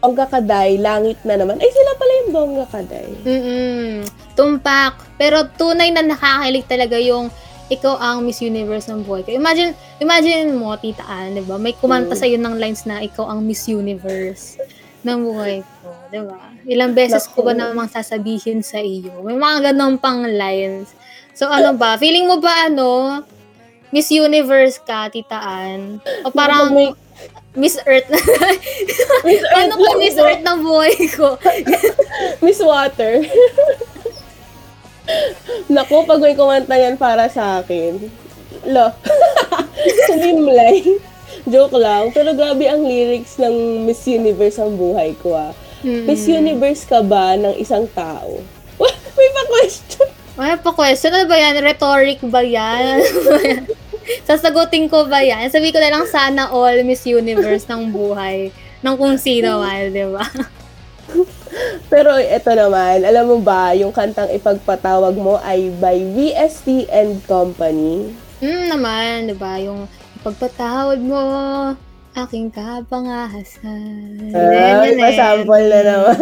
Bongga 0.02 0.26
Kaday, 0.26 0.82
Langit 0.82 1.22
na 1.22 1.38
naman. 1.38 1.62
Ay, 1.62 1.70
sila 1.70 1.90
pala 1.94 2.12
yung 2.12 2.30
Bongga 2.34 2.66
Kaday. 2.68 3.10
Mm-mm. 3.22 4.02
Tumpak. 4.34 4.98
Pero 5.14 5.46
tunay 5.54 5.94
na 5.94 6.02
nakakakilig 6.02 6.66
talaga 6.66 6.98
yung 6.98 7.30
ikaw 7.70 7.96
ang 7.96 8.26
Miss 8.26 8.44
Universe 8.44 8.90
ng 8.92 9.06
buhay 9.06 9.24
ko. 9.24 9.32
Imagine, 9.32 9.72
imagine 10.02 10.52
mo, 10.52 10.76
Tita 10.76 11.06
Ann, 11.08 11.38
di 11.38 11.40
ba? 11.40 11.56
May 11.56 11.72
kumanta 11.72 12.12
sa'yo 12.12 12.36
ng 12.36 12.60
lines 12.60 12.84
na 12.84 13.00
ikaw 13.00 13.32
ang 13.32 13.40
Miss 13.46 13.64
Universe 13.64 14.60
ng 15.06 15.18
buhay 15.24 15.64
ko, 15.80 15.88
di 16.12 16.20
ba? 16.20 16.51
Ilang 16.66 16.94
beses 16.94 17.26
ko 17.26 17.42
ba 17.42 17.52
namang 17.52 17.90
sasabihin 17.90 18.62
sa 18.62 18.78
iyo? 18.78 19.10
May 19.26 19.34
mga 19.34 19.72
ganun 19.72 19.98
pang 19.98 20.22
lines. 20.22 20.94
So 21.34 21.50
ano 21.50 21.74
ba? 21.74 21.98
Feeling 21.98 22.28
mo 22.30 22.38
ba 22.38 22.70
ano? 22.70 23.22
Miss 23.92 24.08
Universe 24.08 24.80
ka, 24.80 25.12
Tita 25.12 25.36
Ann? 25.36 26.00
O 26.24 26.32
parang 26.32 26.72
May- 26.72 26.96
Miss 27.52 27.76
Earth 27.84 28.08
na. 28.08 28.16
Miss 29.28 29.44
Paano 29.52 29.76
Earth 29.76 29.76
ko 29.76 29.84
lang 29.84 29.98
Miss. 30.00 30.16
Earth 30.16 30.44
ng 30.44 30.60
buhay 30.64 30.96
ko? 31.12 31.28
Miss 32.44 32.60
Water. 32.64 33.20
Naku, 35.72 36.08
pag 36.08 36.20
may 36.22 36.32
kumanta 36.32 36.72
yan 36.72 36.96
para 36.96 37.28
sa 37.28 37.60
akin. 37.60 38.00
Lo. 38.64 38.88
Sulimlay. 40.08 40.96
Joke 41.44 41.76
lang. 41.76 42.08
Pero 42.16 42.32
grabe 42.32 42.64
ang 42.70 42.80
lyrics 42.80 43.36
ng 43.36 43.84
Miss 43.84 44.00
Universe 44.08 44.56
ang 44.56 44.72
buhay 44.78 45.12
ko 45.20 45.36
ah. 45.36 45.52
Miss 45.82 46.24
Universe 46.30 46.86
ka 46.86 47.02
ba 47.02 47.34
ng 47.34 47.58
isang 47.58 47.90
tao? 47.90 48.42
may 49.12 49.30
pa-question. 49.30 50.08
Ay, 50.32 50.56
pa 50.58 50.72
question. 50.72 51.12
Ano 51.12 51.28
ba 51.28 51.36
yan? 51.36 51.60
Rhetoric 51.60 52.24
ba 52.26 52.40
yan? 52.40 53.04
Sasagutin 54.28 54.88
ko 54.88 55.04
ba 55.06 55.20
yan? 55.20 55.46
Sabi 55.52 55.70
ko 55.70 55.78
na 55.78 55.92
lang 55.92 56.08
sana 56.08 56.48
all 56.50 56.80
Miss 56.82 57.04
Universe 57.04 57.68
ng 57.68 57.92
buhay 57.92 58.48
ng 58.82 58.94
kung 58.98 59.14
sino 59.20 59.62
man, 59.62 59.92
di 59.92 60.02
ba? 60.08 60.24
Pero 61.92 62.16
ito 62.16 62.50
naman, 62.56 63.04
alam 63.04 63.28
mo 63.28 63.38
ba, 63.44 63.76
yung 63.76 63.92
kantang 63.92 64.32
ipagpatawag 64.32 65.14
mo 65.14 65.36
ay 65.44 65.68
by 65.76 66.00
VST 66.16 66.88
and 66.88 67.20
Company. 67.28 68.16
Hmm, 68.40 68.72
naman, 68.72 69.30
di 69.30 69.36
ba? 69.36 69.60
Yung 69.60 69.84
pagpatawad 70.24 70.98
mo, 70.98 71.22
aking 72.12 72.52
kapangahasan. 72.52 74.28
Ah, 74.36 74.84
may 74.84 75.00
pa-sample 75.00 75.64
na 75.64 75.80
naman. 75.80 76.16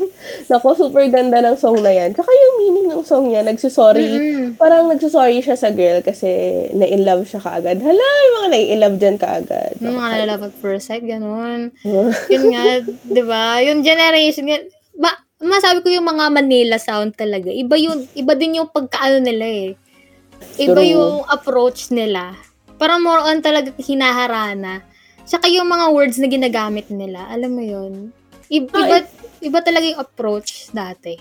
Naku, 0.50 0.68
super 0.78 1.02
ganda 1.10 1.42
ng 1.42 1.58
song 1.58 1.82
na 1.82 1.90
yan. 1.90 2.14
Tsaka 2.14 2.30
yung 2.30 2.54
meaning 2.62 2.86
ng 2.94 3.02
song 3.02 3.26
niya, 3.26 3.42
nagsusorry. 3.42 4.06
Mm-mm. 4.06 4.46
Parang 4.54 4.86
nagsusorry 4.86 5.42
siya 5.42 5.58
sa 5.58 5.74
girl 5.74 5.98
kasi 5.98 6.30
na-in-love 6.78 7.26
siya 7.26 7.42
kaagad. 7.42 7.82
Hala, 7.82 8.06
yung 8.06 8.36
mga 8.38 8.48
na-in-love 8.54 8.96
dyan 9.02 9.16
kaagad. 9.18 9.74
Yung 9.82 9.98
mga 9.98 10.30
love 10.30 10.46
at 10.46 10.54
first 10.62 10.86
sight, 10.86 11.02
ganun. 11.02 11.74
Yun 12.32 12.44
nga, 12.54 12.64
di 12.86 13.22
ba? 13.26 13.58
Yung 13.66 13.82
generation, 13.82 14.46
ba, 14.94 15.10
masabi 15.42 15.82
ko 15.82 15.90
yung 15.90 16.06
mga 16.06 16.30
Manila 16.30 16.78
sound 16.78 17.18
talaga. 17.18 17.50
Iba 17.50 17.74
yun, 17.74 18.06
iba 18.14 18.32
din 18.38 18.62
yung 18.62 18.70
pagkaano 18.70 19.18
nila 19.18 19.46
eh. 19.46 19.68
Iba 20.62 20.78
True. 20.78 20.92
yung 20.94 21.14
approach 21.26 21.90
nila. 21.90 22.38
Parang 22.78 23.02
more 23.02 23.22
on 23.26 23.42
talaga 23.42 23.74
hinaharana. 23.78 24.91
Tsaka 25.22 25.46
yung 25.46 25.66
mga 25.66 25.86
words 25.90 26.16
na 26.16 26.26
ginagamit 26.26 26.86
nila, 26.88 27.26
alam 27.26 27.50
mo 27.50 27.62
yun? 27.62 28.10
I- 28.48 28.66
Ah, 28.68 28.78
Iba, 28.78 28.96
iba 29.40 29.58
talaga 29.60 29.86
yung 29.86 30.00
approach 30.00 30.68
dati. 30.70 31.16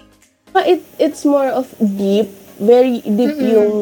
Ah, 0.52 0.66
It, 0.66 0.84
it's 0.97 1.24
more 1.24 1.47
of 1.47 1.70
deep. 1.80 2.28
Very 2.58 3.02
deep 3.02 3.39
yung... 3.39 3.74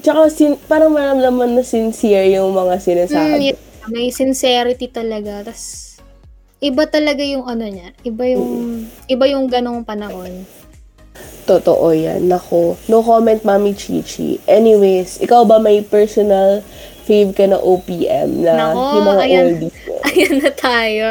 Tsaka 0.00 0.28
sin, 0.28 0.58
parang 0.62 0.90
maramdaman 0.90 1.54
na 1.54 1.62
sincere 1.62 2.28
yung 2.30 2.52
mga 2.52 2.74
Mm, 2.74 2.82
sinasabi. 2.82 3.40
yun, 3.46 3.58
may 3.86 4.08
sincerity 4.08 4.86
talaga. 4.86 5.40
Tapos, 5.42 5.96
iba 6.58 6.84
talaga 6.84 7.22
yung 7.22 7.46
ano 7.46 7.64
niya. 7.64 7.94
Iba 8.02 8.24
yung, 8.28 8.46
iba 9.06 9.24
yung 9.26 9.46
ganong 9.46 9.80
panahon. 9.82 10.44
Totoo 11.42 11.90
yan. 11.90 12.28
Nako. 12.28 12.78
No 12.86 13.00
comment, 13.00 13.42
Mami 13.42 13.72
Chichi. 13.72 14.38
Anyways, 14.44 15.18
ikaw 15.18 15.42
ba 15.42 15.58
may 15.58 15.80
personal 15.80 16.62
fave 17.02 17.34
ka 17.34 17.44
na 17.44 17.58
OPM 17.58 18.42
na 18.42 18.52
Nako, 18.70 18.80
yung 18.94 19.06
mga 19.06 19.22
ayan. 19.22 19.44
oldies 19.50 19.76
mo? 19.84 19.94
Ayan 20.08 20.34
na 20.38 20.50
tayo. 20.50 21.06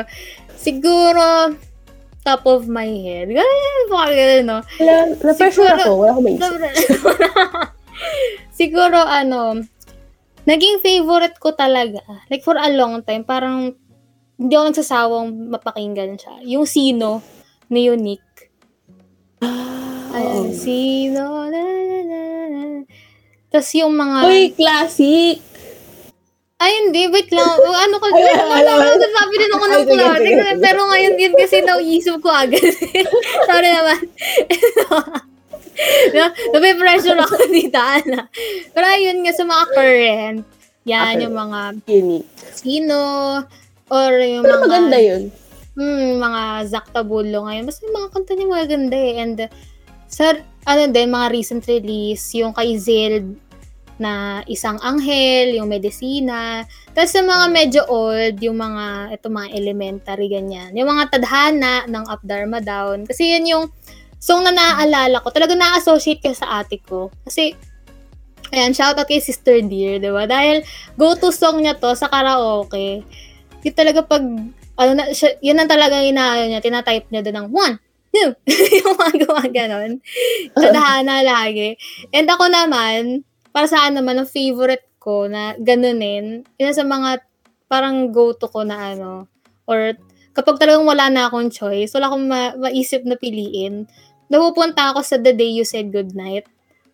Siguro, 0.55 1.25
top 2.21 2.43
of 2.45 2.65
my 2.65 2.87
head. 2.87 3.27
Ganun, 3.29 3.85
baka 3.89 4.09
ganun, 4.11 4.45
no? 4.45 4.59
Wala, 4.77 4.93
na-pressure 5.19 5.67
Siguro- 5.67 5.79
ako. 5.79 5.89
Wala 5.97 6.11
akong 6.13 6.25
maisip. 6.25 6.53
Siguro, 8.59 8.99
ano, 9.01 9.61
naging 10.45 10.79
favorite 10.79 11.37
ko 11.37 11.51
talaga. 11.51 12.01
Like, 12.29 12.41
for 12.41 12.55
a 12.55 12.69
long 12.69 13.01
time, 13.01 13.25
parang 13.25 13.73
hindi 14.37 14.53
ako 14.53 14.65
nagsasawang 14.69 15.27
mapakinggan 15.49 16.17
siya. 16.17 16.41
Yung 16.45 16.65
Sino 16.65 17.21
ni 17.69 17.89
Unique. 17.89 18.49
Ayan, 20.11 20.49
oo. 20.49 20.53
Sino, 20.53 21.47
na, 21.47 21.61
na, 21.61 21.99
na, 22.03 22.19
na. 22.49 22.61
Tapos 23.47 23.71
yung 23.75 23.95
mga... 23.95 24.17
Uy, 24.27 24.51
classic! 24.55 25.39
Ay, 26.61 26.71
hindi. 26.79 27.09
Wait 27.09 27.33
lang. 27.33 27.49
O, 27.49 27.73
ano 27.83 27.97
ko? 27.97 28.05
Ay, 28.07 28.21
Ay, 28.21 28.29
ay, 28.29 28.37
ano, 28.37 28.69
ay, 28.69 28.77
ay. 28.77 28.85
nagsasabi 28.87 29.33
din 29.33 29.51
ako 29.51 29.63
Ay, 29.63 29.71
ng 29.71 29.81
sige, 29.81 29.93
klase. 29.97 30.21
sige, 30.21 30.37
sige. 30.37 30.61
Pero 30.61 30.79
ngayon 30.85 31.13
yun 31.17 31.33
kasi 31.33 31.55
nauisip 31.59 32.15
ko 32.21 32.29
agad. 32.29 32.73
Sorry 33.49 33.69
naman. 33.71 33.99
no, 36.15 36.25
nape-pressure 36.53 37.17
ako 37.17 37.35
dito, 37.49 37.79
Ana. 37.79 38.29
Pero 38.69 38.85
ayun 38.85 39.25
nga, 39.25 39.33
sa 39.33 39.41
mga 39.43 39.65
current, 39.73 40.39
yan, 40.83 41.13
Okay. 41.13 41.23
yung 41.23 41.35
mga 41.35 41.59
Unique. 41.87 42.29
sino, 42.53 42.97
or 43.87 44.11
yung 44.17 44.45
Pero 44.45 44.55
mga, 44.55 44.63
maganda 44.63 44.97
yun. 44.97 45.23
hmm, 45.73 46.11
mga 46.19 46.41
Zac 46.67 46.85
Tabulo 46.89 47.45
ngayon. 47.45 47.65
Basta 47.65 47.81
yung 47.83 47.97
mga 47.97 48.09
kanta 48.11 48.31
niya 48.33 48.47
maganda 48.47 48.97
eh. 48.97 49.13
And, 49.17 49.37
sa, 50.05 50.35
ano 50.63 50.81
din, 50.85 51.09
mga 51.09 51.27
recent 51.31 51.63
release, 51.65 52.35
yung 52.35 52.53
kay 52.53 52.77
Zild, 52.77 53.33
na 54.01 54.41
isang 54.49 54.81
anghel, 54.81 55.61
yung 55.61 55.69
medisina. 55.69 56.65
Tapos 56.97 57.13
sa 57.13 57.21
mga 57.21 57.45
medyo 57.53 57.81
old, 57.85 58.41
yung 58.41 58.57
mga, 58.57 59.13
ito 59.13 59.29
mga 59.29 59.49
elementary, 59.53 60.27
ganyan. 60.27 60.73
Yung 60.73 60.89
mga 60.89 61.13
tadhana 61.13 61.85
ng 61.85 62.03
Up 62.09 62.25
Dharma 62.25 62.57
Down. 62.57 63.05
Kasi 63.05 63.37
yan 63.37 63.45
yung 63.45 63.65
song 64.17 64.41
na 64.41 64.53
naaalala 64.53 65.21
ko. 65.21 65.29
Talaga 65.29 65.53
na-associate 65.53 66.21
ko 66.25 66.33
sa 66.33 66.61
ate 66.61 66.81
ko. 66.81 67.13
Kasi, 67.21 67.53
ayan, 68.49 68.73
shoutout 68.73 69.05
kay 69.05 69.21
Sister 69.21 69.61
Dear, 69.61 70.01
di 70.01 70.09
ba? 70.09 70.25
Dahil 70.25 70.65
go-to 70.97 71.29
song 71.29 71.61
niya 71.61 71.77
to 71.77 71.93
sa 71.93 72.09
karaoke. 72.09 73.05
Yung 73.61 73.77
talaga 73.77 74.01
pag, 74.01 74.25
ano 74.77 74.91
na, 74.97 75.13
siya, 75.13 75.37
yun 75.45 75.61
ang 75.61 75.69
talaga 75.69 76.01
inaano 76.01 76.49
niya, 76.49 76.61
tinatype 76.61 77.09
niya 77.09 77.21
doon 77.21 77.37
ng 77.37 77.49
one, 77.53 77.75
two, 78.11 78.29
yung 78.83 78.95
mga 78.97 79.13
gawa 79.25 79.43
ganon. 79.49 79.91
Tadhana 80.53 81.23
lagi. 81.23 81.79
And 82.11 82.27
ako 82.27 82.45
naman, 82.51 83.23
para 83.51 83.67
sa 83.67 83.83
akin 83.85 83.99
naman, 83.99 84.19
ang 84.19 84.29
favorite 84.29 84.87
ko 84.97 85.27
na 85.27 85.55
ganunin, 85.59 86.43
yun 86.55 86.73
sa 86.75 86.83
mga 86.83 87.23
parang 87.71 88.11
go-to 88.11 88.51
ko 88.51 88.67
na 88.67 88.95
ano, 88.95 89.27
or 89.67 89.95
kapag 90.31 90.59
talagang 90.59 90.87
wala 90.87 91.07
na 91.11 91.27
akong 91.27 91.51
choice, 91.51 91.91
wala 91.95 92.11
akong 92.11 92.25
ma- 92.27 92.55
maisip 92.59 93.03
na 93.03 93.15
piliin, 93.19 93.87
napupunta 94.31 94.91
ako 94.91 95.03
sa 95.03 95.19
The 95.19 95.35
Day 95.35 95.51
You 95.55 95.67
Said 95.67 95.91
Goodnight 95.91 96.47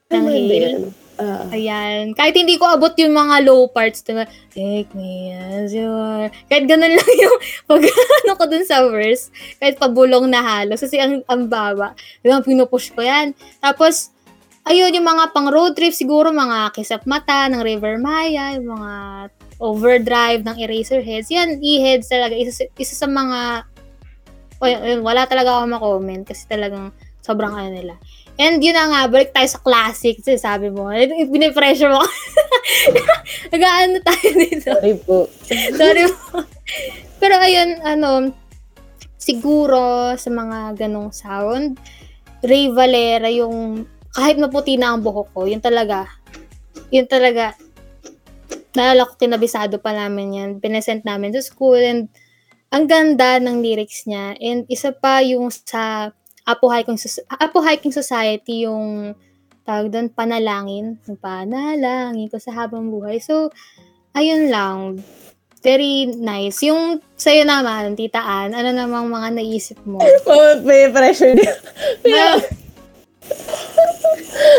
ng 0.09 0.25
Ano 0.25 0.29
Hale. 0.33 0.93
Ah. 1.17 1.49
Ayan. 1.49 2.13
Kahit 2.13 2.37
hindi 2.37 2.61
ko 2.61 2.69
abot 2.69 2.93
yung 2.93 3.17
mga 3.17 3.41
low 3.41 3.65
parts, 3.73 4.05
diba? 4.05 4.29
Take 4.53 4.93
me 4.93 5.33
as 5.33 5.73
you 5.73 5.89
are. 5.89 6.29
Kahit 6.45 6.69
ganun 6.69 6.93
lang 6.93 7.11
yung 7.17 7.37
pag 7.69 7.81
ano 7.81 8.31
ko 8.37 8.45
dun 8.45 8.65
sa 8.69 8.85
verse. 8.85 9.33
Kahit 9.57 9.81
pabulong 9.81 10.29
na 10.29 10.45
halos. 10.45 10.77
Kasi 10.77 11.01
ang, 11.01 11.25
ang 11.25 11.49
baba. 11.49 11.97
Diba, 12.21 12.37
pinupush 12.45 12.93
ko 12.93 13.01
yan. 13.01 13.33
Tapos, 13.57 14.13
ayun, 14.69 14.93
yung 14.93 15.07
mga 15.07 15.31
pang 15.31 15.49
road 15.49 15.73
trip, 15.73 15.95
siguro 15.95 16.29
mga 16.31 16.71
Kisap 16.75 17.03
Mata 17.07 17.47
ng 17.47 17.63
River 17.63 17.97
Maya, 17.97 18.55
yung 18.55 18.75
mga 18.75 18.91
overdrive 19.57 20.41
ng 20.45 20.57
Eraserheads. 20.61 21.33
Yan, 21.33 21.57
e-heads 21.59 22.07
talaga. 22.11 22.37
Isa, 22.37 22.51
sa- 22.53 22.71
isa 22.77 22.93
sa 22.93 23.07
mga, 23.09 23.65
o 24.61 24.63
yun, 24.69 25.01
wala 25.01 25.25
talaga 25.25 25.57
ako 25.57 25.65
makomment 25.65 26.23
kasi 26.29 26.45
talagang 26.45 26.93
sobrang 27.25 27.51
ano 27.51 27.69
nila. 27.73 27.95
And 28.37 28.61
yun 28.61 28.77
na 28.77 28.85
nga, 28.85 29.01
balik 29.09 29.33
tayo 29.33 29.49
sa 29.49 29.57
classic. 29.59 30.21
Kasi 30.21 30.37
sabi 30.37 30.69
mo, 30.69 30.93
pinipressure 31.33 31.89
mo. 31.89 32.05
Nag-ano 33.53 33.97
tayo 34.05 34.27
dito. 34.37 34.71
Sorry 34.77 34.95
po. 35.01 35.17
Sorry 35.73 36.05
po. 36.05 36.45
Pero 37.17 37.33
ayun, 37.41 37.81
ano, 37.81 38.29
siguro 39.17 40.13
sa 40.15 40.29
mga 40.29 40.77
ganong 40.77 41.09
sound, 41.09 41.81
Ray 42.45 42.69
Valera 42.69 43.33
yung 43.33 43.89
kahit 44.17 44.41
maputi 44.41 44.81
na 44.81 44.97
ang 44.97 45.05
buhok 45.05 45.29
ko, 45.29 45.45
yun 45.45 45.61
talaga, 45.61 46.09
yun 46.89 47.05
talaga, 47.05 47.53
naalala 48.73 49.05
ko 49.05 49.13
kinabisado 49.13 49.77
pa 49.77 49.93
namin 49.93 50.33
yan, 50.33 50.49
pinesent 50.57 51.05
namin 51.05 51.37
sa 51.37 51.45
school, 51.45 51.77
and 51.77 52.09
ang 52.73 52.89
ganda 52.89 53.37
ng 53.37 53.61
lyrics 53.61 54.09
niya, 54.09 54.33
and 54.41 54.65
isa 54.73 54.89
pa 54.89 55.21
yung 55.21 55.53
sa 55.53 56.09
Apo 56.49 56.65
Hiking, 56.65 56.97
Apo 57.29 57.61
Hiking 57.61 57.93
Society, 57.93 58.65
yung 58.65 59.13
tawag 59.61 59.93
doon, 59.93 60.09
panalangin, 60.09 60.97
yung 61.05 61.19
panalangin 61.21 62.25
ko 62.31 62.41
sa 62.41 62.57
habang 62.57 62.89
buhay. 62.89 63.21
So, 63.21 63.53
ayun 64.17 64.49
lang, 64.49 65.03
very 65.61 66.09
nice. 66.09 66.65
Yung 66.65 67.03
sa'yo 67.13 67.45
naman, 67.45 67.93
Tita 67.93 68.23
Ann, 68.23 68.57
ano 68.57 68.73
namang 68.73 69.11
mga 69.13 69.29
naisip 69.37 69.77
mo? 69.85 70.01
Oh, 70.25 70.57
may 70.63 70.89
pressure 70.89 71.37
din. 71.37 71.53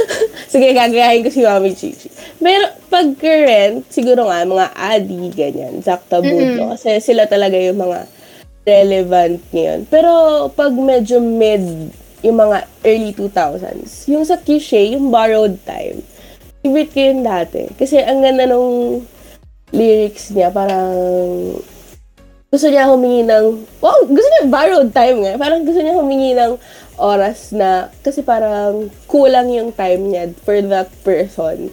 Sige, 0.53 0.73
gagayahin 0.75 1.23
ko 1.25 1.31
si 1.31 1.43
Mami 1.45 1.73
Chichi. 1.75 2.09
Pero 2.39 2.65
pag 2.89 3.07
current, 3.19 3.85
siguro 3.93 4.27
nga, 4.29 4.45
mga 4.45 4.67
Adi, 4.75 5.29
ganyan, 5.35 5.81
Zac 5.85 6.07
Tabulo. 6.09 6.39
Mm-mm. 6.39 6.75
Kasi 6.75 7.01
sila 7.03 7.29
talaga 7.29 7.57
yung 7.59 7.79
mga 7.79 8.09
relevant 8.69 9.41
ngayon. 9.53 9.81
Pero 9.89 10.11
pag 10.53 10.73
medyo 10.77 11.21
mid, 11.21 11.93
yung 12.27 12.37
mga 12.37 12.67
early 12.85 13.13
2000s, 13.15 14.11
yung 14.11 14.25
sa 14.27 14.37
Kishe, 14.41 14.93
yung 14.93 15.09
Borrowed 15.09 15.57
Time, 15.65 16.03
favorite 16.63 16.93
ko 16.93 17.01
yun 17.01 17.21
dati. 17.23 17.71
Kasi 17.79 18.03
ang 18.03 18.21
ganda 18.21 18.45
nung 18.45 19.03
lyrics 19.73 20.35
niya, 20.35 20.51
parang 20.51 20.93
gusto 22.49 22.67
niya 22.73 22.89
humingi 22.89 23.29
ng, 23.29 23.45
wow, 23.85 24.01
gusto 24.09 24.29
niya 24.33 24.45
borrowed 24.49 24.89
time 24.97 25.21
nga. 25.21 25.37
Parang 25.37 25.69
gusto 25.69 25.85
niya 25.85 25.93
humingi 25.93 26.33
ng 26.33 26.57
oras 26.99 27.51
na, 27.51 27.71
kasi 28.01 28.21
parang 28.21 28.91
kulang 29.07 29.49
yung 29.49 29.71
time 29.71 30.03
niya 30.07 30.25
for 30.39 30.59
that 30.63 30.91
person. 31.01 31.71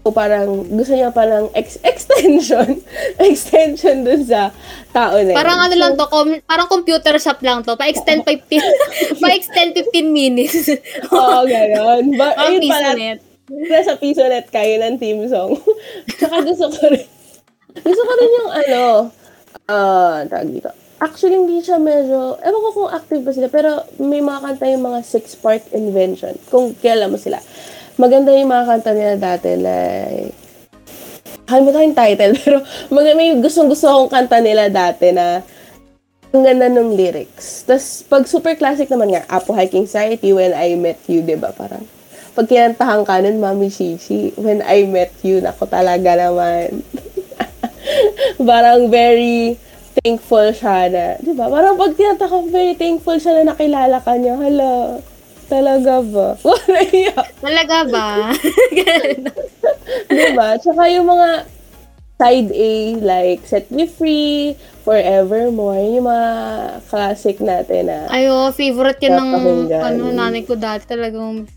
So 0.00 0.08
parang 0.10 0.48
gusto 0.66 0.96
niya 0.96 1.12
parang 1.12 1.52
ex- 1.52 1.76
extension, 1.84 2.80
extension 3.20 4.00
dun 4.00 4.24
sa 4.24 4.48
tao 4.88 5.12
na 5.14 5.28
yun. 5.28 5.36
parang 5.36 5.60
ano 5.60 5.70
So, 5.70 5.78
lang 5.78 5.92
to, 5.94 6.06
com- 6.06 6.40
parang 6.42 6.66
computer 6.66 7.14
shop 7.16 7.38
lang 7.40 7.60
to. 7.60 7.76
Pa-extend 7.76 8.24
15, 8.24 8.64
pa-extend 9.22 9.76
15 9.76 10.08
minutes. 10.10 10.72
Oo, 11.12 11.44
gano'n. 11.44 12.16
Ba, 12.16 12.32
Parang 12.32 12.48
ayun 12.48 12.60
piso 12.60 12.72
pala, 12.72 12.90
net. 12.96 13.18
nasa 13.68 13.92
piso 13.94 14.24
net 14.24 14.48
kayo 14.48 14.80
ng 14.80 14.96
team 14.96 15.26
song. 15.26 15.60
Tsaka 16.08 16.40
gusto 16.40 16.70
ko 16.70 16.80
rin, 16.88 17.04
gusto 17.76 18.00
ko 18.00 18.12
rin 18.14 18.30
yung 18.32 18.50
ano, 18.56 18.82
ah, 19.68 20.24
tawag 20.24 20.48
dito. 20.48 20.70
Actually, 21.00 21.40
hindi 21.40 21.64
siya 21.64 21.80
medyo, 21.80 22.36
ewan 22.44 22.60
ko 22.60 22.68
kung 22.76 22.92
active 22.92 23.24
pa 23.24 23.32
sila, 23.32 23.48
pero 23.48 23.88
may 23.96 24.20
mga 24.20 24.40
kanta 24.44 24.68
yung 24.68 24.84
mga 24.84 25.00
six-part 25.00 25.72
invention. 25.72 26.36
Kung 26.52 26.76
kilala 26.76 27.08
mo 27.08 27.16
sila. 27.16 27.40
Maganda 27.96 28.36
yung 28.36 28.52
mga 28.52 28.68
kanta 28.68 28.92
nila 28.92 29.14
dati, 29.16 29.48
like, 29.56 30.36
Kalimutan 31.50 31.90
yung 31.90 31.98
title, 31.98 32.34
pero 32.46 32.56
mag- 32.94 33.18
may 33.18 33.34
gustong-gusto 33.42 33.90
akong 33.90 34.12
kanta 34.12 34.38
nila 34.38 34.70
dati 34.70 35.10
na 35.10 35.42
ang 36.30 36.46
ganda 36.46 36.70
ng 36.70 36.94
lyrics. 36.94 37.66
Tapos, 37.66 38.06
pag 38.06 38.22
super 38.30 38.54
classic 38.54 38.86
naman 38.86 39.10
nga, 39.10 39.26
Apo 39.26 39.50
Hiking 39.50 39.90
Society, 39.90 40.30
When 40.30 40.54
I 40.54 40.78
Met 40.78 41.02
You, 41.10 41.26
di 41.26 41.34
ba? 41.34 41.50
Parang, 41.50 41.82
pag 42.38 42.46
kinantahan 42.46 43.02
ka 43.02 43.18
nun, 43.18 43.42
Mami 43.42 43.66
Shishi, 43.66 44.30
When 44.38 44.62
I 44.62 44.86
Met 44.86 45.10
You, 45.26 45.42
nako 45.42 45.66
talaga 45.66 46.14
naman. 46.14 46.86
parang 48.50 48.86
very 48.86 49.58
thankful 49.98 50.48
siya 50.54 50.86
na, 50.86 51.04
di 51.18 51.32
ba? 51.34 51.50
Parang 51.50 51.74
pag 51.74 51.94
tinata 51.98 52.30
ko, 52.30 52.46
very 52.46 52.78
thankful 52.78 53.18
siya 53.18 53.42
na 53.42 53.52
nakilala 53.54 53.98
ka 53.98 54.14
niya. 54.14 54.38
Hala, 54.38 55.02
talaga 55.50 55.98
ba? 56.06 56.28
Talaga 57.44 57.76
ba? 57.90 58.30
Diba? 60.10 60.54
Tsaka 60.62 60.86
yung 60.86 61.10
mga 61.10 61.42
side 62.20 62.50
A, 62.54 62.72
like 63.02 63.42
Set 63.48 63.66
Me 63.74 63.90
Free, 63.90 64.54
Forevermore, 64.86 65.80
yung 65.98 66.06
mga 66.06 66.30
classic 66.86 67.40
natin 67.42 67.90
na 67.90 68.06
Ayo, 68.12 68.54
favorite 68.54 69.00
yan 69.02 69.18
ng 69.18 69.30
ano, 69.72 70.04
nanay 70.14 70.44
ko 70.46 70.54
dati 70.54 70.86
talagang 70.86 71.48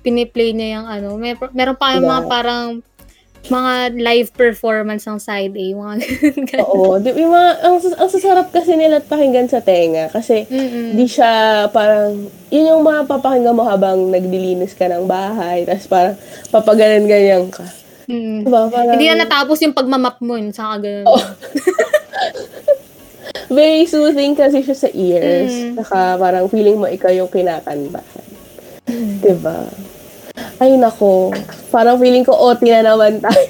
piniplay 0.00 0.54
niya 0.54 0.80
yung 0.80 0.86
ano. 0.86 1.08
May, 1.18 1.34
meron 1.52 1.74
pa 1.74 1.98
yung 1.98 2.06
mga 2.06 2.22
Diba? 2.24 2.30
parang 2.30 2.66
mga 3.50 3.98
live 3.98 4.30
performance 4.34 5.02
ng 5.10 5.18
side 5.18 5.54
A. 5.54 5.66
Mga 5.74 5.94
ganun. 6.52 6.66
Oo. 6.68 7.02
Di, 7.02 7.10
yung 7.18 7.34
mga, 7.34 7.50
ang, 7.66 7.76
ang 7.98 8.10
sasarap 8.10 8.54
kasi 8.54 8.78
nila 8.78 9.02
at 9.02 9.06
pakinggan 9.10 9.50
sa 9.50 9.58
tenga 9.58 10.06
kasi 10.12 10.46
Mm-mm. 10.46 10.94
di 10.94 11.06
siya 11.10 11.66
parang, 11.74 12.30
yun 12.54 12.70
yung 12.70 12.86
mga 12.86 13.10
papakinggan 13.10 13.56
mo 13.56 13.66
habang 13.66 14.14
naglilinis 14.14 14.78
ka 14.78 14.86
ng 14.86 15.10
bahay, 15.10 15.66
tapos 15.66 15.86
parang 15.90 16.14
papaganan-ganyan 16.54 17.50
ka. 17.50 17.66
Mm. 18.06 18.46
Diba? 18.46 18.70
Parang, 18.70 18.94
Hindi 18.94 19.06
na 19.10 19.26
natapos 19.26 19.58
yung 19.62 19.74
pagmamap 19.74 20.22
mo 20.22 20.38
yun. 20.38 20.54
Saka 20.54 20.78
ganun. 20.82 21.06
very 23.52 23.84
soothing 23.84 24.32
kasi 24.32 24.64
siya 24.64 24.76
sa 24.76 24.88
ears. 24.90 25.52
Mm. 25.52 25.76
Saka 25.82 26.16
parang 26.16 26.48
feeling 26.48 26.80
mo 26.80 26.88
ikaw 26.88 27.12
yung 27.12 27.28
kinakantahan. 27.28 28.26
Diba? 29.22 29.68
Ay 30.60 30.76
nako, 30.78 31.34
parang 31.74 31.98
feeling 31.98 32.26
ko 32.26 32.34
OT 32.34 32.62
na 32.68 32.82
naman 32.84 33.18
tayo. 33.18 33.44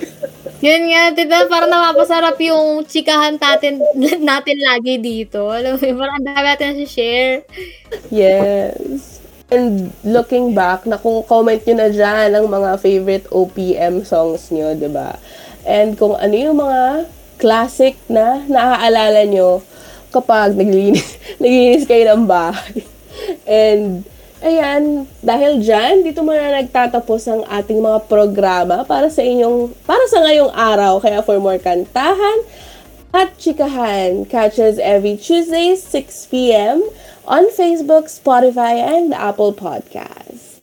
Yun 0.62 0.95
nga, 0.95 1.11
diba? 1.11 1.51
Parang 1.51 1.66
napapasarap 1.66 2.38
yung 2.38 2.86
chikahan 2.86 3.34
natin, 3.34 3.82
natin 4.30 4.57
lagi 4.62 4.95
dito. 5.03 5.51
Alam 5.51 5.74
mo, 5.74 5.82
parang 5.99 6.22
ang 6.22 6.26
dami 6.30 6.47
natin 6.47 6.66
na 6.78 6.86
share. 6.86 7.43
yes. 8.14 9.18
And 9.53 9.93
looking 10.07 10.55
back, 10.57 10.86
na 10.88 10.97
kung 10.97 11.26
comment 11.28 11.61
nyo 11.61 11.74
na 11.76 11.90
dyan 11.93 12.30
ang 12.32 12.47
mga 12.49 12.78
favorite 12.78 13.26
OPM 13.28 14.07
songs 14.07 14.49
nyo, 14.49 14.72
ba? 14.88 15.18
And 15.66 15.99
kung 15.99 16.16
ano 16.16 16.32
yung 16.32 16.57
mga 16.57 17.11
classic 17.43 17.99
na 18.07 18.47
naaalala 18.47 19.26
nyo 19.26 19.61
kapag 20.14 20.55
naglinis, 20.55 21.18
naglinis 21.43 21.84
kayo 21.90 22.14
ng 22.14 22.24
bahay. 22.24 22.86
And 23.45 24.07
Ayan, 24.43 25.07
dahil 25.22 25.62
dyan, 25.62 26.03
dito 26.03 26.26
muna 26.26 26.51
nagtatapos 26.59 27.30
ang 27.30 27.47
ating 27.47 27.78
mga 27.78 28.11
programa 28.11 28.82
para 28.82 29.07
sa 29.07 29.22
inyong, 29.22 29.70
para 29.86 30.03
sa 30.11 30.18
ngayong 30.18 30.51
araw. 30.51 30.99
Kaya 30.99 31.22
for 31.22 31.38
more 31.38 31.62
kantahan 31.62 32.43
at 33.14 33.38
chikahan, 33.38 34.26
catch 34.26 34.59
us 34.59 34.82
every 34.82 35.14
Tuesday, 35.14 35.78
6pm 35.78 36.82
on 37.22 37.47
Facebook, 37.55 38.11
Spotify, 38.11 38.82
and 38.82 39.14
Apple 39.14 39.55
Podcasts. 39.55 40.59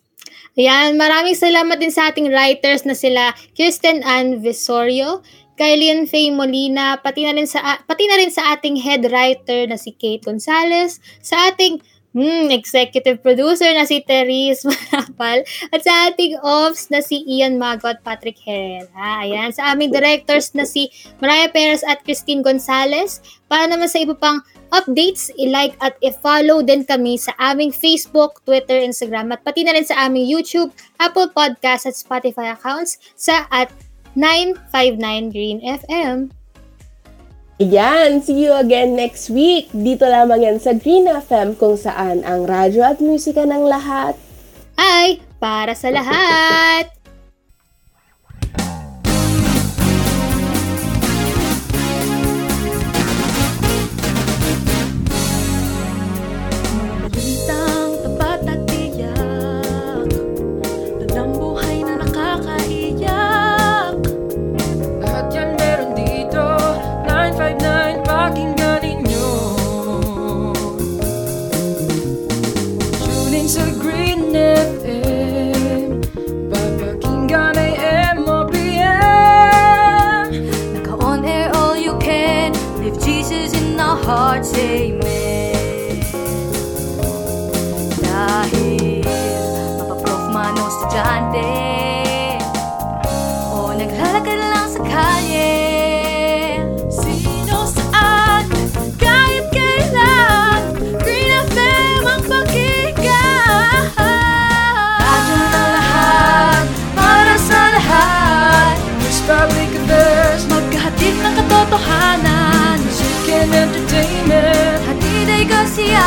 Ayan, 0.60 1.00
maraming 1.00 1.40
salamat 1.40 1.80
din 1.80 1.88
sa 1.88 2.12
ating 2.12 2.36
writers 2.36 2.84
na 2.84 2.92
sila 2.92 3.32
Kirsten 3.56 4.04
Ann 4.04 4.44
Visorio, 4.44 5.24
Kylian 5.56 6.04
Faye 6.04 6.36
Molina, 6.36 7.00
pati 7.00 7.24
na 7.24 7.32
rin 7.32 7.48
sa 7.48 7.80
pati 7.88 8.12
na 8.12 8.20
rin 8.20 8.28
sa 8.28 8.60
ating 8.60 8.76
head 8.84 9.08
writer 9.08 9.72
na 9.72 9.80
si 9.80 9.96
Kate 9.96 10.20
Gonzalez, 10.20 11.00
sa 11.24 11.48
ating 11.48 11.80
Hmm, 12.10 12.50
executive 12.50 13.22
producer 13.22 13.70
na 13.70 13.86
si 13.86 14.02
Therese 14.02 14.66
Manapal 14.70 15.46
at 15.70 15.82
sa 15.86 16.10
ating 16.10 16.42
offs 16.42 16.90
na 16.90 17.06
si 17.06 17.22
Ian 17.22 17.62
Mago 17.62 17.86
at 17.86 18.02
Patrick 18.02 18.42
Herrera. 18.42 18.90
Ayan, 19.22 19.54
sa 19.54 19.70
aming 19.70 19.94
directors 19.94 20.50
na 20.58 20.66
si 20.66 20.90
Mariah 21.22 21.54
Perez 21.54 21.86
at 21.86 22.02
Christine 22.02 22.42
Gonzalez. 22.42 23.22
Para 23.46 23.70
naman 23.70 23.86
sa 23.86 24.02
iba 24.02 24.18
pang 24.18 24.42
updates, 24.74 25.30
i-like 25.38 25.78
at 25.86 26.02
i-follow 26.02 26.66
din 26.66 26.82
kami 26.82 27.14
sa 27.22 27.30
aming 27.38 27.70
Facebook, 27.70 28.42
Twitter, 28.42 28.82
Instagram 28.82 29.30
at 29.30 29.46
pati 29.46 29.62
na 29.62 29.78
rin 29.78 29.86
sa 29.86 30.10
aming 30.10 30.26
YouTube, 30.26 30.74
Apple 30.98 31.30
Podcast 31.30 31.86
at 31.86 31.94
Spotify 31.94 32.58
accounts 32.58 32.98
sa 33.14 33.46
at 33.54 33.70
959 34.18 35.30
Green 35.30 35.62
FM. 35.62 36.39
Ayan, 37.60 38.24
see 38.24 38.48
you 38.48 38.56
again 38.56 38.96
next 38.96 39.28
week. 39.28 39.68
Dito 39.76 40.08
lamang 40.08 40.48
yan 40.48 40.64
sa 40.64 40.72
Green 40.72 41.12
FM 41.12 41.60
kung 41.60 41.76
saan 41.76 42.24
ang 42.24 42.48
radyo 42.48 42.88
at 42.88 43.04
musika 43.04 43.44
ng 43.44 43.68
lahat 43.68 44.16
ay 44.80 45.20
para 45.44 45.76
sa 45.76 45.92
lahat! 45.92 46.99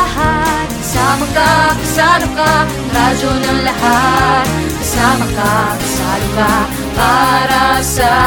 Kasiyahan 0.03 0.67
Kasama 0.83 1.25
ka, 1.31 1.51
kasalo 1.79 2.27
ka 2.35 2.51
Radyo 2.93 3.31
ng 3.39 3.59
lahat. 3.63 4.47
Kasama 4.79 5.25
ka, 5.31 5.53
kasalo 5.79 6.27
ka 6.35 6.51
Para 6.93 7.65
sa 7.81 8.22